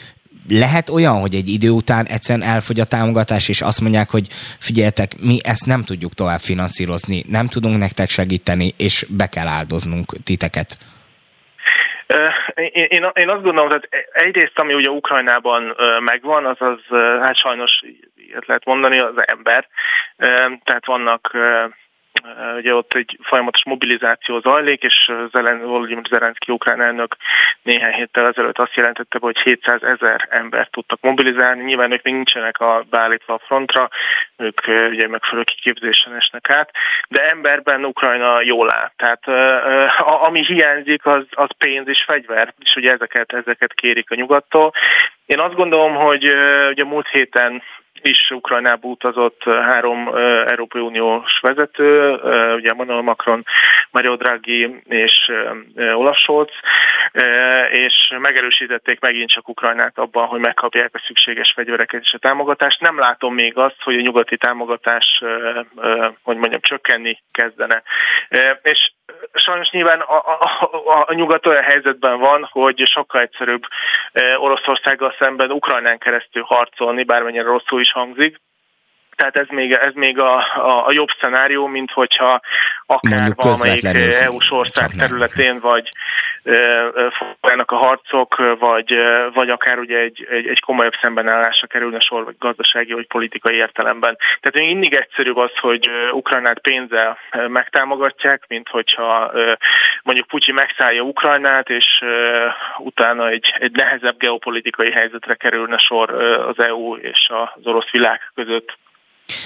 [0.49, 4.27] lehet olyan, hogy egy idő után egyszerűen elfogy a támogatás, és azt mondják, hogy
[4.59, 10.23] figyeljetek, mi ezt nem tudjuk tovább finanszírozni, nem tudunk nektek segíteni, és be kell áldoznunk
[10.23, 10.77] titeket.
[12.55, 16.79] Én, én, én azt gondolom, hogy egyrészt, ami ugye Ukrajnában megvan, az az,
[17.21, 17.71] hát sajnos
[18.15, 19.67] ilyet lehet mondani, az ember.
[20.63, 21.31] Tehát vannak
[22.57, 27.15] Ugye ott egy folyamatos mobilizáció zajlik, és Zelen, Volodymyr Zelenszky ukrán elnök
[27.61, 31.63] néhány héttel ezelőtt azt jelentette, hogy 700 ezer embert tudtak mobilizálni.
[31.63, 33.89] Nyilván ők még nincsenek a, beállítva a frontra,
[34.37, 36.71] ők ugye megfelelő kiképzésen esnek át,
[37.07, 38.91] de emberben Ukrajna jól áll.
[38.95, 39.27] Tehát
[40.27, 44.73] ami hiányzik, az, az pénz és fegyver, és ugye ezeket, ezeket kérik a nyugattól.
[45.25, 46.31] Én azt gondolom, hogy
[46.69, 47.63] ugye múlt héten
[48.05, 50.07] is Ukrajnába utazott három
[50.47, 52.13] Európai Uniós vezető,
[52.55, 53.45] ugye Emmanuel Macron,
[53.91, 55.31] Mario Draghi és
[55.75, 56.49] Olaf Scholz,
[57.71, 62.81] és megerősítették megint csak Ukrajnát abban, hogy megkapják a szükséges fegyvereket és a támogatást.
[62.81, 65.23] Nem látom még azt, hogy a nyugati támogatás,
[66.23, 67.83] hogy mondjam, csökkenni kezdene.
[68.61, 68.91] És
[69.33, 73.63] sajnos nyilván a, a, a, a nyugat olyan helyzetben van, hogy sokkal egyszerűbb
[74.37, 78.41] Oroszországgal szemben Ukrajnán keresztül harcolni, bármennyire rosszul is hangzik,
[79.15, 82.41] tehát ez még, ez még a, a, a jobb szenárió, mint hogyha
[82.85, 83.85] akár Mondjuk valamelyik
[84.21, 85.91] EU-s ország területén, vagy
[87.41, 88.97] folynak a harcok, vagy,
[89.33, 94.17] vagy akár ugye egy, egy, egy komolyabb szembenállásra kerülne sor, vagy gazdasági, vagy politikai értelemben.
[94.17, 97.17] Tehát még mindig egyszerűbb az, hogy Ukrajnát pénzzel
[97.47, 99.31] megtámogatják, mint hogyha
[100.03, 102.03] mondjuk Putyin megszállja Ukrajnát, és
[102.77, 106.13] utána egy, egy nehezebb geopolitikai helyzetre kerülne sor
[106.47, 108.77] az EU és az orosz világ között.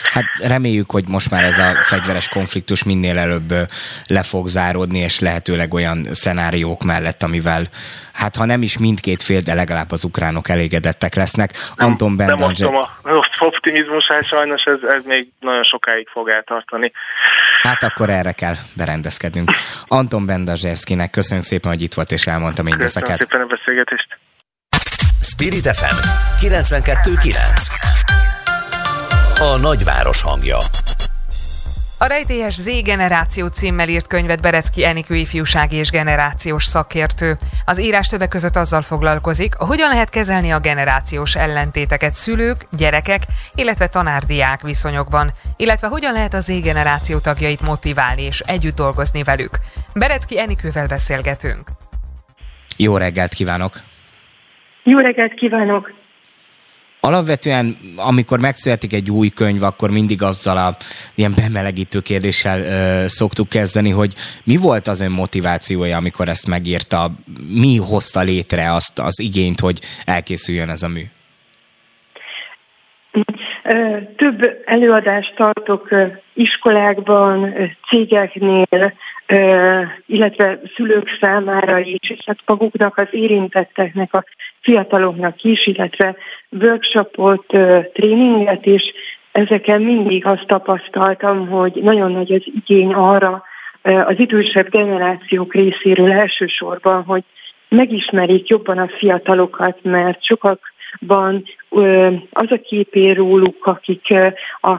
[0.04, 3.54] Hát reméljük, hogy most már ez a fegyveres konfliktus minél előbb
[4.06, 7.68] le fog záródni, és lehetőleg olyan szenáriók mellett, amivel
[8.14, 11.54] hát ha nem is mindkét fél, de legalább az ukránok elégedettek lesznek.
[11.76, 12.90] Nem, Anton Nem osztom a
[13.40, 16.92] optimizmusát, sajnos ez, ez még nagyon sokáig fog eltartani.
[17.62, 19.52] Hát akkor erre kell berendezkednünk.
[19.88, 23.18] Anton Bendazsevszkinek köszönjük szépen, hogy itt volt és elmondta mindezeket.
[23.18, 24.18] Köszönöm szépen a beszélgetést.
[25.22, 25.98] Spirit FM
[26.46, 28.19] 92.9
[29.42, 30.58] a nagyváros hangja.
[31.98, 37.38] A rejtélyes Z generáció címmel írt könyvet Berecki Enikő ifjúsági és generációs szakértő.
[37.66, 43.22] Az írás többek között azzal foglalkozik, hogyan lehet kezelni a generációs ellentéteket szülők, gyerekek,
[43.56, 49.52] illetve tanárdiák viszonyokban, illetve hogyan lehet a Z generáció tagjait motiválni és együtt dolgozni velük.
[49.94, 51.70] Berecki Enikővel beszélgetünk.
[52.78, 53.82] Jó reggelt kívánok!
[54.84, 55.99] Jó reggelt kívánok!
[57.02, 60.78] Alapvetően, amikor megszületik egy új könyv, akkor mindig azzal a
[61.16, 64.14] ilyen bemelegítő kérdéssel ö, szoktuk kezdeni, hogy
[64.44, 67.12] mi volt az ön motivációja, amikor ezt megírta,
[67.54, 71.04] mi hozta létre azt az igényt, hogy elkészüljön ez a mű?
[74.16, 75.90] Több előadást tartok
[76.34, 77.54] iskolákban,
[77.88, 78.94] cégeknél,
[80.06, 84.24] illetve szülők számára is, és hát maguknak az érintetteknek, a
[84.62, 86.16] fiataloknak is, illetve
[86.50, 87.46] workshopot,
[87.94, 88.84] tréninget is.
[89.32, 93.44] Ezeken mindig azt tapasztaltam, hogy nagyon nagy az igény arra
[93.82, 97.24] az idősebb generációk részéről elsősorban, hogy
[97.70, 101.44] megismerik jobban a fiatalokat, mert sokakban
[102.32, 104.14] az a képé róluk, akik
[104.62, 104.76] a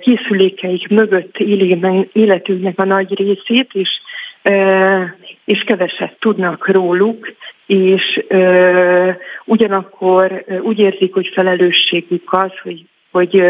[0.00, 1.78] készülékeik mögött éli
[2.12, 3.88] életüknek a nagy részét, és,
[5.44, 7.34] és keveset tudnak róluk,
[7.66, 8.24] és
[9.44, 13.42] ugyanakkor úgy érzik, hogy felelősségük az, hogy hogy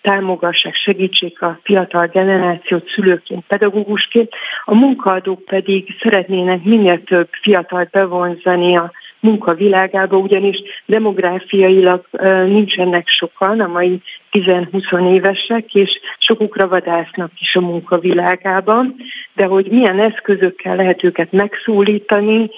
[0.00, 4.32] támogassák, segítsék a fiatal generációt szülőként, pedagógusként.
[4.64, 8.92] A munkaadók pedig szeretnének minél több fiatalt bevonzani a
[9.22, 12.04] munkavilágába, ugyanis demográfiailag
[12.46, 14.00] nincsenek sokan, a mai
[14.32, 18.96] 10-20 évesek, és sokukra vadásznak is a munkavilágában,
[19.34, 22.50] de hogy milyen eszközökkel lehet őket megszólítani,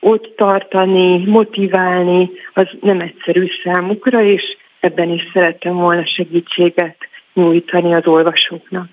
[0.00, 4.42] ott tartani, motiválni, az nem egyszerű számukra, és
[4.80, 6.96] ebben is szerettem volna segítséget
[7.34, 8.88] nyújtani az olvasóknak.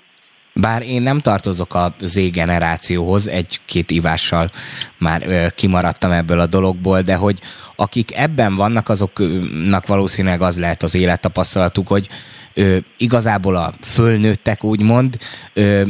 [0.60, 4.52] Bár én nem tartozok a Z generációhoz, egy-két ivással
[4.98, 7.40] már kimaradtam ebből a dologból, de hogy
[7.76, 12.08] akik ebben vannak, azoknak valószínűleg az lehet az élettapasztalatuk, hogy
[12.54, 15.18] ö, igazából a fölnőttek úgymond
[15.54, 15.82] ö,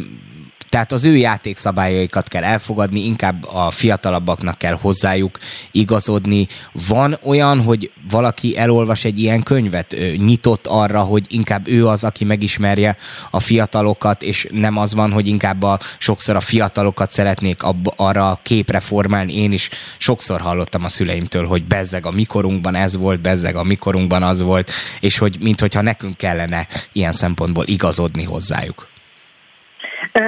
[0.70, 5.40] tehát az ő játékszabályaikat kell elfogadni, inkább a fiatalabbaknak kell hozzájuk
[5.72, 6.48] igazodni.
[6.88, 12.24] Van olyan, hogy valaki elolvas egy ilyen könyvet, nyitott arra, hogy inkább ő az, aki
[12.24, 12.98] megismerje
[13.32, 18.32] a fiatalokat, és nem az van, hogy inkább a, sokszor a fiatalokat szeretnék abba, arra
[18.32, 19.36] a képre formálni.
[19.38, 24.24] Én is sokszor hallottam a szüleimtől, hogy bezzeg a mikorunkban ez volt, bezzeg a mikorunkban
[24.24, 28.88] az volt, és hogy minthogyha nekünk kellene ilyen szempontból igazodni hozzájuk.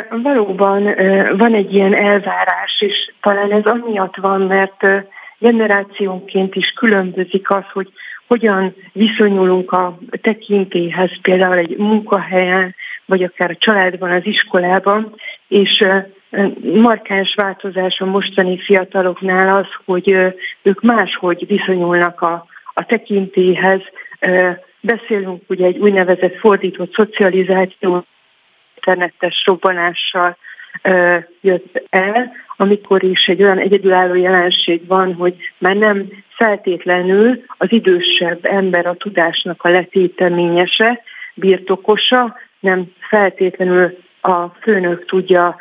[0.09, 0.83] Valóban
[1.37, 4.85] van egy ilyen elvárás, és talán ez amiatt van, mert
[5.37, 7.91] generációnként is különbözik az, hogy
[8.27, 12.75] hogyan viszonyulunk a tekintéhez, például egy munkahelyen,
[13.05, 15.15] vagy akár a családban, az iskolában,
[15.47, 15.85] és
[16.73, 20.09] markáns változás a mostani fiataloknál az, hogy
[20.61, 23.81] ők máshogy viszonyulnak a, a tekintéhez.
[24.81, 28.05] Beszélünk ugye egy úgynevezett fordított szocializáció
[28.89, 30.37] internetes robbanással
[31.41, 38.39] jött el, amikor is egy olyan egyedülálló jelenség van, hogy már nem feltétlenül az idősebb
[38.41, 41.01] ember a tudásnak a letéteményese,
[41.33, 45.55] birtokosa, nem feltétlenül a főnök tudja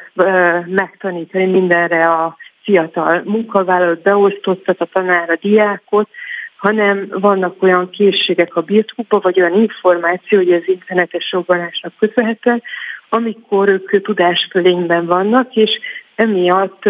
[0.66, 6.08] megtanítani mindenre a fiatal munkavállalót, beosztottat a tanár, a diákot,
[6.56, 12.62] hanem vannak olyan készségek a birtokukban, vagy olyan információ, hogy az internetes robbanásnak köszönhetően,
[13.08, 15.70] amikor ők tudásfölényben vannak, és
[16.14, 16.82] emiatt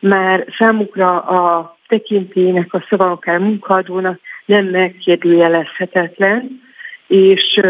[0.00, 6.60] már számukra a tekintélynek, a szava akár munkadónak nem megkérdőjelezhetetlen,
[7.06, 7.60] és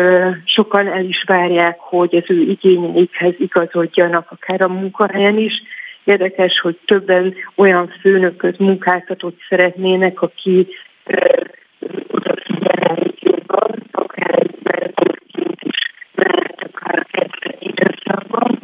[0.44, 5.62] sokan el is várják, hogy az ő igényeikhez igazodjanak akár a munkahelyen is.
[6.05, 10.66] Érdekes, hogy többen olyan főnököt, munkáltatót szeretnének, aki
[13.19, 14.56] jobban, akár egy
[15.62, 18.62] is, mert akár a időszakban.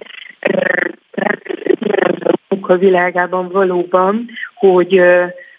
[2.22, 5.02] a munkavilágában valóban, hogy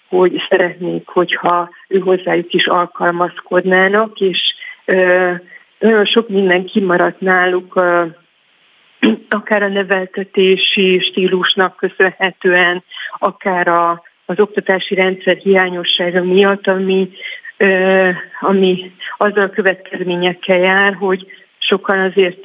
[0.10, 4.40] hogy szeretnék, hogyha ő hozzájuk is alkalmazkodnának, és
[5.80, 7.82] nagyon sok minden kimaradt náluk,
[9.30, 12.84] akár a neveltetési stílusnak köszönhetően,
[13.18, 17.10] akár a, az oktatási rendszer hiányossága miatt, ami,
[18.40, 21.26] ami azzal a következményekkel jár, hogy
[21.57, 22.44] sokan azért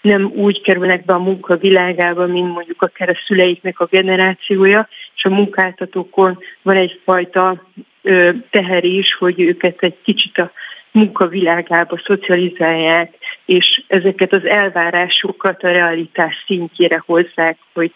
[0.00, 5.24] nem úgy kerülnek be a munka világába, mint mondjuk akár a szüleiknek a generációja, és
[5.24, 7.66] a munkáltatókon van egyfajta
[8.50, 10.52] teher is, hogy őket egy kicsit a
[10.90, 13.14] munkavilágába szocializálják,
[13.44, 17.92] és ezeket az elvárásokat a realitás szintjére hozzák, hogy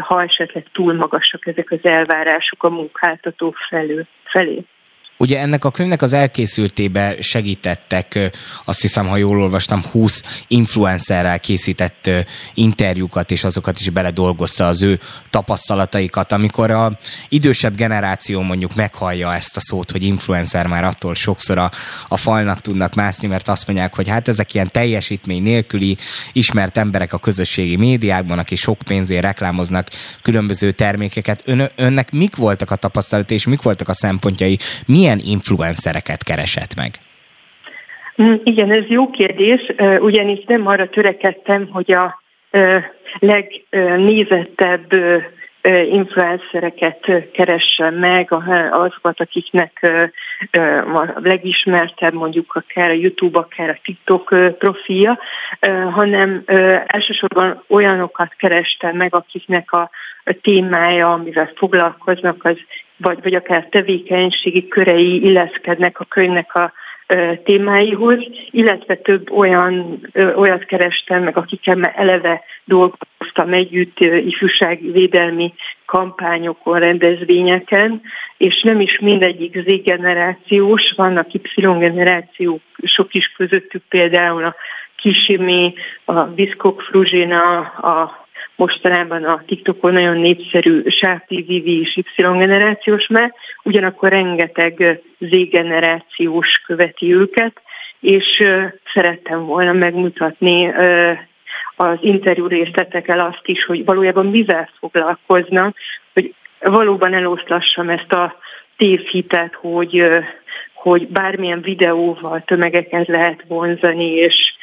[0.00, 4.64] ha esetleg túl magasak ezek az elvárások a munkáltató felő, felé.
[5.18, 8.30] Ugye ennek a könyvnek az elkészültébe segítettek,
[8.64, 12.10] azt hiszem, ha jól olvastam, 20 influencerrel készített
[12.54, 16.32] interjúkat, és azokat is beledolgozta az ő tapasztalataikat.
[16.32, 16.98] Amikor a
[17.28, 21.70] idősebb generáció mondjuk meghallja ezt a szót, hogy influencer már attól sokszor a,
[22.08, 25.96] a falnak tudnak mászni, mert azt mondják, hogy hát ezek ilyen teljesítmény nélküli
[26.32, 29.90] ismert emberek a közösségi médiákban, akik sok pénzért reklámoznak
[30.22, 31.42] különböző termékeket.
[31.44, 34.58] Ön, önnek mik voltak a tapasztalatai, és mik voltak a szempontjai?
[34.86, 36.94] Milyen milyen influencereket keresett meg?
[38.22, 39.60] Mm, igen, ez jó kérdés,
[39.98, 42.22] ugyanis nem arra törekedtem, hogy a
[43.18, 44.92] legnézettebb
[45.90, 48.32] influencereket keresse meg,
[48.70, 49.90] azokat, akiknek
[50.94, 55.18] a legismertebb mondjuk akár a YouTube, akár a TikTok profilja,
[55.90, 56.42] hanem
[56.86, 59.90] elsősorban olyanokat kerestem meg, akiknek a
[60.42, 62.56] témája, amivel foglalkoznak, az
[62.96, 66.72] vagy, vagy akár tevékenységi körei illeszkednek a könyvnek a
[67.44, 68.18] témáihoz,
[68.50, 70.00] illetve több olyan,
[70.34, 75.54] olyat kerestem meg, akikkel már eleve dolgoztam együtt ifjúságvédelmi
[75.84, 78.00] kampányokon, rendezvényeken,
[78.36, 84.54] és nem is mindegyik Z-generációs, vannak Y-generációk, sok is közöttük például a
[84.96, 85.74] Kisimi,
[86.04, 88.25] a Biszkok Fruzsina, a
[88.56, 90.82] mostanában a TikTokon nagyon népszerű
[91.26, 97.60] TV és Y-generációs már, ugyanakkor rengeteg Z-generációs követi őket,
[98.00, 98.44] és
[98.94, 100.72] szerettem volna megmutatni
[101.76, 105.76] az interjú részletekkel azt is, hogy valójában mivel foglalkoznak,
[106.12, 108.36] hogy valóban eloszlassam ezt a
[108.76, 110.02] tévhitet, hogy,
[110.74, 114.55] hogy bármilyen videóval tömegeket lehet vonzani, és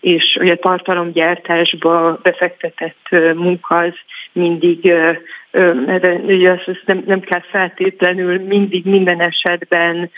[0.00, 3.94] és ugye tartalomgyártásba befektetett munka az
[4.32, 4.92] mindig,
[6.26, 10.10] ugye azt nem, nem kell feltétlenül mindig minden esetben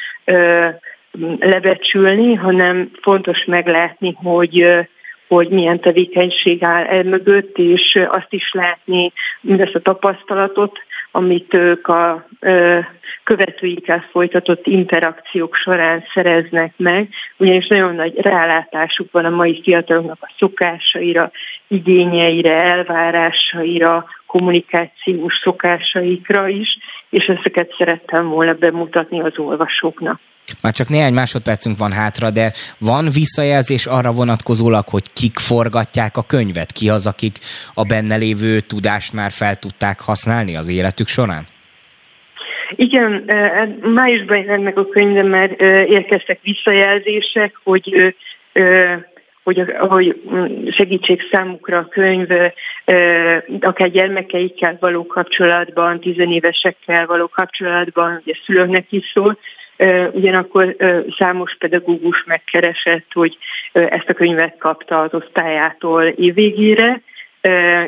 [1.40, 4.86] lebecsülni, hanem fontos meglátni, hogy
[5.28, 10.78] hogy milyen tevékenység áll el mögött, és azt is látni, mindezt a tapasztalatot,
[11.12, 12.26] amit ők a
[13.24, 20.32] követőikkel folytatott interakciók során szereznek meg, ugyanis nagyon nagy rálátásuk van a mai fiataloknak a
[20.38, 21.30] szokásaira,
[21.68, 26.78] igényeire, elvárásaira, kommunikációs szokásaikra is,
[27.10, 30.20] és ezeket szerettem volna bemutatni az olvasóknak.
[30.60, 36.22] Már csak néhány másodpercünk van hátra, de van visszajelzés arra vonatkozólag, hogy kik forgatják a
[36.22, 37.38] könyvet, ki az, akik
[37.74, 41.44] a benne lévő tudást már fel tudták használni az életük során?
[42.76, 43.30] Igen,
[43.94, 48.14] májusban jelent meg a könyvem, mert érkeztek visszajelzések, hogy
[49.42, 50.22] hogy, hogy
[50.70, 52.28] segítség számukra a könyv,
[53.60, 59.38] akár gyermekeikkel való kapcsolatban, tizenévesekkel való kapcsolatban, ugye szülőknek is szól,
[60.12, 60.76] Ugyanakkor
[61.18, 63.38] számos pedagógus megkeresett, hogy
[63.72, 67.00] ezt a könyvet kapta az osztályától évvégére,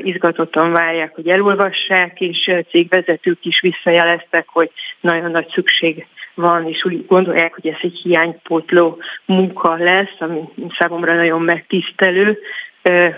[0.03, 4.71] izgatottan várják, hogy elolvassák, és cégvezetők is visszajeleztek, hogy
[5.01, 10.41] nagyon nagy szükség van, és úgy gondolják, hogy ez egy hiánypótló munka lesz, ami
[10.79, 12.39] számomra nagyon megtisztelő,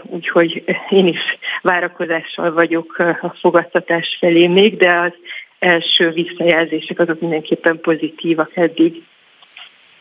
[0.02, 5.12] úgyhogy én is várakozással vagyok a fogadtatás felé még, de az
[5.59, 9.03] első visszajelzések azok mindenképpen pozitívak eddig.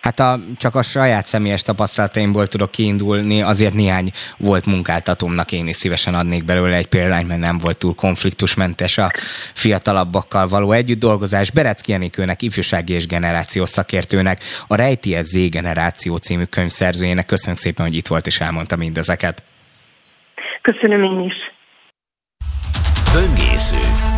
[0.05, 5.75] Hát a, csak a saját személyes tapasztalataimból tudok kiindulni, azért néhány volt munkáltatómnak én is
[5.75, 9.11] szívesen adnék belőle egy példányt, mert nem volt túl konfliktusmentes a
[9.53, 11.51] fiatalabbakkal való együtt dolgozás.
[11.51, 17.85] Berecki Enikőnek, ifjúsági és generációs szakértőnek, a Rejti Z generáció című könyv szerzőjének köszönöm szépen,
[17.85, 19.43] hogy itt volt és elmondta mindezeket.
[20.61, 21.35] Köszönöm én is.
[23.13, 24.14] Böngésző.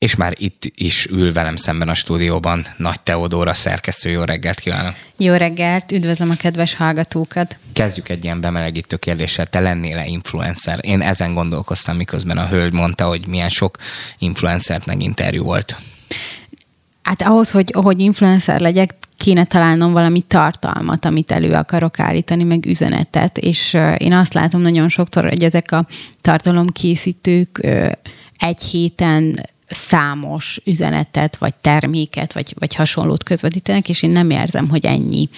[0.00, 4.10] És már itt is ül velem szemben a stúdióban Nagy Teodóra szerkesztő.
[4.10, 4.94] Jó reggelt kívánok!
[5.16, 7.56] Jó reggelt, üdvözlöm a kedves hallgatókat!
[7.72, 9.46] Kezdjük egy ilyen bemelegítő kérdéssel.
[9.46, 10.78] Te lennél-e influencer?
[10.82, 13.76] Én ezen gondolkoztam, miközben a hölgy mondta, hogy milyen sok
[14.18, 15.76] influencert meg interjú volt.
[17.02, 22.66] Hát ahhoz, hogy, hogy influencer legyek, kéne találnom valami tartalmat, amit elő akarok állítani, meg
[22.66, 25.86] üzenetet, és én azt látom nagyon sokszor, hogy ezek a
[26.20, 27.66] tartalomkészítők
[28.38, 34.84] egy héten számos üzenetet, vagy terméket, vagy, vagy hasonlót közvetítenek, és én nem érzem, hogy
[34.84, 35.28] ennyi,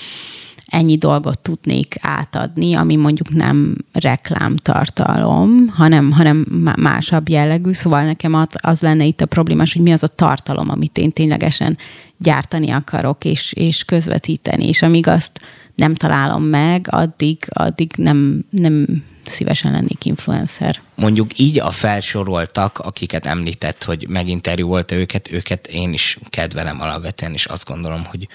[0.66, 7.72] ennyi dolgot tudnék átadni, ami mondjuk nem reklámtartalom, hanem, hanem másabb jellegű.
[7.72, 11.78] Szóval nekem az lenne itt a problémás, hogy mi az a tartalom, amit én ténylegesen
[12.18, 14.68] gyártani akarok, és, és közvetíteni.
[14.68, 15.40] És amíg azt
[15.74, 18.86] nem találom meg, addig, addig nem, nem
[19.24, 26.18] szívesen lennék influencer mondjuk így a felsoroltak, akiket említett, hogy meginterjúolta őket, őket én is
[26.30, 28.28] kedvelem alapvetően, és azt gondolom, hogy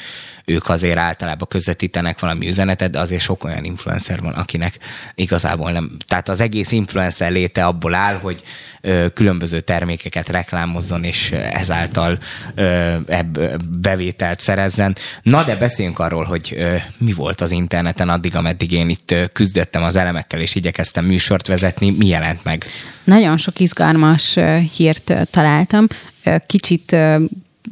[0.46, 4.78] ők azért általában közvetítenek valami üzenetet, de azért sok olyan influencer van, akinek
[5.16, 5.98] igazából nem.
[6.06, 8.44] Tehát az egész influencer léte abból áll, hogy
[8.82, 12.18] ö, különböző termékeket reklámozzon, és ezáltal
[12.56, 14.96] ö, ebb bevételt szerezzen.
[15.22, 19.84] Na, de beszéljünk arról, hogy ö, mi volt az interneten addig, ameddig én itt küzdöttem
[19.84, 22.66] az elemekkel, és igyekeztem műsort vezetni, mi jelent meg?
[23.04, 24.38] Nagyon sok izgalmas
[24.76, 25.88] hírt találtam.
[26.48, 26.96] Kicsit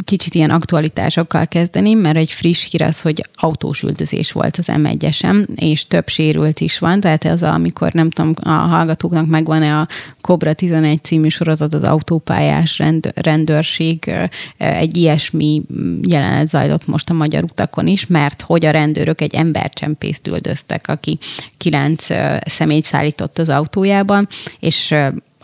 [0.03, 4.85] kicsit ilyen aktualitásokkal kezdeném, mert egy friss hír az, hogy autós üldözés volt az m
[4.85, 5.15] 1
[5.55, 9.87] és több sérült is van, tehát ez a, amikor nem tudom, a hallgatóknak megvan-e a
[10.21, 14.11] Cobra 11 című sorozat, az autópályás rend, rendőrség,
[14.57, 15.61] egy ilyesmi
[16.01, 21.17] jelenet zajlott most a magyar utakon is, mert hogy a rendőrök egy embercsempészt üldöztek, aki
[21.57, 22.05] kilenc
[22.45, 24.27] személyt szállított az autójában,
[24.59, 24.95] és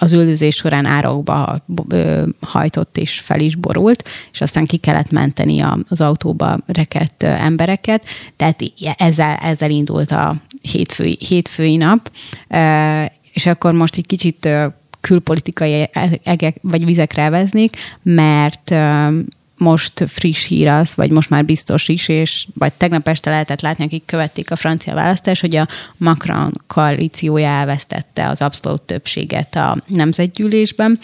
[0.02, 1.64] az üldözés során árokba
[2.40, 8.06] hajtott és fel is borult, és aztán ki kellett menteni az autóba rekett embereket.
[8.36, 8.64] Tehát
[8.98, 12.12] ezzel, ezzel indult a hétfői, hétfői nap,
[13.34, 14.50] és akkor most egy kicsit
[15.00, 15.90] külpolitikai
[16.24, 18.76] egek vagy vizekre veznék, mert
[19.62, 23.84] most friss hír az, vagy most már biztos is, és vagy tegnap este lehetett látni,
[23.84, 25.68] akik követték a francia választást, hogy a
[25.98, 31.00] Macron koalíciója elvesztette az abszolút többséget a nemzetgyűlésben.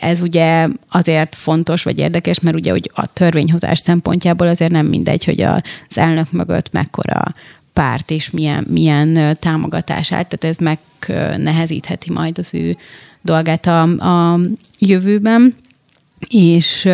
[0.00, 5.24] Ez ugye azért fontos vagy érdekes, mert ugye hogy a törvényhozás szempontjából azért nem mindegy,
[5.24, 5.62] hogy az
[5.94, 7.22] elnök mögött mekkora
[7.72, 10.76] párt és milyen, milyen támogatás állt, tehát ez
[11.08, 12.76] megnehezítheti majd az ő
[13.22, 14.40] dolgát a, a
[14.78, 15.54] jövőben
[16.28, 16.88] és,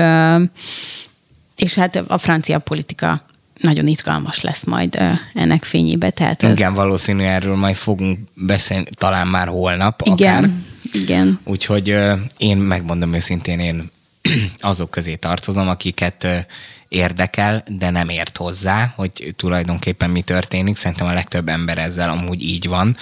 [1.57, 3.21] és hát a francia politika
[3.61, 4.99] nagyon izgalmas lesz majd
[5.35, 6.11] ennek fényébe.
[6.11, 6.77] Tehát Igen, az...
[6.77, 10.51] valószínű erről majd fogunk beszélni, talán már holnap igen, akár.
[10.93, 11.99] Igen, Úgyhogy
[12.39, 13.91] én megmondom őszintén, én
[14.61, 16.27] azok közé tartozom, akiket
[16.89, 20.77] érdekel, de nem ért hozzá, hogy tulajdonképpen mi történik.
[20.77, 22.97] Szerintem a legtöbb ember ezzel amúgy így van.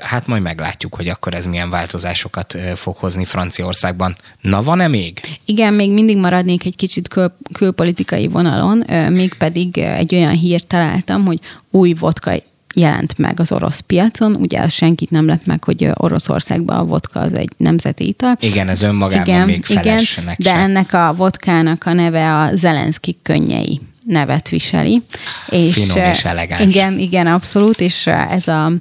[0.00, 4.16] Hát majd meglátjuk, hogy akkor ez milyen változásokat fog hozni Franciaországban.
[4.40, 5.20] Na, van-e még?
[5.44, 11.40] Igen, még mindig maradnék egy kicsit kül- külpolitikai vonalon, mégpedig egy olyan hírt találtam, hogy
[11.70, 12.32] új vodka
[12.74, 14.34] jelent meg az orosz piacon.
[14.34, 18.36] Ugye senkit nem lett meg, hogy Oroszországban a vodka az egy nemzeti ital.
[18.40, 20.02] Igen, ez önmagában igen, még igen,
[20.38, 20.54] De se.
[20.54, 25.02] ennek a vodkának a neve a Zelenszky könnyei nevet viseli.
[25.48, 26.62] És, Finom és elegáns.
[26.62, 28.72] Igen, igen, abszolút, és ez a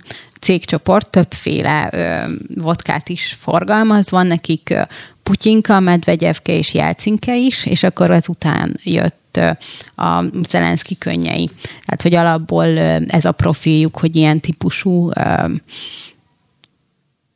[0.42, 4.10] cégcsoport többféle ö, vodkát is forgalmaz.
[4.10, 4.82] Van nekik ö,
[5.24, 9.58] Putyinka, Medvegyevke és Jelcinke is, és akkor ezután jött ott
[9.96, 11.50] a Zelenszky könnyei.
[11.86, 12.66] Tehát, hogy alapból
[13.08, 15.10] ez a profiljuk, hogy ilyen típusú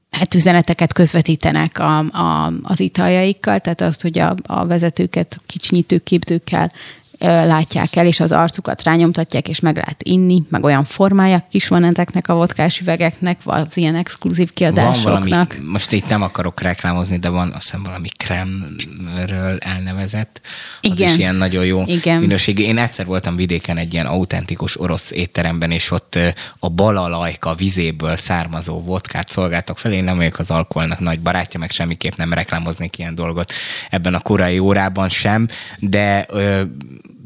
[0.09, 6.71] hát üzeneteket közvetítenek a, a, az italjaikkal, tehát azt, hogy a, a vezetőket kicsinyítő képzőkkel
[7.19, 11.83] látják el, és az arcukat rányomtatják, és meg lehet inni, meg olyan formája is van
[11.83, 15.13] ezeknek a vodkás üvegeknek, az ilyen exkluzív kiadásoknak.
[15.13, 20.41] Van valami, most itt nem akarok reklámozni, de van azt hiszem valami kremről elnevezett,
[20.81, 21.07] az Igen.
[21.07, 22.19] is ilyen nagyon jó Igen.
[22.19, 22.63] minőségű.
[22.63, 26.19] Én egyszer voltam vidéken egy ilyen autentikus orosz étteremben, és ott
[26.59, 29.91] a balalajka vizéből származó vodkát szolgáltak fel.
[29.91, 33.53] Én nem vagyok az alkoholnak nagy barátja, meg semmiképp nem reklámoznék ilyen dolgot
[33.89, 35.47] ebben a korai órában sem,
[35.79, 36.25] de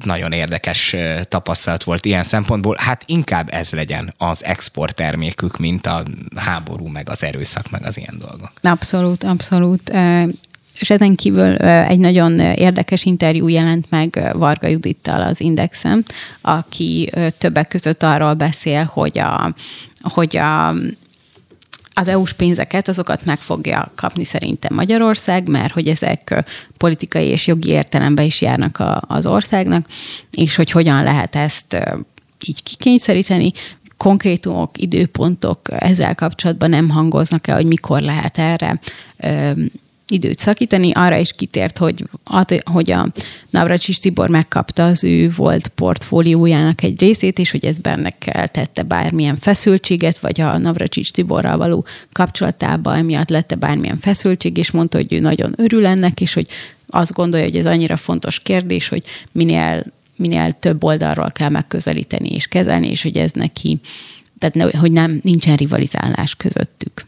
[0.04, 2.76] nagyon érdekes tapasztalat volt ilyen szempontból.
[2.80, 6.04] Hát inkább ez legyen az export termékük, mint a
[6.36, 8.52] háború, meg az erőszak, meg az ilyen dolgok.
[8.62, 9.94] Abszolút, abszolút.
[10.80, 16.06] És ezen kívül egy nagyon érdekes interjú jelent meg Varga Judittal az Indexen,
[16.42, 19.54] aki többek között arról beszél, hogy a,
[20.02, 20.74] hogy a
[22.00, 26.44] az EU-s pénzeket, azokat meg fogja kapni szerintem Magyarország, mert hogy ezek
[26.78, 29.88] politikai és jogi értelemben is járnak a, az országnak,
[30.32, 31.78] és hogy hogyan lehet ezt
[32.46, 33.52] így kikényszeríteni,
[33.98, 38.80] konkrétumok, időpontok ezzel kapcsolatban nem hangoznak el, hogy mikor lehet erre
[40.10, 40.92] időt szakítani.
[40.92, 42.06] Arra is kitért, hogy,
[42.64, 43.08] hogy a
[43.50, 48.14] Navracsis Tibor megkapta az ő volt portfóliójának egy részét, és hogy ez benne
[48.52, 54.98] tette bármilyen feszültséget, vagy a Navracsis Tiborral való kapcsolatában emiatt lette bármilyen feszültség, és mondta,
[54.98, 56.48] hogy ő nagyon örül ennek, és hogy
[56.90, 62.48] azt gondolja, hogy ez annyira fontos kérdés, hogy minél, minél több oldalról kell megközelíteni és
[62.48, 63.80] kezelni, és hogy ez neki,
[64.40, 67.08] tehát hogy nem, nincsen rivalizálás közöttük.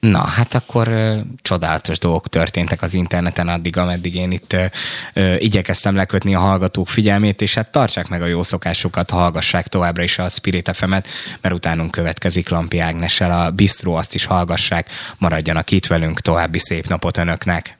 [0.00, 4.64] Na, hát akkor ö, csodálatos dolgok történtek az interneten addig, ameddig én itt ö,
[5.12, 10.02] ö, igyekeztem lekötni a hallgatók figyelmét, és hát tartsák meg a jó szokásukat, hallgassák továbbra
[10.02, 10.90] is a Spirit fm
[11.40, 16.86] mert utánunk következik Lampi Ágnessel a Bistro, azt is hallgassák, maradjanak itt velünk, további szép
[16.86, 17.77] napot önöknek!